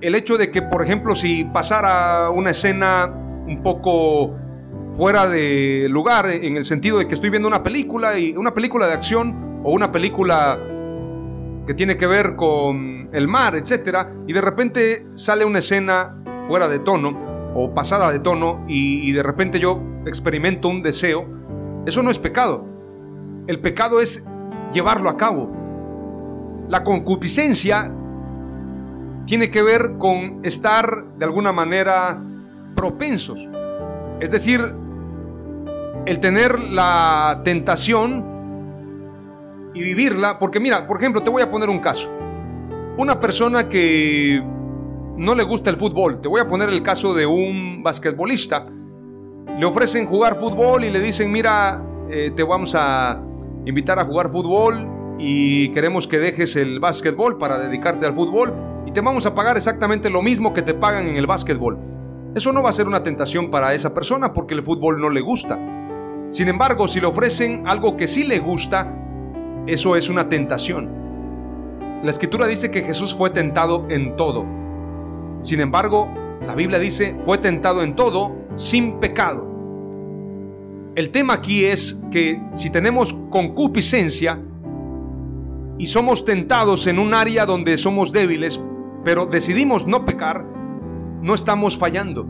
El 0.00 0.14
hecho 0.14 0.36
de 0.36 0.50
que, 0.50 0.62
por 0.62 0.84
ejemplo, 0.84 1.14
si 1.14 1.44
pasara 1.44 2.30
una 2.30 2.50
escena 2.50 3.06
un 3.46 3.62
poco 3.62 4.36
fuera 4.90 5.26
de 5.26 5.86
lugar 5.88 6.26
en 6.30 6.56
el 6.56 6.64
sentido 6.64 6.98
de 6.98 7.08
que 7.08 7.14
estoy 7.14 7.30
viendo 7.30 7.48
una 7.48 7.62
película 7.62 8.18
y 8.18 8.36
una 8.36 8.52
película 8.52 8.86
de 8.86 8.94
acción 8.94 9.60
o 9.64 9.72
una 9.72 9.90
película 9.90 10.58
que 11.66 11.74
tiene 11.74 11.96
que 11.96 12.06
ver 12.06 12.36
con 12.36 13.08
el 13.12 13.28
mar, 13.28 13.54
etcétera, 13.54 14.12
y 14.26 14.32
de 14.32 14.40
repente 14.40 15.06
sale 15.14 15.44
una 15.44 15.58
escena 15.60 16.16
fuera 16.44 16.68
de 16.68 16.78
tono 16.80 17.29
o 17.54 17.74
pasada 17.74 18.12
de 18.12 18.20
tono 18.20 18.64
y, 18.68 19.08
y 19.08 19.12
de 19.12 19.22
repente 19.22 19.58
yo 19.58 19.82
experimento 20.06 20.68
un 20.68 20.82
deseo, 20.82 21.26
eso 21.86 22.02
no 22.02 22.10
es 22.10 22.18
pecado. 22.18 22.64
El 23.46 23.60
pecado 23.60 24.00
es 24.00 24.28
llevarlo 24.72 25.08
a 25.08 25.16
cabo. 25.16 25.50
La 26.68 26.82
concupiscencia 26.84 27.92
tiene 29.26 29.50
que 29.50 29.62
ver 29.62 29.96
con 29.98 30.40
estar 30.44 31.04
de 31.18 31.24
alguna 31.24 31.52
manera 31.52 32.22
propensos 32.74 33.48
es 34.20 34.30
decir, 34.30 34.60
el 36.04 36.20
tener 36.20 36.60
la 36.60 37.40
tentación 37.42 38.24
y 39.72 39.80
vivirla, 39.80 40.38
porque 40.38 40.60
mira, 40.60 40.86
por 40.86 40.98
ejemplo, 40.98 41.22
te 41.22 41.30
voy 41.30 41.42
a 41.42 41.50
poner 41.50 41.70
un 41.70 41.78
caso. 41.78 42.12
Una 42.98 43.18
persona 43.18 43.68
que 43.68 44.42
no 45.20 45.34
le 45.34 45.42
gusta 45.42 45.68
el 45.68 45.76
fútbol, 45.76 46.22
te 46.22 46.28
voy 46.28 46.40
a 46.40 46.48
poner 46.48 46.70
el 46.70 46.82
caso 46.82 47.12
de 47.12 47.26
un 47.26 47.82
basquetbolista. 47.82 48.64
Le 49.58 49.66
ofrecen 49.66 50.06
jugar 50.06 50.36
fútbol 50.36 50.82
y 50.82 50.90
le 50.90 50.98
dicen, 50.98 51.30
mira, 51.30 51.84
eh, 52.08 52.32
te 52.34 52.42
vamos 52.42 52.74
a 52.74 53.22
invitar 53.66 53.98
a 53.98 54.06
jugar 54.06 54.30
fútbol 54.30 54.88
y 55.18 55.72
queremos 55.72 56.08
que 56.08 56.18
dejes 56.18 56.56
el 56.56 56.80
básquetbol 56.80 57.36
para 57.36 57.58
dedicarte 57.58 58.06
al 58.06 58.14
fútbol 58.14 58.54
y 58.86 58.92
te 58.92 59.02
vamos 59.02 59.26
a 59.26 59.34
pagar 59.34 59.58
exactamente 59.58 60.08
lo 60.08 60.22
mismo 60.22 60.54
que 60.54 60.62
te 60.62 60.72
pagan 60.72 61.06
en 61.06 61.16
el 61.16 61.26
básquetbol. 61.26 61.78
Eso 62.34 62.50
no 62.54 62.62
va 62.62 62.70
a 62.70 62.72
ser 62.72 62.86
una 62.86 63.02
tentación 63.02 63.50
para 63.50 63.74
esa 63.74 63.92
persona 63.92 64.32
porque 64.32 64.54
el 64.54 64.62
fútbol 64.62 65.02
no 65.02 65.10
le 65.10 65.20
gusta. 65.20 65.58
Sin 66.30 66.48
embargo, 66.48 66.88
si 66.88 66.98
le 66.98 67.06
ofrecen 67.06 67.64
algo 67.66 67.94
que 67.94 68.08
sí 68.08 68.24
le 68.24 68.38
gusta, 68.38 68.90
eso 69.66 69.96
es 69.96 70.08
una 70.08 70.30
tentación. 70.30 70.88
La 72.02 72.10
escritura 72.10 72.46
dice 72.46 72.70
que 72.70 72.80
Jesús 72.80 73.14
fue 73.14 73.28
tentado 73.28 73.84
en 73.90 74.16
todo. 74.16 74.60
Sin 75.40 75.60
embargo, 75.60 76.12
la 76.46 76.54
Biblia 76.54 76.78
dice, 76.78 77.16
fue 77.20 77.38
tentado 77.38 77.82
en 77.82 77.96
todo 77.96 78.36
sin 78.56 79.00
pecado. 79.00 79.48
El 80.96 81.10
tema 81.10 81.34
aquí 81.34 81.64
es 81.64 82.02
que 82.10 82.42
si 82.52 82.70
tenemos 82.70 83.14
concupiscencia 83.30 84.40
y 85.78 85.86
somos 85.86 86.24
tentados 86.24 86.86
en 86.86 86.98
un 86.98 87.14
área 87.14 87.46
donde 87.46 87.78
somos 87.78 88.12
débiles, 88.12 88.62
pero 89.04 89.26
decidimos 89.26 89.86
no 89.86 90.04
pecar, 90.04 90.44
no 91.22 91.34
estamos 91.34 91.78
fallando. 91.78 92.26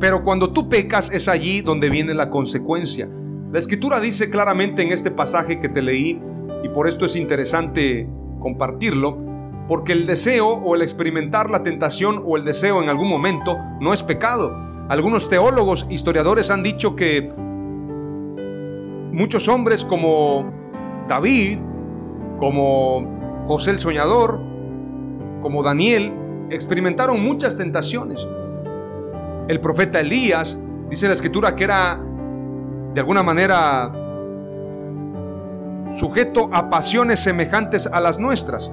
Pero 0.00 0.22
cuando 0.22 0.52
tú 0.52 0.68
pecas 0.68 1.12
es 1.12 1.28
allí 1.28 1.60
donde 1.60 1.90
viene 1.90 2.14
la 2.14 2.30
consecuencia. 2.30 3.08
La 3.52 3.58
escritura 3.58 4.00
dice 4.00 4.30
claramente 4.30 4.82
en 4.82 4.92
este 4.92 5.10
pasaje 5.10 5.60
que 5.60 5.68
te 5.68 5.82
leí, 5.82 6.22
y 6.62 6.68
por 6.68 6.88
esto 6.88 7.04
es 7.04 7.16
interesante 7.16 8.08
compartirlo, 8.38 9.27
porque 9.68 9.92
el 9.92 10.06
deseo 10.06 10.48
o 10.48 10.74
el 10.74 10.82
experimentar 10.82 11.50
la 11.50 11.62
tentación 11.62 12.22
o 12.26 12.36
el 12.38 12.44
deseo 12.44 12.82
en 12.82 12.88
algún 12.88 13.08
momento 13.08 13.58
no 13.80 13.92
es 13.92 14.02
pecado. 14.02 14.56
Algunos 14.88 15.28
teólogos, 15.28 15.86
historiadores 15.90 16.50
han 16.50 16.62
dicho 16.62 16.96
que 16.96 17.30
muchos 19.12 19.46
hombres 19.48 19.84
como 19.84 20.50
David, 21.06 21.58
como 22.38 23.44
José 23.44 23.72
el 23.72 23.78
Soñador, 23.78 24.40
como 25.42 25.62
Daniel, 25.62 26.14
experimentaron 26.50 27.22
muchas 27.22 27.58
tentaciones. 27.58 28.26
El 29.48 29.60
profeta 29.60 30.00
Elías, 30.00 30.58
dice 30.88 31.06
la 31.06 31.12
escritura, 31.12 31.54
que 31.54 31.64
era 31.64 32.00
de 32.94 33.00
alguna 33.00 33.22
manera 33.22 33.92
sujeto 35.90 36.48
a 36.52 36.70
pasiones 36.70 37.20
semejantes 37.20 37.86
a 37.86 38.00
las 38.00 38.18
nuestras. 38.18 38.72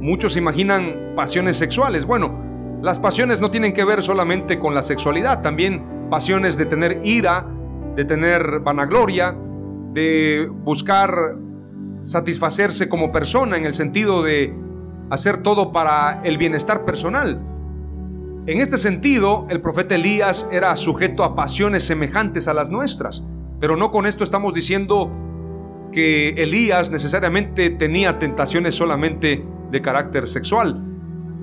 Muchos 0.00 0.36
imaginan 0.36 1.12
pasiones 1.14 1.56
sexuales. 1.56 2.06
Bueno, 2.06 2.78
las 2.82 2.98
pasiones 2.98 3.40
no 3.42 3.50
tienen 3.50 3.74
que 3.74 3.84
ver 3.84 4.02
solamente 4.02 4.58
con 4.58 4.74
la 4.74 4.82
sexualidad, 4.82 5.42
también 5.42 6.08
pasiones 6.08 6.56
de 6.56 6.64
tener 6.64 7.00
ira, 7.04 7.46
de 7.96 8.06
tener 8.06 8.60
vanagloria, 8.60 9.36
de 9.92 10.48
buscar 10.50 11.10
satisfacerse 12.00 12.88
como 12.88 13.12
persona 13.12 13.58
en 13.58 13.66
el 13.66 13.74
sentido 13.74 14.22
de 14.22 14.54
hacer 15.10 15.42
todo 15.42 15.70
para 15.70 16.22
el 16.24 16.38
bienestar 16.38 16.86
personal. 16.86 17.42
En 18.46 18.58
este 18.58 18.78
sentido, 18.78 19.46
el 19.50 19.60
profeta 19.60 19.96
Elías 19.96 20.48
era 20.50 20.74
sujeto 20.76 21.24
a 21.24 21.36
pasiones 21.36 21.84
semejantes 21.84 22.48
a 22.48 22.54
las 22.54 22.70
nuestras, 22.70 23.22
pero 23.60 23.76
no 23.76 23.90
con 23.90 24.06
esto 24.06 24.24
estamos 24.24 24.54
diciendo 24.54 25.12
que 25.92 26.30
Elías 26.30 26.90
necesariamente 26.90 27.68
tenía 27.68 28.18
tentaciones 28.18 28.74
solamente 28.74 29.44
de 29.70 29.82
carácter 29.82 30.28
sexual. 30.28 30.82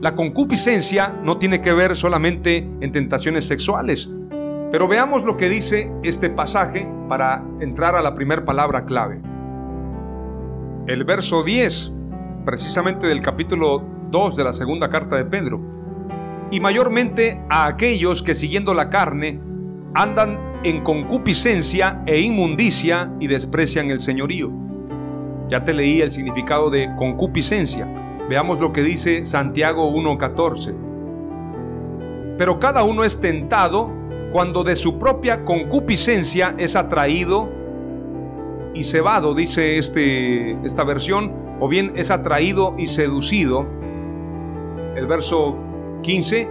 La 0.01 0.15
concupiscencia 0.15 1.15
no 1.23 1.37
tiene 1.37 1.61
que 1.61 1.73
ver 1.73 1.95
solamente 1.95 2.57
en 2.81 2.91
tentaciones 2.91 3.47
sexuales. 3.47 4.11
Pero 4.71 4.87
veamos 4.87 5.23
lo 5.23 5.37
que 5.37 5.49
dice 5.49 5.91
este 6.03 6.29
pasaje 6.29 6.87
para 7.07 7.43
entrar 7.61 7.95
a 7.95 8.01
la 8.01 8.13
primera 8.13 8.43
palabra 8.43 8.85
clave. 8.85 9.21
El 10.87 11.03
verso 11.03 11.43
10, 11.43 11.93
precisamente 12.45 13.07
del 13.07 13.21
capítulo 13.21 13.83
2 14.11 14.35
de 14.35 14.43
la 14.43 14.53
segunda 14.53 14.89
carta 14.89 15.15
de 15.15 15.25
Pedro. 15.25 15.61
Y 16.51 16.59
mayormente 16.59 17.41
a 17.49 17.67
aquellos 17.67 18.21
que 18.23 18.33
siguiendo 18.33 18.73
la 18.73 18.89
carne 18.89 19.41
andan 19.95 20.47
en 20.63 20.83
concupiscencia 20.83 22.03
e 22.05 22.21
inmundicia 22.21 23.11
y 23.19 23.27
desprecian 23.27 23.89
el 23.89 23.99
señorío. 23.99 24.51
Ya 25.49 25.63
te 25.63 25.73
leí 25.73 26.01
el 26.01 26.11
significado 26.11 26.69
de 26.69 26.93
concupiscencia. 26.97 27.87
Veamos 28.29 28.59
lo 28.59 28.73
que 28.73 28.81
dice 28.83 29.23
Santiago 29.23 29.89
1.14. 29.91 30.75
Pero 32.37 32.59
cada 32.59 32.83
uno 32.83 33.03
es 33.03 33.21
tentado 33.21 33.89
cuando 34.31 34.63
de 34.63 34.75
su 34.75 34.99
propia 34.99 35.45
concupiscencia 35.45 36.53
es 36.57 36.75
atraído 36.75 37.49
y 38.73 38.83
cebado, 38.83 39.33
dice 39.33 39.77
este, 39.77 40.51
esta 40.65 40.83
versión, 40.83 41.31
o 41.59 41.67
bien 41.67 41.93
es 41.95 42.11
atraído 42.11 42.75
y 42.77 42.87
seducido. 42.87 43.65
El 44.95 45.07
verso 45.07 45.55
15 46.03 46.49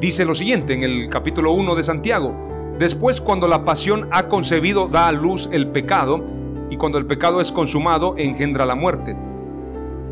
dice 0.00 0.24
lo 0.24 0.34
siguiente 0.34 0.72
en 0.72 0.82
el 0.82 1.08
capítulo 1.08 1.52
1 1.52 1.74
de 1.74 1.84
Santiago. 1.84 2.34
Después 2.78 3.20
cuando 3.20 3.46
la 3.46 3.66
pasión 3.66 4.08
ha 4.10 4.28
concebido 4.28 4.88
da 4.88 5.08
a 5.08 5.12
luz 5.12 5.50
el 5.52 5.68
pecado 5.68 6.24
y 6.70 6.78
cuando 6.78 6.96
el 6.96 7.04
pecado 7.04 7.42
es 7.42 7.52
consumado 7.52 8.14
engendra 8.16 8.64
la 8.64 8.74
muerte. 8.74 9.14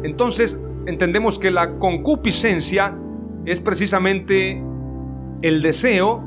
Entonces 0.03 0.63
entendemos 0.89 1.39
que 1.39 1.51
la 1.51 1.79
concupiscencia 1.79 2.97
es 3.45 3.61
precisamente 3.61 4.63
el 5.43 5.61
deseo, 5.61 6.25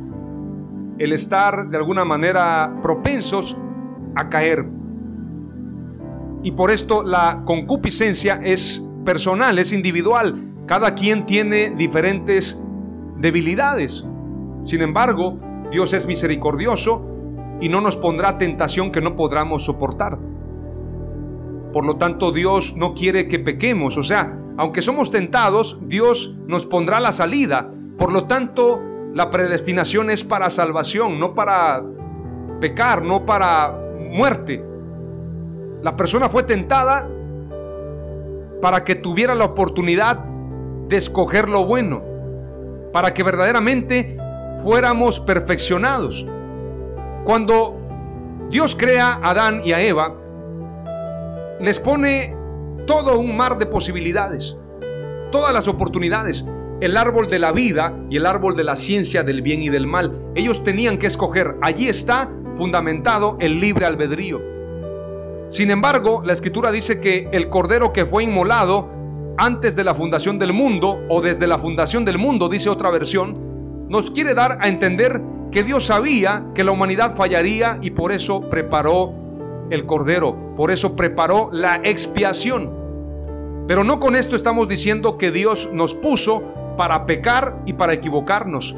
el 0.99 1.13
estar 1.13 1.69
de 1.69 1.77
alguna 1.77 2.05
manera 2.05 2.77
propensos 2.81 3.57
a 4.15 4.29
caer. 4.29 4.67
Y 6.43 6.51
por 6.51 6.69
esto 6.69 7.01
la 7.03 7.41
concupiscencia 7.43 8.39
es 8.43 8.87
personal, 9.03 9.57
es 9.57 9.73
individual. 9.73 10.53
Cada 10.67 10.93
quien 10.93 11.25
tiene 11.25 11.71
diferentes 11.71 12.63
debilidades. 13.17 14.07
Sin 14.63 14.83
embargo, 14.83 15.39
Dios 15.71 15.93
es 15.93 16.05
misericordioso 16.05 17.07
y 17.59 17.67
no 17.67 17.81
nos 17.81 17.97
pondrá 17.97 18.37
tentación 18.37 18.91
que 18.91 19.01
no 19.01 19.15
podamos 19.15 19.65
soportar. 19.65 20.19
Por 21.73 21.83
lo 21.83 21.97
tanto, 21.97 22.31
Dios 22.31 22.75
no 22.77 22.93
quiere 22.93 23.27
que 23.27 23.39
pequemos. 23.39 23.97
O 23.97 24.03
sea, 24.03 24.37
aunque 24.57 24.81
somos 24.81 25.11
tentados, 25.11 25.79
Dios 25.83 26.37
nos 26.47 26.65
pondrá 26.65 26.99
la 26.99 27.11
salida. 27.11 27.69
Por 27.97 28.11
lo 28.11 28.25
tanto, 28.25 28.81
la 29.13 29.29
predestinación 29.29 30.09
es 30.09 30.23
para 30.23 30.49
salvación, 30.49 31.19
no 31.19 31.33
para 31.33 31.83
pecar, 32.59 33.01
no 33.01 33.25
para 33.25 33.77
muerte. 34.11 34.63
La 35.81 35.95
persona 35.95 36.29
fue 36.29 36.43
tentada 36.43 37.09
para 38.61 38.83
que 38.83 38.95
tuviera 38.95 39.35
la 39.35 39.45
oportunidad 39.45 40.23
de 40.87 40.97
escoger 40.97 41.49
lo 41.49 41.65
bueno, 41.65 42.03
para 42.93 43.13
que 43.13 43.23
verdaderamente 43.23 44.17
fuéramos 44.63 45.19
perfeccionados. 45.19 46.27
Cuando 47.23 47.77
Dios 48.49 48.75
crea 48.75 49.13
a 49.13 49.31
Adán 49.31 49.61
y 49.63 49.73
a 49.73 49.81
Eva, 49.81 50.15
les 51.59 51.79
pone 51.79 52.35
todo 52.91 53.19
un 53.19 53.37
mar 53.37 53.57
de 53.57 53.67
posibilidades, 53.67 54.59
todas 55.31 55.53
las 55.53 55.69
oportunidades, 55.69 56.45
el 56.81 56.97
árbol 56.97 57.29
de 57.29 57.39
la 57.39 57.53
vida 57.53 57.97
y 58.09 58.17
el 58.17 58.25
árbol 58.25 58.53
de 58.57 58.65
la 58.65 58.75
ciencia 58.75 59.23
del 59.23 59.41
bien 59.41 59.61
y 59.61 59.69
del 59.69 59.87
mal. 59.87 60.21
Ellos 60.35 60.65
tenían 60.65 60.97
que 60.97 61.07
escoger, 61.07 61.55
allí 61.61 61.87
está 61.87 62.33
fundamentado 62.53 63.37
el 63.39 63.61
libre 63.61 63.85
albedrío. 63.85 64.41
Sin 65.47 65.71
embargo, 65.71 66.21
la 66.25 66.33
escritura 66.33 66.69
dice 66.69 66.99
que 66.99 67.29
el 67.31 67.47
cordero 67.47 67.93
que 67.93 68.05
fue 68.05 68.25
inmolado 68.25 68.89
antes 69.37 69.77
de 69.77 69.85
la 69.85 69.95
fundación 69.95 70.37
del 70.37 70.51
mundo 70.51 70.99
o 71.07 71.21
desde 71.21 71.47
la 71.47 71.59
fundación 71.59 72.03
del 72.03 72.17
mundo, 72.17 72.49
dice 72.49 72.69
otra 72.69 72.89
versión, 72.89 73.87
nos 73.87 74.11
quiere 74.11 74.33
dar 74.33 74.57
a 74.59 74.67
entender 74.67 75.21
que 75.49 75.63
Dios 75.63 75.85
sabía 75.85 76.47
que 76.53 76.65
la 76.65 76.73
humanidad 76.73 77.15
fallaría 77.15 77.79
y 77.81 77.91
por 77.91 78.11
eso 78.11 78.49
preparó 78.49 79.13
el 79.69 79.85
cordero, 79.85 80.55
por 80.57 80.71
eso 80.71 80.97
preparó 80.97 81.47
la 81.53 81.77
expiación. 81.85 82.80
Pero 83.67 83.83
no 83.83 83.99
con 83.99 84.15
esto 84.15 84.35
estamos 84.35 84.67
diciendo 84.67 85.17
que 85.17 85.31
Dios 85.31 85.69
nos 85.71 85.93
puso 85.93 86.43
para 86.77 87.05
pecar 87.05 87.61
y 87.65 87.73
para 87.73 87.93
equivocarnos. 87.93 88.75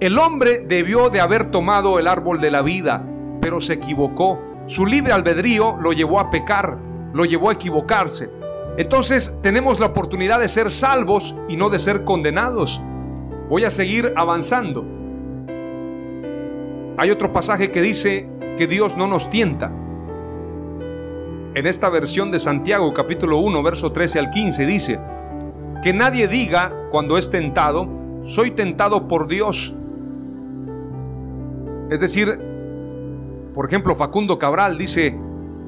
El 0.00 0.18
hombre 0.18 0.60
debió 0.66 1.10
de 1.10 1.20
haber 1.20 1.46
tomado 1.46 1.98
el 1.98 2.06
árbol 2.06 2.40
de 2.40 2.50
la 2.50 2.62
vida, 2.62 3.04
pero 3.40 3.60
se 3.60 3.74
equivocó. 3.74 4.42
Su 4.66 4.86
libre 4.86 5.12
albedrío 5.12 5.76
lo 5.80 5.92
llevó 5.92 6.20
a 6.20 6.30
pecar, 6.30 6.78
lo 7.12 7.24
llevó 7.24 7.50
a 7.50 7.54
equivocarse. 7.54 8.30
Entonces 8.76 9.38
tenemos 9.42 9.78
la 9.78 9.86
oportunidad 9.86 10.40
de 10.40 10.48
ser 10.48 10.70
salvos 10.70 11.36
y 11.48 11.56
no 11.56 11.70
de 11.70 11.78
ser 11.78 12.04
condenados. 12.04 12.82
Voy 13.48 13.64
a 13.64 13.70
seguir 13.70 14.12
avanzando. 14.16 14.84
Hay 16.96 17.10
otro 17.10 17.32
pasaje 17.32 17.70
que 17.70 17.82
dice 17.82 18.28
que 18.56 18.66
Dios 18.66 18.96
no 18.96 19.06
nos 19.06 19.30
tienta. 19.30 19.72
En 21.54 21.68
esta 21.68 21.88
versión 21.88 22.32
de 22.32 22.40
Santiago 22.40 22.92
capítulo 22.92 23.38
1 23.38 23.62
verso 23.62 23.92
13 23.92 24.18
al 24.18 24.30
15 24.30 24.66
dice, 24.66 25.00
que 25.84 25.92
nadie 25.92 26.26
diga 26.26 26.72
cuando 26.90 27.16
es 27.16 27.30
tentado, 27.30 27.88
soy 28.24 28.50
tentado 28.50 29.06
por 29.06 29.28
Dios. 29.28 29.72
Es 31.90 32.00
decir, 32.00 32.40
por 33.54 33.68
ejemplo, 33.68 33.94
Facundo 33.94 34.36
Cabral 34.36 34.76
dice 34.78 35.16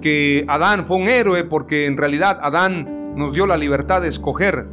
que 0.03 0.45
Adán 0.49 0.87
fue 0.87 0.97
un 0.97 1.07
héroe 1.07 1.45
porque 1.45 1.87
en 1.87 1.97
realidad 1.97 2.41
Adán 2.43 3.15
nos 3.15 3.33
dio 3.33 3.47
la 3.47 3.57
libertad 3.57 4.03
de 4.03 4.09
escoger. 4.09 4.67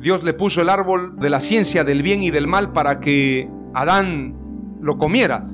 Dios 0.00 0.22
le 0.22 0.34
puso 0.34 0.60
el 0.60 0.68
árbol 0.68 1.18
de 1.18 1.30
la 1.30 1.40
ciencia 1.40 1.82
del 1.82 2.02
bien 2.02 2.22
y 2.22 2.30
del 2.30 2.46
mal 2.46 2.72
para 2.72 3.00
que 3.00 3.48
Adán 3.72 4.36
lo 4.82 4.98
comiera. 4.98 5.46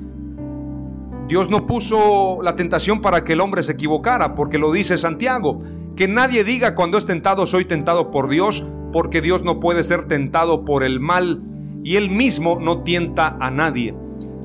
Dios 1.27 1.49
no 1.49 1.65
puso 1.65 2.39
la 2.41 2.55
tentación 2.55 3.01
para 3.01 3.23
que 3.23 3.33
el 3.33 3.41
hombre 3.41 3.63
se 3.63 3.73
equivocara, 3.73 4.35
porque 4.35 4.57
lo 4.57 4.71
dice 4.71 4.97
Santiago, 4.97 5.61
que 5.95 6.07
nadie 6.07 6.43
diga 6.43 6.75
cuando 6.75 6.97
es 6.97 7.05
tentado 7.05 7.45
soy 7.45 7.65
tentado 7.65 8.11
por 8.11 8.27
Dios, 8.27 8.67
porque 8.91 9.21
Dios 9.21 9.43
no 9.43 9.59
puede 9.59 9.83
ser 9.83 10.07
tentado 10.07 10.65
por 10.65 10.83
el 10.83 10.99
mal 10.99 11.41
y 11.83 11.95
él 11.95 12.09
mismo 12.09 12.59
no 12.59 12.83
tienta 12.83 13.37
a 13.39 13.49
nadie, 13.49 13.95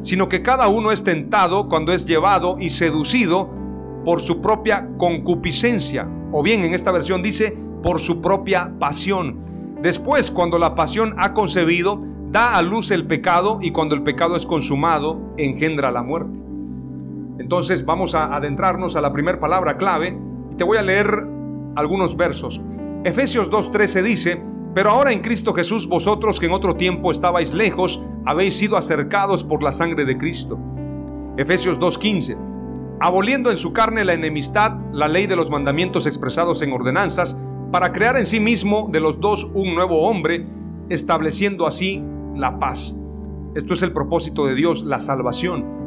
sino 0.01 0.29
que 0.29 0.43
cada 0.43 0.69
uno 0.69 0.93
es 0.93 1.05
tentado 1.05 1.69
cuando 1.69 1.93
es 1.93 2.07
llevado 2.07 2.57
y 2.59 2.71
seducido 2.71 3.51
por 4.05 4.21
su 4.21 4.41
propia 4.41 4.89
concupiscencia, 4.99 6.09
o 6.33 6.43
bien 6.43 6.65
en 6.65 6.75
esta 6.75 6.93
versión 6.93 7.23
dice 7.23 7.59
por 7.83 8.01
su 8.01 8.21
propia 8.21 8.73
pasión. 8.79 9.41
Después, 9.83 10.31
cuando 10.31 10.59
la 10.59 10.75
pasión 10.75 11.15
ha 11.19 11.35
concebido, 11.35 12.01
da 12.31 12.57
a 12.57 12.63
luz 12.63 12.91
el 12.91 13.07
pecado 13.07 13.59
y 13.61 13.71
cuando 13.71 13.95
el 13.95 14.03
pecado 14.03 14.37
es 14.37 14.47
consumado, 14.47 15.35
engendra 15.37 15.91
la 15.91 16.03
muerte. 16.03 16.39
Entonces 17.39 17.85
vamos 17.85 18.15
a 18.15 18.35
adentrarnos 18.35 18.97
a 18.97 19.01
la 19.01 19.13
primera 19.13 19.39
palabra 19.39 19.77
clave 19.77 20.19
y 20.53 20.57
te 20.57 20.65
voy 20.65 20.79
a 20.79 20.83
leer 20.83 21.07
algunos 21.77 22.17
versos. 22.17 22.61
Efesios 23.05 23.51
2.13 23.51 24.03
dice, 24.03 24.43
pero 24.75 24.91
ahora 24.91 25.13
en 25.13 25.21
Cristo 25.21 25.55
Jesús 25.55 25.89
vosotros 25.89 26.41
que 26.41 26.47
en 26.47 26.53
otro 26.53 26.77
tiempo 26.77 27.11
estabais 27.11 27.55
lejos, 27.55 28.05
habéis 28.27 28.57
sido 28.57 28.77
acercados 28.77 29.45
por 29.45 29.63
la 29.63 29.73
sangre 29.73 30.05
de 30.05 30.19
Cristo. 30.19 30.59
Efesios 31.37 31.79
2.15, 31.79 32.37
aboliendo 33.01 33.51
en 33.51 33.57
su 33.57 33.73
carne 33.73 34.05
la 34.05 34.15
enemistad, 34.15 34.79
la 34.93 35.07
ley 35.07 35.27
de 35.27 35.37
los 35.37 35.51
mandamientos 35.51 36.07
expresados 36.07 36.61
en 36.63 36.73
ordenanzas, 36.73 37.41
para 37.71 37.93
crear 37.93 38.17
en 38.17 38.27
sí 38.27 38.41
mismo 38.41 38.89
de 38.91 39.01
los 39.01 39.21
dos 39.21 39.51
un 39.55 39.75
nuevo 39.75 40.09
hombre, 40.09 40.45
estableciendo 40.89 41.67
así 41.67 42.03
la 42.35 42.59
paz. 42.59 42.99
Esto 43.55 43.75
es 43.75 43.83
el 43.83 43.93
propósito 43.93 44.47
de 44.47 44.55
Dios, 44.55 44.85
la 44.85 44.99
salvación. 44.99 45.78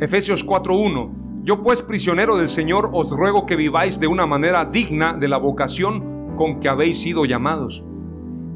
Efesios 0.00 0.44
4.1. 0.44 1.44
Yo 1.44 1.62
pues 1.62 1.80
prisionero 1.80 2.36
del 2.36 2.48
Señor 2.48 2.90
os 2.92 3.10
ruego 3.10 3.46
que 3.46 3.54
viváis 3.54 4.00
de 4.00 4.08
una 4.08 4.26
manera 4.26 4.64
digna 4.64 5.12
de 5.12 5.28
la 5.28 5.36
vocación 5.36 6.34
con 6.36 6.58
que 6.58 6.68
habéis 6.68 7.00
sido 7.00 7.24
llamados. 7.24 7.84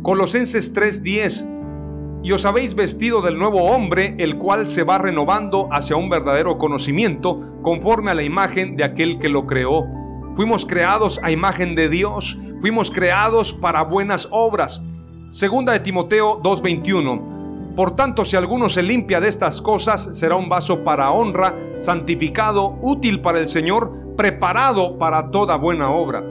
Colosenses 0.03 0.74
3.10. 0.74 2.20
Y 2.24 2.32
os 2.32 2.45
habéis 2.45 2.74
vestido 2.74 3.22
del 3.22 3.39
nuevo 3.39 3.62
hombre, 3.66 4.16
el 4.18 4.36
cual 4.36 4.66
se 4.66 4.82
va 4.82 4.99
renovando 4.99 5.68
hacia 5.70 5.95
un 5.95 6.11
verdadero 6.11 6.59
conocimiento, 6.59 7.41
conforme 7.62 8.11
a 8.11 8.14
la 8.14 8.24
imagen 8.24 8.74
de 8.74 8.82
aquel 8.82 9.20
que 9.20 9.28
lo 9.28 9.47
creó. 9.47 9.86
Fuimos 10.34 10.66
creados 10.66 11.20
a 11.22 11.30
imagen 11.30 11.76
de 11.76 11.89
Dios, 11.89 12.36
fuimos 12.61 12.91
creados 12.91 13.53
para 13.53 13.84
buenas 13.84 14.26
obras. 14.32 14.82
Segunda 15.28 15.72
de 15.72 15.80
Timoteo 15.80 16.43
2.21 16.43 17.38
por 17.79 17.95
tanto, 17.95 18.24
si 18.24 18.35
alguno 18.35 18.68
se 18.68 18.83
limpia 18.83 19.20
de 19.20 19.29
estas 19.29 19.62
cosas, 19.62 20.18
será 20.18 20.35
un 20.35 20.49
vaso 20.49 20.83
para 20.83 21.12
honra, 21.12 21.55
santificado, 21.76 22.76
útil 22.83 23.20
para 23.20 23.39
el 23.39 23.47
Señor, 23.47 24.16
preparado 24.16 24.99
para 24.99 25.31
toda 25.31 25.55
buena 25.55 25.89
obra. 25.93 26.24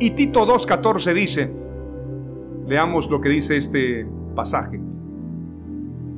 Y 0.00 0.10
Tito 0.10 0.44
2.14 0.44 1.14
dice, 1.14 1.54
leamos 2.66 3.08
lo 3.10 3.20
que 3.20 3.28
dice 3.28 3.56
este 3.56 4.08
pasaje, 4.34 4.80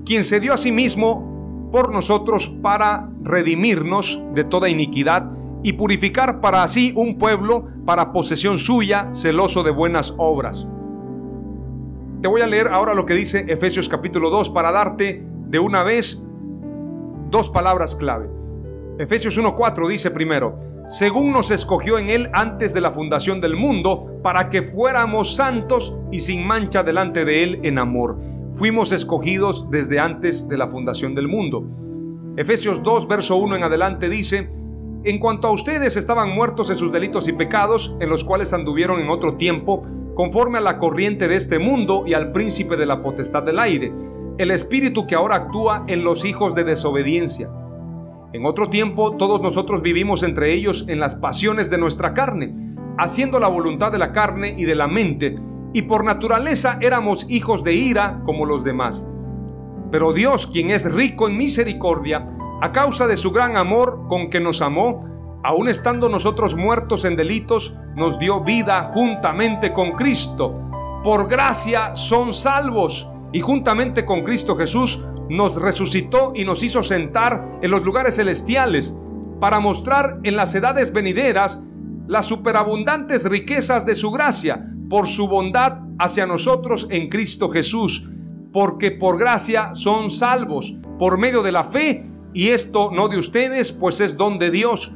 quien 0.07 0.25
se 0.25 0.41
dio 0.41 0.55
a 0.55 0.57
sí 0.57 0.73
mismo 0.73 1.69
por 1.71 1.93
nosotros 1.93 2.49
para 2.49 3.11
redimirnos 3.23 4.19
de 4.33 4.45
toda 4.45 4.71
iniquidad 4.71 5.31
y 5.63 5.75
purificar 5.75 6.41
para 6.41 6.63
así 6.63 6.95
un 6.97 7.19
pueblo 7.19 7.67
para 7.85 8.15
posesión 8.15 8.57
suya, 8.57 9.11
celoso 9.13 9.63
de 9.63 9.73
buenas 9.73 10.15
obras. 10.17 10.67
Te 12.25 12.29
voy 12.29 12.41
a 12.41 12.47
leer 12.47 12.69
ahora 12.69 12.95
lo 12.95 13.05
que 13.05 13.13
dice 13.13 13.45
Efesios 13.49 13.87
capítulo 13.87 14.31
2 14.31 14.49
para 14.49 14.73
darte 14.73 15.23
de 15.47 15.59
una 15.59 15.83
vez 15.83 16.25
dos 17.29 17.51
palabras 17.51 17.95
clave. 17.95 18.31
Efesios 18.99 19.39
1.4 19.39 19.87
dice 19.91 20.11
primero, 20.11 20.59
según 20.89 21.33
nos 21.33 21.51
escogió 21.51 21.99
en 21.99 22.09
Él 22.09 22.31
antes 22.33 22.73
de 22.73 22.81
la 22.81 22.93
fundación 22.93 23.43
del 23.43 23.57
mundo, 23.57 24.21
para 24.23 24.49
que 24.49 24.63
fuéramos 24.63 25.37
santos 25.37 25.99
y 26.11 26.21
sin 26.21 26.47
mancha 26.47 26.83
delante 26.83 27.27
de 27.27 27.43
Él 27.43 27.61
en 27.63 27.79
amor. 27.79 28.19
Fuimos 28.55 28.93
escogidos 28.93 29.69
desde 29.71 30.01
antes 30.01 30.49
de 30.49 30.57
la 30.57 30.69
fundación 30.69 31.15
del 31.15 31.29
mundo. 31.29 31.69
Efesios 32.39 32.83
2, 32.83 33.07
verso 33.07 33.37
1 33.37 33.57
en 33.57 33.65
adelante 33.65 34.09
dice, 34.09 34.51
en 35.05 35.19
cuanto 35.19 35.49
a 35.49 35.53
ustedes 35.53 35.97
estaban 35.97 36.31
muertos 36.31 36.71
en 36.71 36.77
sus 36.77 36.93
delitos 36.93 37.29
y 37.29 37.33
pecados, 37.33 37.97
en 38.01 38.09
los 38.09 38.25
cuales 38.25 38.53
anduvieron 38.53 39.01
en 39.01 39.11
otro 39.11 39.37
tiempo, 39.37 39.85
conforme 40.15 40.59
a 40.59 40.63
la 40.63 40.79
corriente 40.79 41.29
de 41.29 41.37
este 41.37 41.59
mundo 41.59 42.05
y 42.07 42.15
al 42.15 42.33
príncipe 42.33 42.77
de 42.77 42.87
la 42.87 43.03
potestad 43.03 43.43
del 43.43 43.59
aire, 43.59 43.93
el 44.39 44.51
espíritu 44.51 45.07
que 45.07 45.15
ahora 45.15 45.37
actúa 45.37 45.85
en 45.87 46.05
los 46.05 46.25
hijos 46.25 46.55
de 46.55 46.65
desobediencia 46.65 47.51
en 48.35 48.47
otro 48.47 48.69
tiempo 48.69 49.17
todos 49.17 49.41
nosotros 49.41 49.81
vivimos 49.81 50.25
entre 50.25 50.53
ellos 50.53 50.87
en 50.89 50.99
las 50.99 51.15
pasiones 51.15 51.71
de 51.71 51.79
nuestra 51.79 52.15
carne, 52.15 52.53
haciendo 52.99 53.39
la 53.39 53.47
voluntad 53.47 53.93
de 53.93 53.99
la 53.99 54.11
carne 54.11 54.57
y 54.59 54.65
de 54.65 54.75
la 54.75 54.89
mente, 54.89 55.39
y 55.73 55.83
por 55.83 56.03
naturaleza 56.03 56.79
éramos 56.81 57.31
hijos 57.31 57.63
de 57.63 57.75
ira 57.75 58.23
como 58.25 58.45
los 58.45 58.65
demás. 58.65 59.07
Pero 59.93 60.13
Dios, 60.13 60.49
quien 60.49 60.71
es 60.71 60.93
rico 60.93 61.29
en 61.29 61.37
misericordia, 61.37 62.27
a 62.61 62.73
causa 62.73 63.07
de 63.07 63.17
su 63.17 63.31
gran 63.31 63.57
amor 63.57 64.07
con 64.09 64.31
que 64.31 64.41
nos 64.41 64.63
amó, 64.63 65.05
aun 65.43 65.69
estando 65.69 66.09
nosotros 66.09 66.57
muertos 66.57 67.05
en 67.05 67.17
delitos, 67.17 67.79
nos 67.95 68.19
dio 68.19 68.43
vida 68.43 68.91
juntamente 68.93 69.73
con 69.73 69.93
Cristo. 69.93 70.61
Por 71.03 71.29
gracia 71.29 71.95
son 71.95 72.33
salvos 72.33 73.11
y 73.33 73.41
juntamente 73.41 74.05
con 74.05 74.23
Cristo 74.25 74.57
Jesús 74.57 75.05
nos 75.29 75.61
resucitó 75.61 76.33
y 76.35 76.45
nos 76.45 76.63
hizo 76.63 76.83
sentar 76.83 77.59
en 77.63 77.71
los 77.71 77.83
lugares 77.83 78.17
celestiales 78.17 78.99
para 79.41 79.61
mostrar 79.61 80.21
en 80.23 80.37
las 80.37 80.55
edades 80.55 80.93
venideras 80.93 81.65
las 82.07 82.27
superabundantes 82.27 83.29
riquezas 83.29 83.87
de 83.87 83.95
su 83.95 84.11
gracia 84.11 84.71
por 84.89 85.09
su 85.09 85.29
bondad 85.29 85.81
hacia 85.99 86.27
nosotros 86.27 86.87
en 86.91 87.09
Cristo 87.09 87.51
Jesús, 87.51 88.11
porque 88.53 88.91
por 88.91 89.19
gracia 89.19 89.75
son 89.75 90.11
salvos 90.11 90.77
por 90.99 91.19
medio 91.19 91.43
de 91.43 91.53
la 91.53 91.65
fe, 91.65 92.05
y 92.35 92.49
esto 92.49 92.91
no 92.93 93.09
de 93.09 93.17
ustedes, 93.17 93.73
pues 93.73 94.01
es 94.01 94.17
don 94.19 94.39
de 94.39 94.51
Dios. 94.51 94.93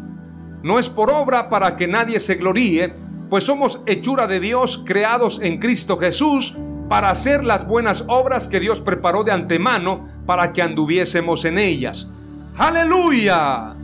No 0.62 0.78
es 0.78 0.90
por 0.90 1.10
obra 1.10 1.48
para 1.48 1.76
que 1.76 1.86
nadie 1.86 2.18
se 2.18 2.34
gloríe, 2.34 2.92
pues 3.30 3.44
somos 3.44 3.82
hechura 3.86 4.26
de 4.26 4.40
Dios 4.40 4.82
creados 4.84 5.40
en 5.40 5.58
Cristo 5.58 5.96
Jesús 5.96 6.58
para 6.88 7.10
hacer 7.10 7.44
las 7.44 7.68
buenas 7.68 8.04
obras 8.08 8.48
que 8.48 8.60
Dios 8.60 8.80
preparó 8.80 9.22
de 9.22 9.32
antemano 9.32 10.08
para 10.26 10.52
que 10.52 10.62
anduviésemos 10.62 11.44
en 11.44 11.58
ellas. 11.58 12.12
Aleluya. 12.56 13.76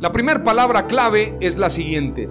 La 0.00 0.12
primera 0.12 0.42
palabra 0.42 0.86
clave 0.86 1.36
es 1.40 1.58
la 1.58 1.68
siguiente. 1.68 2.28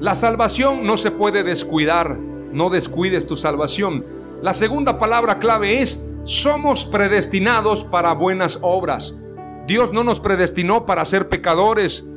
La 0.00 0.16
salvación 0.16 0.84
no 0.84 0.96
se 0.96 1.12
puede 1.12 1.44
descuidar. 1.44 2.18
No 2.18 2.70
descuides 2.70 3.28
tu 3.28 3.36
salvación. 3.36 4.04
La 4.42 4.52
segunda 4.52 4.98
palabra 4.98 5.38
clave 5.38 5.80
es 5.80 6.08
somos 6.24 6.84
predestinados 6.86 7.84
para 7.84 8.14
buenas 8.14 8.58
obras. 8.62 9.16
Dios 9.66 9.92
no 9.92 10.04
nos 10.04 10.20
predestinó 10.20 10.86
para 10.86 11.04
ser 11.04 11.28
pecadores. 11.28 12.08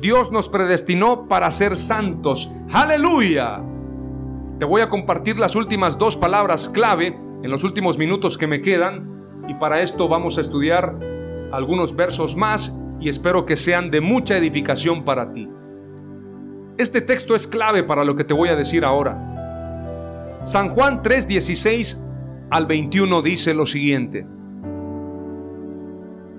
Dios 0.00 0.32
nos 0.32 0.48
predestinó 0.48 1.28
para 1.28 1.50
ser 1.50 1.76
santos. 1.76 2.50
Aleluya. 2.72 3.62
Te 4.58 4.64
voy 4.64 4.80
a 4.80 4.88
compartir 4.88 5.38
las 5.38 5.56
últimas 5.56 5.98
dos 5.98 6.16
palabras 6.16 6.68
clave 6.68 7.18
en 7.42 7.50
los 7.50 7.64
últimos 7.64 7.98
minutos 7.98 8.38
que 8.38 8.46
me 8.46 8.60
quedan 8.60 9.44
y 9.48 9.54
para 9.54 9.82
esto 9.82 10.08
vamos 10.08 10.38
a 10.38 10.40
estudiar 10.40 10.96
algunos 11.52 11.94
versos 11.96 12.36
más 12.36 12.78
y 13.00 13.08
espero 13.08 13.44
que 13.44 13.56
sean 13.56 13.90
de 13.90 14.00
mucha 14.00 14.36
edificación 14.36 15.04
para 15.04 15.32
ti. 15.32 15.48
Este 16.78 17.00
texto 17.00 17.34
es 17.34 17.46
clave 17.46 17.82
para 17.82 18.04
lo 18.04 18.16
que 18.16 18.24
te 18.24 18.34
voy 18.34 18.48
a 18.48 18.56
decir 18.56 18.84
ahora. 18.84 20.38
San 20.42 20.70
Juan 20.70 21.02
3:16 21.02 22.04
al 22.50 22.66
21 22.66 23.22
dice 23.22 23.54
lo 23.54 23.66
siguiente. 23.66 24.26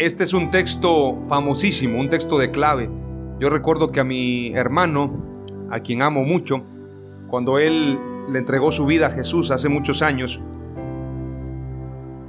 Este 0.04 0.26
es 0.26 0.34
un 0.34 0.49
texto 0.49 1.18
famosísimo, 1.30 1.97
un 1.97 2.10
texto 2.10 2.38
de 2.38 2.51
clave. 2.51 2.89
Yo 3.39 3.49
recuerdo 3.49 3.93
que 3.93 4.01
a 4.01 4.04
mi 4.04 4.54
hermano, 4.54 5.47
a 5.72 5.80
quien 5.80 6.01
amo 6.01 6.26
mucho, 6.26 6.62
cuando 7.30 7.58
él 7.58 7.97
le 8.30 8.38
entregó 8.38 8.70
su 8.70 8.86
vida 8.86 9.08
a 9.08 9.10
Jesús 9.10 9.49
hace 9.49 9.70
muchos 9.70 10.01
años, 10.01 10.41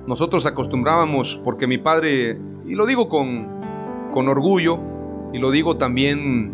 nosotros 0.07 0.47
acostumbrábamos, 0.47 1.41
porque 1.43 1.67
mi 1.67 1.79
padre, 1.79 2.39
y 2.65 2.77
lo 2.77 2.87
digo 2.87 3.09
con, 3.09 3.49
con 4.13 4.29
orgullo, 4.29 4.79
y 5.33 5.39
lo 5.39 5.51
digo 5.51 5.77
también 5.77 6.53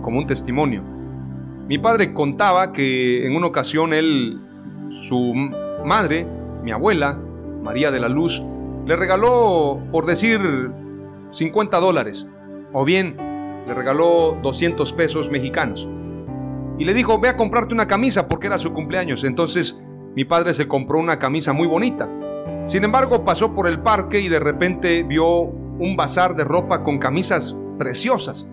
como 0.00 0.18
un 0.18 0.26
testimonio, 0.26 0.84
mi 1.66 1.78
padre 1.78 2.14
contaba 2.14 2.72
que 2.72 3.26
en 3.26 3.34
una 3.34 3.48
ocasión 3.48 3.92
él, 3.92 4.38
su 4.90 5.34
madre, 5.84 6.24
mi 6.62 6.70
abuela, 6.70 7.18
María 7.64 7.90
de 7.90 7.98
la 7.98 8.08
Luz, 8.08 8.40
le 8.86 8.96
regaló, 8.96 9.80
por 9.90 10.06
decir, 10.06 10.40
50 11.30 11.80
dólares, 11.80 12.28
o 12.72 12.84
bien 12.84 13.16
le 13.66 13.74
regaló 13.74 14.38
200 14.42 14.92
pesos 14.92 15.30
mexicanos 15.30 15.88
y 16.82 16.84
le 16.84 16.94
dijo, 16.94 17.20
ve 17.20 17.28
a 17.28 17.36
comprarte 17.36 17.74
una 17.74 17.86
camisa 17.86 18.28
porque 18.28 18.48
era 18.48 18.58
su 18.58 18.72
cumpleaños. 18.72 19.22
Entonces 19.22 19.80
mi 20.16 20.24
padre 20.24 20.52
se 20.52 20.66
compró 20.66 20.98
una 20.98 21.18
camisa 21.18 21.52
muy 21.52 21.68
bonita. 21.68 22.08
Sin 22.64 22.82
embargo, 22.82 23.24
pasó 23.24 23.54
por 23.54 23.68
el 23.68 23.80
parque 23.80 24.18
y 24.18 24.28
de 24.28 24.40
repente 24.40 25.04
vio 25.04 25.42
un 25.42 25.94
bazar 25.96 26.34
de 26.34 26.42
ropa 26.42 26.82
con 26.82 26.98
camisas 26.98 27.56
preciosas. 27.78 28.48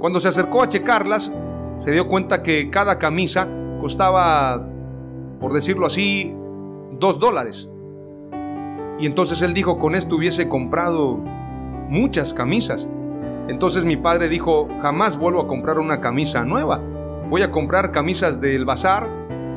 Cuando 0.00 0.20
se 0.20 0.28
acercó 0.28 0.62
a 0.62 0.68
checarlas, 0.68 1.34
se 1.76 1.92
dio 1.92 2.08
cuenta 2.08 2.42
que 2.42 2.68
cada 2.68 2.98
camisa 2.98 3.48
costaba, 3.80 4.68
por 5.40 5.54
decirlo 5.54 5.86
así, 5.86 6.34
dos 6.98 7.18
dólares. 7.18 7.70
Y 9.02 9.06
entonces 9.06 9.42
él 9.42 9.52
dijo, 9.52 9.78
con 9.78 9.94
esto 9.94 10.16
hubiese 10.16 10.48
comprado 10.48 11.18
muchas 11.90 12.32
camisas. 12.32 12.88
Entonces 13.48 13.84
mi 13.84 13.98
padre 13.98 14.30
dijo, 14.30 14.68
jamás 14.80 15.18
vuelvo 15.18 15.42
a 15.42 15.46
comprar 15.46 15.78
una 15.78 16.00
camisa 16.00 16.44
nueva 16.46 16.80
voy 17.32 17.40
a 17.40 17.50
comprar 17.50 17.92
camisas 17.92 18.42
del 18.42 18.66
bazar 18.66 19.08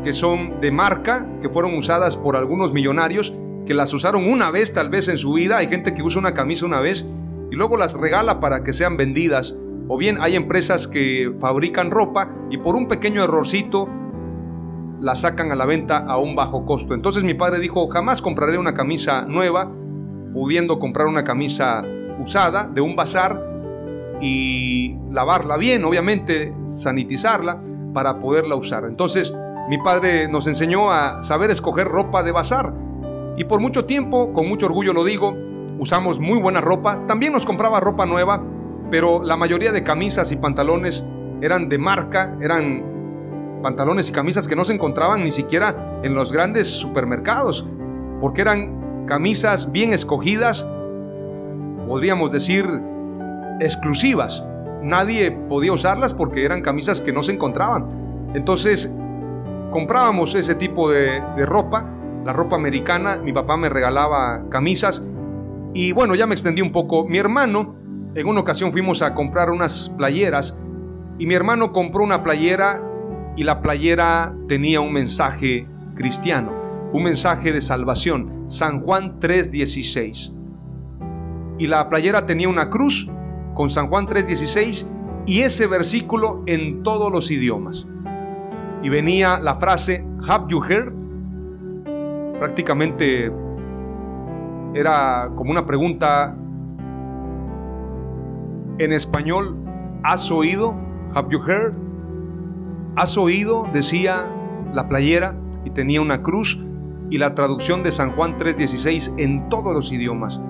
que 0.02 0.14
son 0.14 0.62
de 0.62 0.72
marca, 0.72 1.28
que 1.42 1.50
fueron 1.50 1.76
usadas 1.76 2.16
por 2.16 2.38
algunos 2.38 2.72
millonarios, 2.72 3.34
que 3.66 3.74
las 3.74 3.94
usaron 3.94 4.30
una 4.30 4.50
vez 4.50 4.74
tal 4.74 4.88
vez 4.88 5.10
en 5.10 5.18
su 5.18 5.34
vida. 5.34 5.58
Hay 5.58 5.68
gente 5.68 5.94
que 5.94 6.02
usa 6.02 6.22
una 6.22 6.34
camisa 6.34 6.66
una 6.66 6.80
vez 6.80 7.06
y 7.52 7.56
luego 7.56 7.76
las 7.76 8.00
regala 8.00 8.40
para 8.40 8.64
que 8.64 8.72
sean 8.72 8.96
vendidas. 8.96 9.58
O 9.90 9.98
bien 9.98 10.20
hay 10.22 10.38
empresas 10.38 10.88
que 10.88 11.34
fabrican 11.42 11.92
ropa 11.92 12.34
y 12.50 12.60
por 12.60 12.76
un 12.76 12.88
pequeño 12.88 13.26
errorcito 13.26 13.90
la 15.00 15.16
sacan 15.16 15.52
a 15.52 15.56
la 15.56 15.66
venta 15.66 15.98
a 15.98 16.18
un 16.18 16.36
bajo 16.36 16.66
costo. 16.66 16.94
Entonces 16.94 17.24
mi 17.24 17.34
padre 17.34 17.60
dijo, 17.60 17.88
jamás 17.88 18.22
compraré 18.22 18.58
una 18.58 18.74
camisa 18.74 19.24
nueva, 19.24 19.72
pudiendo 20.34 20.80
comprar 20.80 21.08
una 21.08 21.24
camisa 21.24 21.84
usada 22.20 22.68
de 22.68 22.82
un 22.82 22.96
bazar 22.96 23.42
y 24.22 24.98
lavarla 25.12 25.58
bien, 25.58 25.84
obviamente 25.84 26.54
sanitizarla 26.68 27.62
para 27.94 28.20
poderla 28.20 28.56
usar. 28.56 28.86
Entonces 28.86 29.38
mi 29.70 29.78
padre 29.78 30.28
nos 30.28 30.48
enseñó 30.48 30.92
a 30.92 31.22
saber 31.22 31.52
escoger 31.52 31.88
ropa 31.88 32.24
de 32.24 32.32
bazar 32.32 32.74
y 33.38 33.44
por 33.46 33.60
mucho 33.60 33.86
tiempo, 33.86 34.32
con 34.34 34.48
mucho 34.48 34.66
orgullo 34.68 34.94
lo 34.94 35.04
digo, 35.04 35.36
usamos 35.80 36.20
muy 36.20 36.40
buena 36.40 36.62
ropa. 36.62 37.06
También 37.06 37.34
nos 37.34 37.46
compraba 37.46 37.80
ropa 37.80 38.06
nueva, 38.06 38.44
pero 38.90 39.22
la 39.24 39.36
mayoría 39.36 39.72
de 39.72 39.84
camisas 39.84 40.32
y 40.32 40.38
pantalones 40.38 41.08
eran 41.42 41.68
de 41.68 41.78
marca, 41.78 42.38
eran 42.40 42.95
pantalones 43.62 44.10
y 44.10 44.12
camisas 44.12 44.48
que 44.48 44.56
no 44.56 44.66
se 44.66 44.74
encontraban 44.74 45.24
ni 45.24 45.32
siquiera 45.32 46.00
en 46.04 46.16
los 46.16 46.32
grandes 46.32 46.68
supermercados, 46.68 47.68
porque 48.22 48.42
eran 48.42 49.06
camisas 49.06 49.72
bien 49.72 49.94
escogidas, 49.94 50.70
podríamos 51.88 52.32
decir 52.32 52.66
exclusivas. 53.60 54.48
Nadie 54.82 55.32
podía 55.32 55.74
usarlas 55.74 56.14
porque 56.14 56.46
eran 56.46 56.62
camisas 56.62 57.02
que 57.02 57.12
no 57.12 57.24
se 57.24 57.34
encontraban. 57.34 57.86
Entonces 58.34 58.96
comprábamos 59.72 60.36
ese 60.36 60.56
tipo 60.56 60.90
de, 60.92 61.22
ropa, 61.46 61.86
la 62.24 62.34
ropa 62.34 62.56
americana, 62.56 63.18
mi 63.18 63.34
papá 63.34 63.58
me 63.58 63.70
regalaba 63.70 64.44
camisas 64.50 65.08
y 65.74 65.92
bueno, 65.92 66.16
ya 66.16 66.28
me 66.28 66.34
extendí 66.34 66.62
un 66.62 66.72
poco. 66.72 67.06
Mi 67.08 67.18
hermano, 67.18 67.76
en 68.14 68.28
una 68.28 68.42
ocasión 68.42 68.72
fuimos 68.72 69.02
a 69.02 69.14
comprar 69.14 69.50
unas 69.50 69.90
playeras 69.98 70.58
Y 71.18 71.26
mi 71.26 71.36
hermano 71.36 71.74
compró 71.74 72.04
una 72.04 72.24
playera 72.24 72.82
y 73.36 73.44
la 73.44 73.62
playera 73.62 74.34
tenía 74.48 74.80
un 74.80 74.94
mensaje 74.94 75.68
cristiano, 75.96 76.52
un 76.94 77.04
mensaje 77.04 77.52
de 77.52 77.62
salvación, 77.62 78.44
San 78.48 78.80
Juan 78.80 79.20
3:16. 79.20 80.34
Y 81.58 81.68
la 81.68 81.90
playera 81.90 82.26
tenía 82.26 82.50
una 82.50 82.70
cruz 82.70 83.12
con 83.54 83.70
San 83.70 83.88
Juan 83.88 84.08
3:16 84.08 84.94
y 85.26 85.42
ese 85.42 85.68
versículo 85.68 86.44
en 86.46 86.84
todos 86.84 87.12
los 87.12 87.32
idiomas. 87.32 87.88
Y 88.84 88.90
venía 88.90 89.40
la 89.40 89.56
frase 89.56 90.06
Have 90.28 90.46
you 90.50 90.64
heard? 90.64 90.94
Prácticamente 92.40 93.32
era 94.74 95.32
como 95.36 95.52
una 95.52 95.66
pregunta 95.66 96.36
en 98.78 98.92
español, 98.92 99.58
¿has 100.04 100.30
oído? 100.30 100.76
Have 101.14 101.30
you 101.32 101.40
heard? 101.40 101.85
¿Has 102.96 103.18
oído? 103.18 103.68
Decía 103.74 104.26
la 104.72 104.88
playera 104.88 105.36
y 105.66 105.72
tenía 105.72 106.02
una 106.02 106.22
cruz 106.22 106.66
y 107.10 107.18
la 107.18 107.36
traducción 107.36 107.84
de 107.84 107.92
San 107.92 108.12
Juan 108.12 108.38
3:16 108.38 109.16
en 109.18 109.50
todos 109.50 109.74
los 109.74 109.92
idiomas. 109.92 110.42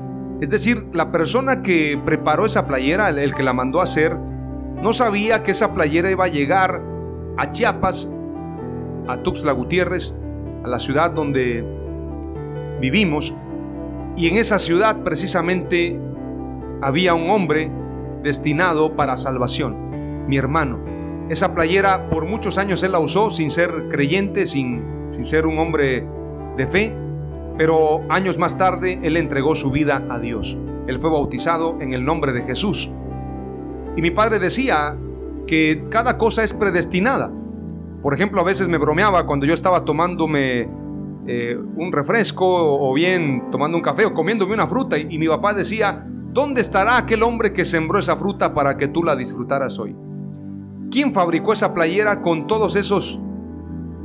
Es 0.42 0.52
decir, 0.52 0.88
la 0.94 1.12
persona 1.12 1.64
que 1.64 2.00
preparó 2.06 2.46
esa 2.46 2.68
playera, 2.68 3.10
el 3.10 3.34
que 3.34 3.42
la 3.42 3.54
mandó 3.54 3.80
a 3.80 3.86
hacer, 3.86 4.16
no 4.82 4.94
sabía 4.94 5.42
que 5.42 5.52
esa 5.52 5.74
playera 5.74 6.12
iba 6.12 6.26
a 6.26 6.28
llegar 6.28 6.84
a 7.38 7.50
Chiapas, 7.50 8.12
a 9.08 9.18
Tuxtla 9.24 9.52
Gutiérrez, 9.54 10.16
a 10.64 10.68
la 10.68 10.78
ciudad 10.78 11.12
donde 11.12 11.66
vivimos, 12.80 13.34
y 14.16 14.28
en 14.28 14.38
esa 14.38 14.60
ciudad 14.60 15.02
precisamente 15.04 16.00
había 16.82 17.16
un 17.16 17.30
hombre 17.30 17.72
destinado 18.22 18.96
para 18.96 19.16
salvación, 19.16 20.28
mi 20.28 20.38
hermano. 20.38 20.95
Esa 21.30 21.56
playera 21.56 22.10
por 22.10 22.28
muchos 22.28 22.58
años 22.58 22.84
él 22.84 22.92
la 22.92 23.00
usó 23.00 23.30
sin 23.30 23.50
ser 23.50 23.90
creyente, 23.90 24.46
sin, 24.46 24.84
sin 25.08 25.26
ser 25.26 25.46
un 25.46 25.58
hombre 25.58 26.08
de 26.58 26.68
fe, 26.68 26.96
pero 27.58 28.02
años 28.10 28.38
más 28.38 28.58
tarde 28.58 29.00
él 29.02 29.18
entregó 29.18 29.56
su 29.56 29.72
vida 29.72 30.06
a 30.10 30.20
Dios. 30.20 30.58
Él 30.88 31.00
fue 31.00 31.10
bautizado 31.10 31.78
en 31.82 31.94
el 31.94 32.06
nombre 32.06 32.32
de 32.32 32.44
Jesús. 32.44 32.92
Y 33.96 34.02
mi 34.02 34.12
padre 34.12 34.40
decía 34.40 34.98
que 35.48 35.86
cada 35.90 36.18
cosa 36.18 36.44
es 36.44 36.54
predestinada. 36.54 37.32
Por 38.02 38.14
ejemplo, 38.14 38.42
a 38.42 38.44
veces 38.44 38.68
me 38.68 38.78
bromeaba 38.78 39.26
cuando 39.26 39.46
yo 39.46 39.54
estaba 39.54 39.84
tomándome 39.84 40.70
eh, 41.28 41.58
un 41.76 41.92
refresco 41.92 42.46
o 42.48 42.94
bien 42.94 43.50
tomando 43.52 43.78
un 43.78 43.84
café 43.84 44.06
o 44.06 44.14
comiéndome 44.14 44.54
una 44.54 44.68
fruta 44.68 44.98
y 44.98 45.18
mi 45.18 45.28
papá 45.28 45.54
decía, 45.54 46.06
¿Dónde 46.36 46.60
estará 46.60 46.98
aquel 46.98 47.24
hombre 47.24 47.54
que 47.54 47.64
sembró 47.64 47.98
esa 47.98 48.18
fruta 48.18 48.54
para 48.54 48.76
que 48.76 48.90
tú 48.90 49.04
la 49.04 49.16
disfrutaras 49.16 49.80
hoy? 49.80 49.96
¿Quién 50.96 51.12
fabricó 51.12 51.52
esa 51.52 51.74
playera 51.74 52.22
con 52.22 52.48
todos 52.48 52.78
esos 52.78 53.20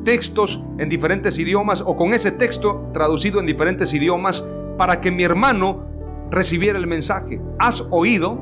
textos 0.03 0.61
en 0.77 0.89
diferentes 0.89 1.39
idiomas 1.39 1.85
o 1.87 1.95
con 1.95 2.13
ese 2.15 2.33
texto 2.33 2.91
traducido 2.93 3.39
en 3.39 3.47
diferentes 3.47 3.95
idiomas 3.95 4.51
para 4.77 5.01
que 5.01 5.13
mi 5.13 5.23
hermano 5.23 5.87
recibiera 6.33 6.77
el 6.81 6.89
mensaje? 6.89 7.41
¿Has 7.61 7.87
oído? 7.93 8.41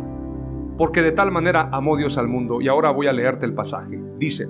Porque 0.79 1.03
de 1.03 1.13
tal 1.13 1.31
manera 1.31 1.69
amó 1.71 1.99
Dios 1.99 2.17
al 2.17 2.27
mundo. 2.27 2.63
Y 2.63 2.69
ahora 2.69 2.89
voy 2.91 3.07
a 3.07 3.13
leerte 3.13 3.45
el 3.45 3.53
pasaje. 3.53 4.01
Dice, 4.17 4.49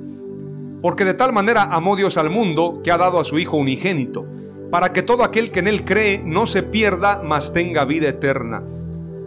porque 0.80 1.04
de 1.04 1.14
tal 1.14 1.32
manera 1.32 1.64
amó 1.64 1.96
Dios 1.96 2.18
al 2.18 2.30
mundo 2.30 2.80
que 2.84 2.92
ha 2.92 2.98
dado 2.98 3.18
a 3.18 3.24
su 3.24 3.36
Hijo 3.40 3.56
unigénito, 3.56 4.24
para 4.70 4.92
que 4.92 5.02
todo 5.02 5.24
aquel 5.24 5.50
que 5.50 5.58
en 5.58 5.66
él 5.66 5.84
cree 5.84 6.22
no 6.24 6.46
se 6.46 6.62
pierda, 6.62 7.20
mas 7.24 7.52
tenga 7.52 7.84
vida 7.84 8.08
eterna 8.08 8.62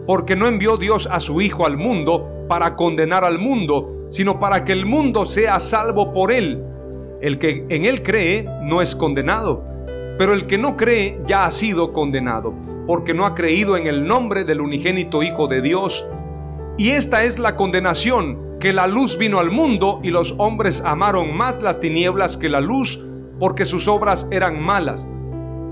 porque 0.06 0.36
no 0.36 0.46
envió 0.46 0.76
Dios 0.76 1.08
a 1.10 1.20
su 1.20 1.40
Hijo 1.40 1.66
al 1.66 1.76
mundo 1.76 2.46
para 2.48 2.76
condenar 2.76 3.24
al 3.24 3.38
mundo, 3.38 4.06
sino 4.08 4.38
para 4.38 4.64
que 4.64 4.72
el 4.72 4.84
mundo 4.84 5.26
sea 5.26 5.60
salvo 5.60 6.12
por 6.12 6.32
él. 6.32 6.62
El 7.20 7.38
que 7.38 7.64
en 7.68 7.84
él 7.84 8.02
cree 8.02 8.48
no 8.62 8.82
es 8.82 8.96
condenado, 8.96 9.64
pero 10.18 10.32
el 10.32 10.46
que 10.46 10.58
no 10.58 10.76
cree 10.76 11.20
ya 11.24 11.44
ha 11.44 11.50
sido 11.50 11.92
condenado, 11.92 12.52
porque 12.86 13.14
no 13.14 13.24
ha 13.24 13.34
creído 13.34 13.76
en 13.76 13.86
el 13.86 14.06
nombre 14.06 14.44
del 14.44 14.60
unigénito 14.60 15.22
Hijo 15.22 15.46
de 15.46 15.62
Dios. 15.62 16.06
Y 16.76 16.90
esta 16.90 17.22
es 17.22 17.38
la 17.38 17.56
condenación, 17.56 18.58
que 18.58 18.72
la 18.72 18.86
luz 18.86 19.18
vino 19.18 19.38
al 19.38 19.50
mundo 19.50 20.00
y 20.02 20.10
los 20.10 20.34
hombres 20.38 20.82
amaron 20.84 21.36
más 21.36 21.62
las 21.62 21.80
tinieblas 21.80 22.36
que 22.36 22.48
la 22.48 22.60
luz, 22.60 23.04
porque 23.38 23.64
sus 23.64 23.86
obras 23.88 24.28
eran 24.30 24.60
malas. 24.60 25.08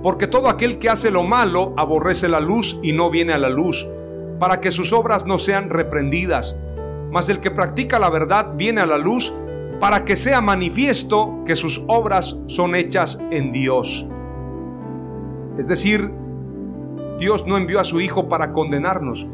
Porque 0.02 0.26
todo 0.26 0.48
aquel 0.48 0.78
que 0.78 0.88
hace 0.88 1.10
lo 1.10 1.24
malo 1.24 1.74
aborrece 1.76 2.28
la 2.28 2.40
luz 2.40 2.78
y 2.82 2.92
no 2.92 3.10
viene 3.10 3.32
a 3.32 3.38
la 3.38 3.48
luz 3.48 3.86
para 4.40 4.60
que 4.60 4.72
sus 4.72 4.92
obras 4.92 5.26
no 5.26 5.38
sean 5.38 5.68
reprendidas. 5.68 6.58
Mas 7.12 7.28
el 7.28 7.40
que 7.40 7.50
practica 7.50 7.98
la 7.98 8.08
verdad 8.08 8.54
viene 8.56 8.80
a 8.80 8.86
la 8.86 8.98
luz 8.98 9.32
para 9.78 10.04
que 10.04 10.16
sea 10.16 10.40
manifiesto 10.40 11.44
que 11.44 11.54
sus 11.54 11.84
obras 11.86 12.40
son 12.46 12.74
hechas 12.74 13.22
en 13.30 13.52
Dios. 13.52 14.08
Es 15.58 15.68
decir, 15.68 16.10
Dios 17.18 17.46
no 17.46 17.58
envió 17.58 17.80
a 17.80 17.84
su 17.84 18.00
Hijo 18.00 18.28
para 18.28 18.52
condenarnos, 18.52 19.28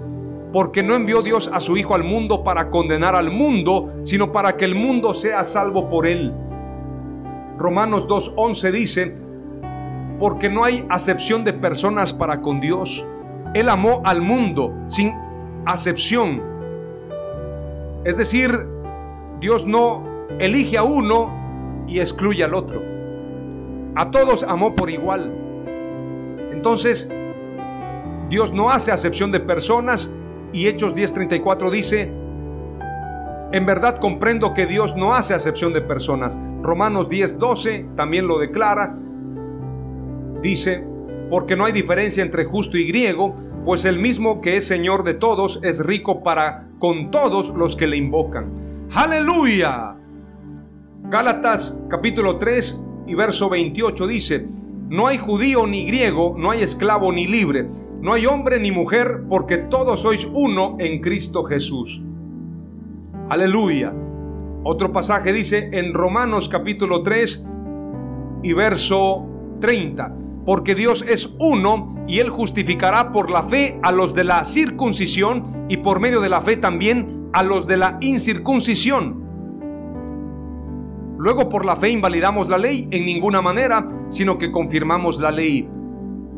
porque 0.52 0.82
no 0.82 0.94
envió 0.94 1.22
Dios 1.22 1.50
a 1.52 1.60
su 1.60 1.76
Hijo 1.76 1.94
al 1.94 2.02
mundo 2.02 2.42
para 2.42 2.68
condenar 2.68 3.14
al 3.14 3.30
mundo, 3.30 3.94
sino 4.02 4.32
para 4.32 4.56
que 4.56 4.64
el 4.64 4.74
mundo 4.74 5.14
sea 5.14 5.44
salvo 5.44 5.88
por 5.88 6.06
él. 6.06 6.34
Romanos 7.58 8.08
2.11 8.08 8.70
dice, 8.72 9.16
porque 10.18 10.48
no 10.48 10.64
hay 10.64 10.84
acepción 10.88 11.44
de 11.44 11.52
personas 11.52 12.12
para 12.12 12.40
con 12.40 12.60
Dios 12.60 13.06
él 13.56 13.68
amó 13.70 14.02
al 14.04 14.20
mundo 14.20 14.74
sin 14.86 15.14
acepción. 15.64 16.42
Es 18.04 18.18
decir, 18.18 18.50
Dios 19.40 19.66
no 19.66 20.04
elige 20.38 20.76
a 20.76 20.82
uno 20.82 21.84
y 21.86 22.00
excluye 22.00 22.44
al 22.44 22.54
otro. 22.54 22.82
A 23.94 24.10
todos 24.10 24.44
amó 24.44 24.74
por 24.74 24.90
igual. 24.90 25.32
Entonces, 26.52 27.12
Dios 28.28 28.52
no 28.52 28.70
hace 28.70 28.92
acepción 28.92 29.32
de 29.32 29.40
personas 29.40 30.14
y 30.52 30.66
Hechos 30.66 30.94
10:34 30.94 31.70
dice, 31.70 32.12
en 33.52 33.64
verdad 33.64 33.98
comprendo 34.00 34.52
que 34.52 34.66
Dios 34.66 34.96
no 34.96 35.14
hace 35.14 35.32
acepción 35.32 35.72
de 35.72 35.80
personas. 35.80 36.38
Romanos 36.60 37.08
10:12 37.08 37.94
también 37.96 38.26
lo 38.26 38.38
declara. 38.38 38.98
Dice, 40.42 40.86
porque 41.30 41.56
no 41.56 41.64
hay 41.64 41.72
diferencia 41.72 42.22
entre 42.22 42.44
justo 42.44 42.76
y 42.76 42.86
griego, 42.86 43.34
pues 43.66 43.84
el 43.84 43.98
mismo 43.98 44.40
que 44.40 44.56
es 44.56 44.64
Señor 44.64 45.02
de 45.02 45.14
todos 45.14 45.58
es 45.64 45.84
rico 45.84 46.22
para 46.22 46.68
con 46.78 47.10
todos 47.10 47.50
los 47.50 47.74
que 47.74 47.88
le 47.88 47.96
invocan. 47.96 48.46
Aleluya. 48.94 49.96
Gálatas 51.10 51.82
capítulo 51.90 52.38
3 52.38 52.86
y 53.08 53.16
verso 53.16 53.50
28 53.50 54.06
dice, 54.06 54.46
no 54.88 55.08
hay 55.08 55.18
judío 55.18 55.66
ni 55.66 55.84
griego, 55.84 56.36
no 56.38 56.52
hay 56.52 56.62
esclavo 56.62 57.12
ni 57.12 57.26
libre, 57.26 57.68
no 58.00 58.12
hay 58.12 58.26
hombre 58.26 58.60
ni 58.60 58.70
mujer, 58.70 59.24
porque 59.28 59.56
todos 59.56 59.98
sois 59.98 60.30
uno 60.32 60.76
en 60.78 61.00
Cristo 61.00 61.42
Jesús. 61.42 62.04
Aleluya. 63.28 63.92
Otro 64.62 64.92
pasaje 64.92 65.32
dice 65.32 65.70
en 65.72 65.92
Romanos 65.92 66.48
capítulo 66.48 67.02
3 67.02 67.48
y 68.44 68.52
verso 68.52 69.26
30 69.60 70.25
porque 70.46 70.76
Dios 70.76 71.04
es 71.06 71.36
uno 71.40 71.96
y 72.06 72.20
Él 72.20 72.30
justificará 72.30 73.12
por 73.12 73.30
la 73.30 73.42
fe 73.42 73.78
a 73.82 73.90
los 73.90 74.14
de 74.14 74.24
la 74.24 74.44
circuncisión 74.44 75.66
y 75.68 75.78
por 75.78 76.00
medio 76.00 76.20
de 76.20 76.28
la 76.28 76.40
fe 76.40 76.56
también 76.56 77.28
a 77.32 77.42
los 77.42 77.66
de 77.66 77.76
la 77.76 77.98
incircuncisión. 78.00 79.26
Luego 81.18 81.48
por 81.48 81.64
la 81.64 81.74
fe 81.74 81.90
invalidamos 81.90 82.48
la 82.48 82.58
ley 82.58 82.88
en 82.92 83.04
ninguna 83.04 83.42
manera, 83.42 83.88
sino 84.08 84.38
que 84.38 84.52
confirmamos 84.52 85.18
la 85.18 85.32
ley. 85.32 85.68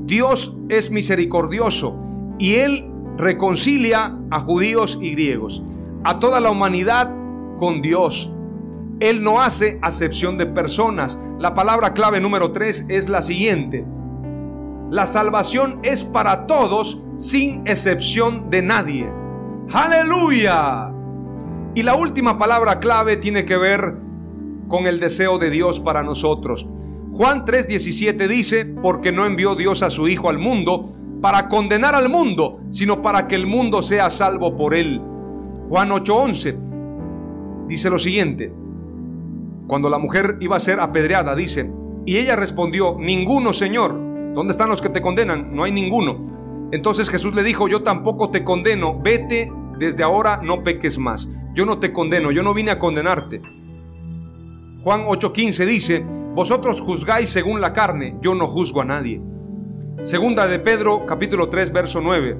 Dios 0.04 0.56
es 0.70 0.90
misericordioso 0.90 2.00
y 2.38 2.54
Él 2.54 2.90
reconcilia 3.18 4.18
a 4.30 4.40
judíos 4.40 4.98
y 5.02 5.10
griegos, 5.12 5.62
a 6.04 6.18
toda 6.18 6.40
la 6.40 6.50
humanidad 6.50 7.14
con 7.58 7.82
Dios. 7.82 8.32
Él 9.00 9.22
no 9.22 9.40
hace 9.40 9.78
acepción 9.82 10.38
de 10.38 10.46
personas. 10.46 11.22
La 11.38 11.52
palabra 11.52 11.92
clave 11.92 12.20
número 12.20 12.52
3 12.52 12.86
es 12.88 13.10
la 13.10 13.20
siguiente. 13.20 13.84
La 14.90 15.04
salvación 15.04 15.80
es 15.82 16.04
para 16.04 16.46
todos 16.46 17.02
sin 17.16 17.66
excepción 17.66 18.48
de 18.48 18.62
nadie. 18.62 19.12
Aleluya. 19.72 20.90
Y 21.74 21.82
la 21.82 21.94
última 21.94 22.38
palabra 22.38 22.80
clave 22.80 23.18
tiene 23.18 23.44
que 23.44 23.58
ver 23.58 23.96
con 24.66 24.86
el 24.86 24.98
deseo 24.98 25.38
de 25.38 25.50
Dios 25.50 25.80
para 25.80 26.02
nosotros. 26.02 26.68
Juan 27.12 27.44
3:17 27.44 28.28
dice, 28.28 28.64
porque 28.64 29.12
no 29.12 29.26
envió 29.26 29.54
Dios 29.54 29.82
a 29.82 29.90
su 29.90 30.08
Hijo 30.08 30.30
al 30.30 30.38
mundo 30.38 30.94
para 31.20 31.48
condenar 31.48 31.94
al 31.94 32.08
mundo, 32.08 32.60
sino 32.70 33.02
para 33.02 33.28
que 33.28 33.34
el 33.34 33.46
mundo 33.46 33.82
sea 33.82 34.08
salvo 34.08 34.56
por 34.56 34.74
él. 34.74 35.02
Juan 35.64 35.90
8:11 35.90 37.66
dice 37.68 37.90
lo 37.90 37.98
siguiente, 37.98 38.54
cuando 39.66 39.90
la 39.90 39.98
mujer 39.98 40.38
iba 40.40 40.56
a 40.56 40.60
ser 40.60 40.80
apedreada, 40.80 41.34
dice, 41.34 41.70
y 42.06 42.16
ella 42.16 42.36
respondió, 42.36 42.96
ninguno, 42.98 43.52
Señor. 43.52 44.07
¿Dónde 44.38 44.52
están 44.52 44.68
los 44.68 44.80
que 44.80 44.88
te 44.88 45.02
condenan? 45.02 45.52
No 45.52 45.64
hay 45.64 45.72
ninguno. 45.72 46.68
Entonces 46.70 47.10
Jesús 47.10 47.34
le 47.34 47.42
dijo, 47.42 47.66
yo 47.66 47.82
tampoco 47.82 48.30
te 48.30 48.44
condeno, 48.44 48.96
vete, 49.02 49.50
desde 49.80 50.04
ahora 50.04 50.40
no 50.44 50.62
peques 50.62 50.96
más. 50.96 51.28
yo 51.56 51.66
no 51.66 51.80
te 51.80 51.92
condeno, 51.92 52.30
yo 52.30 52.44
no 52.44 52.54
vine 52.54 52.70
a 52.70 52.78
condenarte. 52.78 53.42
Juan 54.84 55.06
8:15 55.06 55.66
dice, 55.66 56.06
vosotros 56.36 56.80
juzgáis 56.80 57.30
según 57.30 57.60
la 57.60 57.72
carne, 57.72 58.16
yo 58.22 58.36
no 58.36 58.46
juzgo 58.46 58.80
a 58.80 58.84
nadie. 58.84 59.20
Segunda 60.02 60.46
de 60.46 60.60
Pedro 60.60 61.04
capítulo 61.04 61.48
3 61.48 61.72
verso 61.72 62.00
9. 62.00 62.38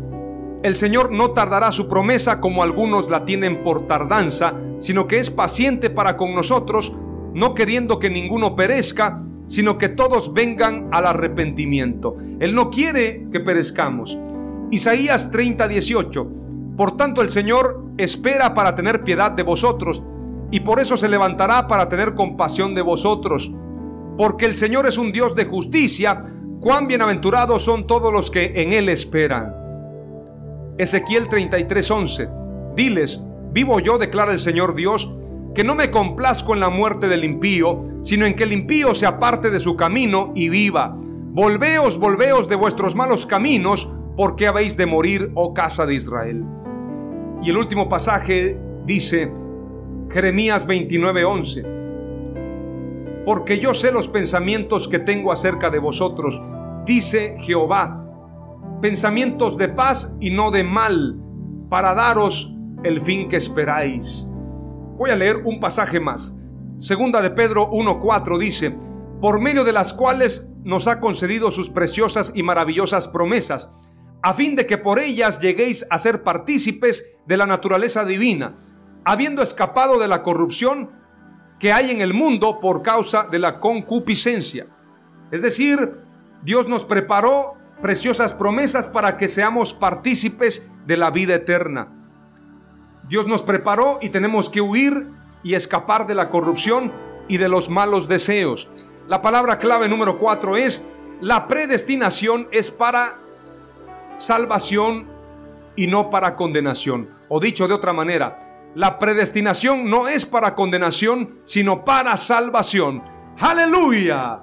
El 0.62 0.76
Señor 0.76 1.10
no 1.10 1.32
tardará 1.32 1.72
su 1.72 1.88
promesa 1.88 2.40
como 2.40 2.62
algunos 2.62 3.10
la 3.10 3.24
tienen 3.24 3.64
por 3.64 3.88
tardanza, 3.88 4.54
sino 4.78 5.08
que 5.08 5.18
es 5.18 5.30
paciente 5.30 5.90
para 5.90 6.16
con 6.16 6.32
nosotros, 6.32 6.96
no 7.34 7.54
queriendo 7.54 7.98
que 7.98 8.08
ninguno 8.08 8.54
perezca, 8.54 9.24
sino 9.48 9.78
que 9.78 9.88
todos 9.88 10.32
vengan 10.32 10.88
al 10.92 11.06
arrepentimiento. 11.06 12.16
Él 12.38 12.54
no 12.54 12.70
quiere 12.70 13.26
que 13.32 13.40
perezcamos. 13.40 14.16
Isaías 14.70 15.32
30, 15.32 15.66
18. 15.66 16.28
Por 16.76 16.96
tanto 16.96 17.22
el 17.22 17.30
Señor 17.30 17.86
espera 17.96 18.54
para 18.54 18.76
tener 18.76 19.02
piedad 19.02 19.32
de 19.32 19.42
vosotros, 19.42 20.04
y 20.50 20.60
por 20.60 20.80
eso 20.80 20.96
se 20.96 21.08
levantará 21.08 21.66
para 21.66 21.88
tener 21.88 22.14
compasión 22.14 22.74
de 22.74 22.82
vosotros. 22.82 23.52
Porque 24.16 24.46
el 24.46 24.54
Señor 24.54 24.86
es 24.86 24.98
un 24.98 25.12
Dios 25.12 25.34
de 25.34 25.46
justicia, 25.46 26.22
cuán 26.60 26.86
bienaventurados 26.86 27.62
son 27.62 27.86
todos 27.86 28.12
los 28.12 28.30
que 28.30 28.52
en 28.54 28.72
Él 28.72 28.88
esperan. 28.88 29.54
Ezequiel 30.76 31.28
33:11. 31.28 32.30
Diles, 32.76 33.24
vivo 33.52 33.80
yo, 33.80 33.98
declara 33.98 34.32
el 34.32 34.38
Señor 34.38 34.74
Dios, 34.74 35.12
que 35.58 35.64
no 35.64 35.74
me 35.74 35.90
complazco 35.90 36.54
en 36.54 36.60
la 36.60 36.70
muerte 36.70 37.08
del 37.08 37.24
impío, 37.24 37.82
sino 38.02 38.26
en 38.26 38.36
que 38.36 38.44
el 38.44 38.52
impío 38.52 38.94
se 38.94 39.06
aparte 39.06 39.50
de 39.50 39.58
su 39.58 39.74
camino 39.74 40.30
y 40.36 40.50
viva. 40.50 40.94
Volveos, 40.96 41.98
volveos 41.98 42.48
de 42.48 42.54
vuestros 42.54 42.94
malos 42.94 43.26
caminos, 43.26 43.92
porque 44.16 44.46
habéis 44.46 44.76
de 44.76 44.86
morir, 44.86 45.32
oh 45.34 45.54
casa 45.54 45.84
de 45.84 45.96
Israel. 45.96 46.44
Y 47.42 47.50
el 47.50 47.56
último 47.56 47.88
pasaje 47.88 48.56
dice, 48.86 49.32
Jeremías 50.12 50.68
29:11, 50.68 53.24
porque 53.26 53.58
yo 53.58 53.74
sé 53.74 53.90
los 53.90 54.06
pensamientos 54.06 54.86
que 54.86 55.00
tengo 55.00 55.32
acerca 55.32 55.70
de 55.70 55.80
vosotros, 55.80 56.40
dice 56.86 57.36
Jehová, 57.40 58.06
pensamientos 58.80 59.58
de 59.58 59.70
paz 59.70 60.16
y 60.20 60.30
no 60.30 60.52
de 60.52 60.62
mal, 60.62 61.20
para 61.68 61.94
daros 61.94 62.56
el 62.84 63.00
fin 63.00 63.28
que 63.28 63.38
esperáis. 63.38 64.27
Voy 64.98 65.10
a 65.10 65.16
leer 65.16 65.36
un 65.44 65.60
pasaje 65.60 66.00
más. 66.00 66.36
Segunda 66.78 67.22
de 67.22 67.30
Pedro 67.30 67.70
1.4 67.70 68.36
dice, 68.36 68.76
por 69.20 69.40
medio 69.40 69.62
de 69.62 69.72
las 69.72 69.92
cuales 69.92 70.50
nos 70.64 70.88
ha 70.88 70.98
concedido 70.98 71.52
sus 71.52 71.70
preciosas 71.70 72.32
y 72.34 72.42
maravillosas 72.42 73.06
promesas, 73.06 73.70
a 74.22 74.34
fin 74.34 74.56
de 74.56 74.66
que 74.66 74.76
por 74.76 74.98
ellas 74.98 75.38
lleguéis 75.38 75.86
a 75.90 75.98
ser 75.98 76.24
partícipes 76.24 77.16
de 77.26 77.36
la 77.36 77.46
naturaleza 77.46 78.04
divina, 78.04 78.56
habiendo 79.04 79.40
escapado 79.40 80.00
de 80.00 80.08
la 80.08 80.24
corrupción 80.24 80.90
que 81.60 81.72
hay 81.72 81.92
en 81.92 82.00
el 82.00 82.12
mundo 82.12 82.58
por 82.58 82.82
causa 82.82 83.28
de 83.30 83.38
la 83.38 83.60
concupiscencia. 83.60 84.66
Es 85.30 85.42
decir, 85.42 85.94
Dios 86.42 86.66
nos 86.66 86.84
preparó 86.84 87.54
preciosas 87.80 88.34
promesas 88.34 88.88
para 88.88 89.16
que 89.16 89.28
seamos 89.28 89.74
partícipes 89.74 90.72
de 90.86 90.96
la 90.96 91.12
vida 91.12 91.36
eterna. 91.36 91.97
Dios 93.08 93.26
nos 93.26 93.42
preparó 93.42 93.98
y 94.02 94.10
tenemos 94.10 94.50
que 94.50 94.60
huir 94.60 95.08
y 95.42 95.54
escapar 95.54 96.06
de 96.06 96.14
la 96.14 96.28
corrupción 96.28 96.92
y 97.26 97.38
de 97.38 97.48
los 97.48 97.70
malos 97.70 98.08
deseos. 98.08 98.70
La 99.08 99.22
palabra 99.22 99.58
clave 99.58 99.88
número 99.88 100.18
cuatro 100.18 100.56
es, 100.56 100.86
la 101.20 101.48
predestinación 101.48 102.48
es 102.52 102.70
para 102.70 103.18
salvación 104.18 105.06
y 105.76 105.86
no 105.86 106.10
para 106.10 106.36
condenación. 106.36 107.08
O 107.28 107.40
dicho 107.40 107.66
de 107.66 107.74
otra 107.74 107.92
manera, 107.92 108.70
la 108.74 108.98
predestinación 108.98 109.88
no 109.88 110.08
es 110.08 110.26
para 110.26 110.54
condenación, 110.54 111.38
sino 111.42 111.84
para 111.84 112.16
salvación. 112.16 113.02
Aleluya. 113.40 114.40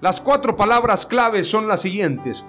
Las 0.00 0.20
cuatro 0.20 0.56
palabras 0.56 1.06
claves 1.06 1.48
son 1.48 1.68
las 1.68 1.82
siguientes. 1.82 2.46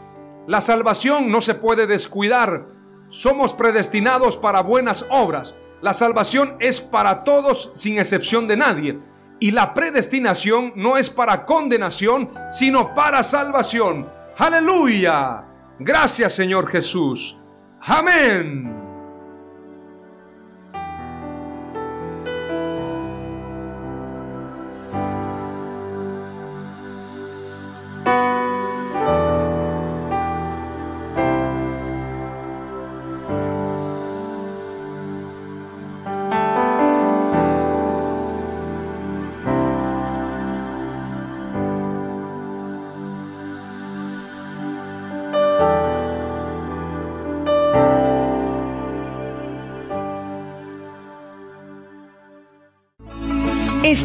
La 0.48 0.62
salvación 0.62 1.30
no 1.30 1.42
se 1.42 1.54
puede 1.54 1.86
descuidar. 1.86 2.66
Somos 3.12 3.54
predestinados 3.54 4.38
para 4.38 4.62
buenas 4.62 5.06
obras. 5.10 5.58
La 5.82 5.94
salvación 5.94 6.56
es 6.62 6.80
para 6.80 7.26
todos 7.26 7.74
sin 7.76 8.00
excepción 8.00 8.48
de 8.48 8.56
nadie. 8.56 9.00
Y 9.42 9.52
la 9.52 9.74
predestinación 9.74 10.72
no 10.78 10.96
es 10.96 11.10
para 11.10 11.46
condenación, 11.46 12.30
sino 12.50 12.94
para 12.96 13.22
salvación. 13.22 14.10
Aleluya. 14.38 15.44
Gracias 15.78 16.32
Señor 16.34 16.68
Jesús. 16.68 17.38
Amén. 17.82 18.81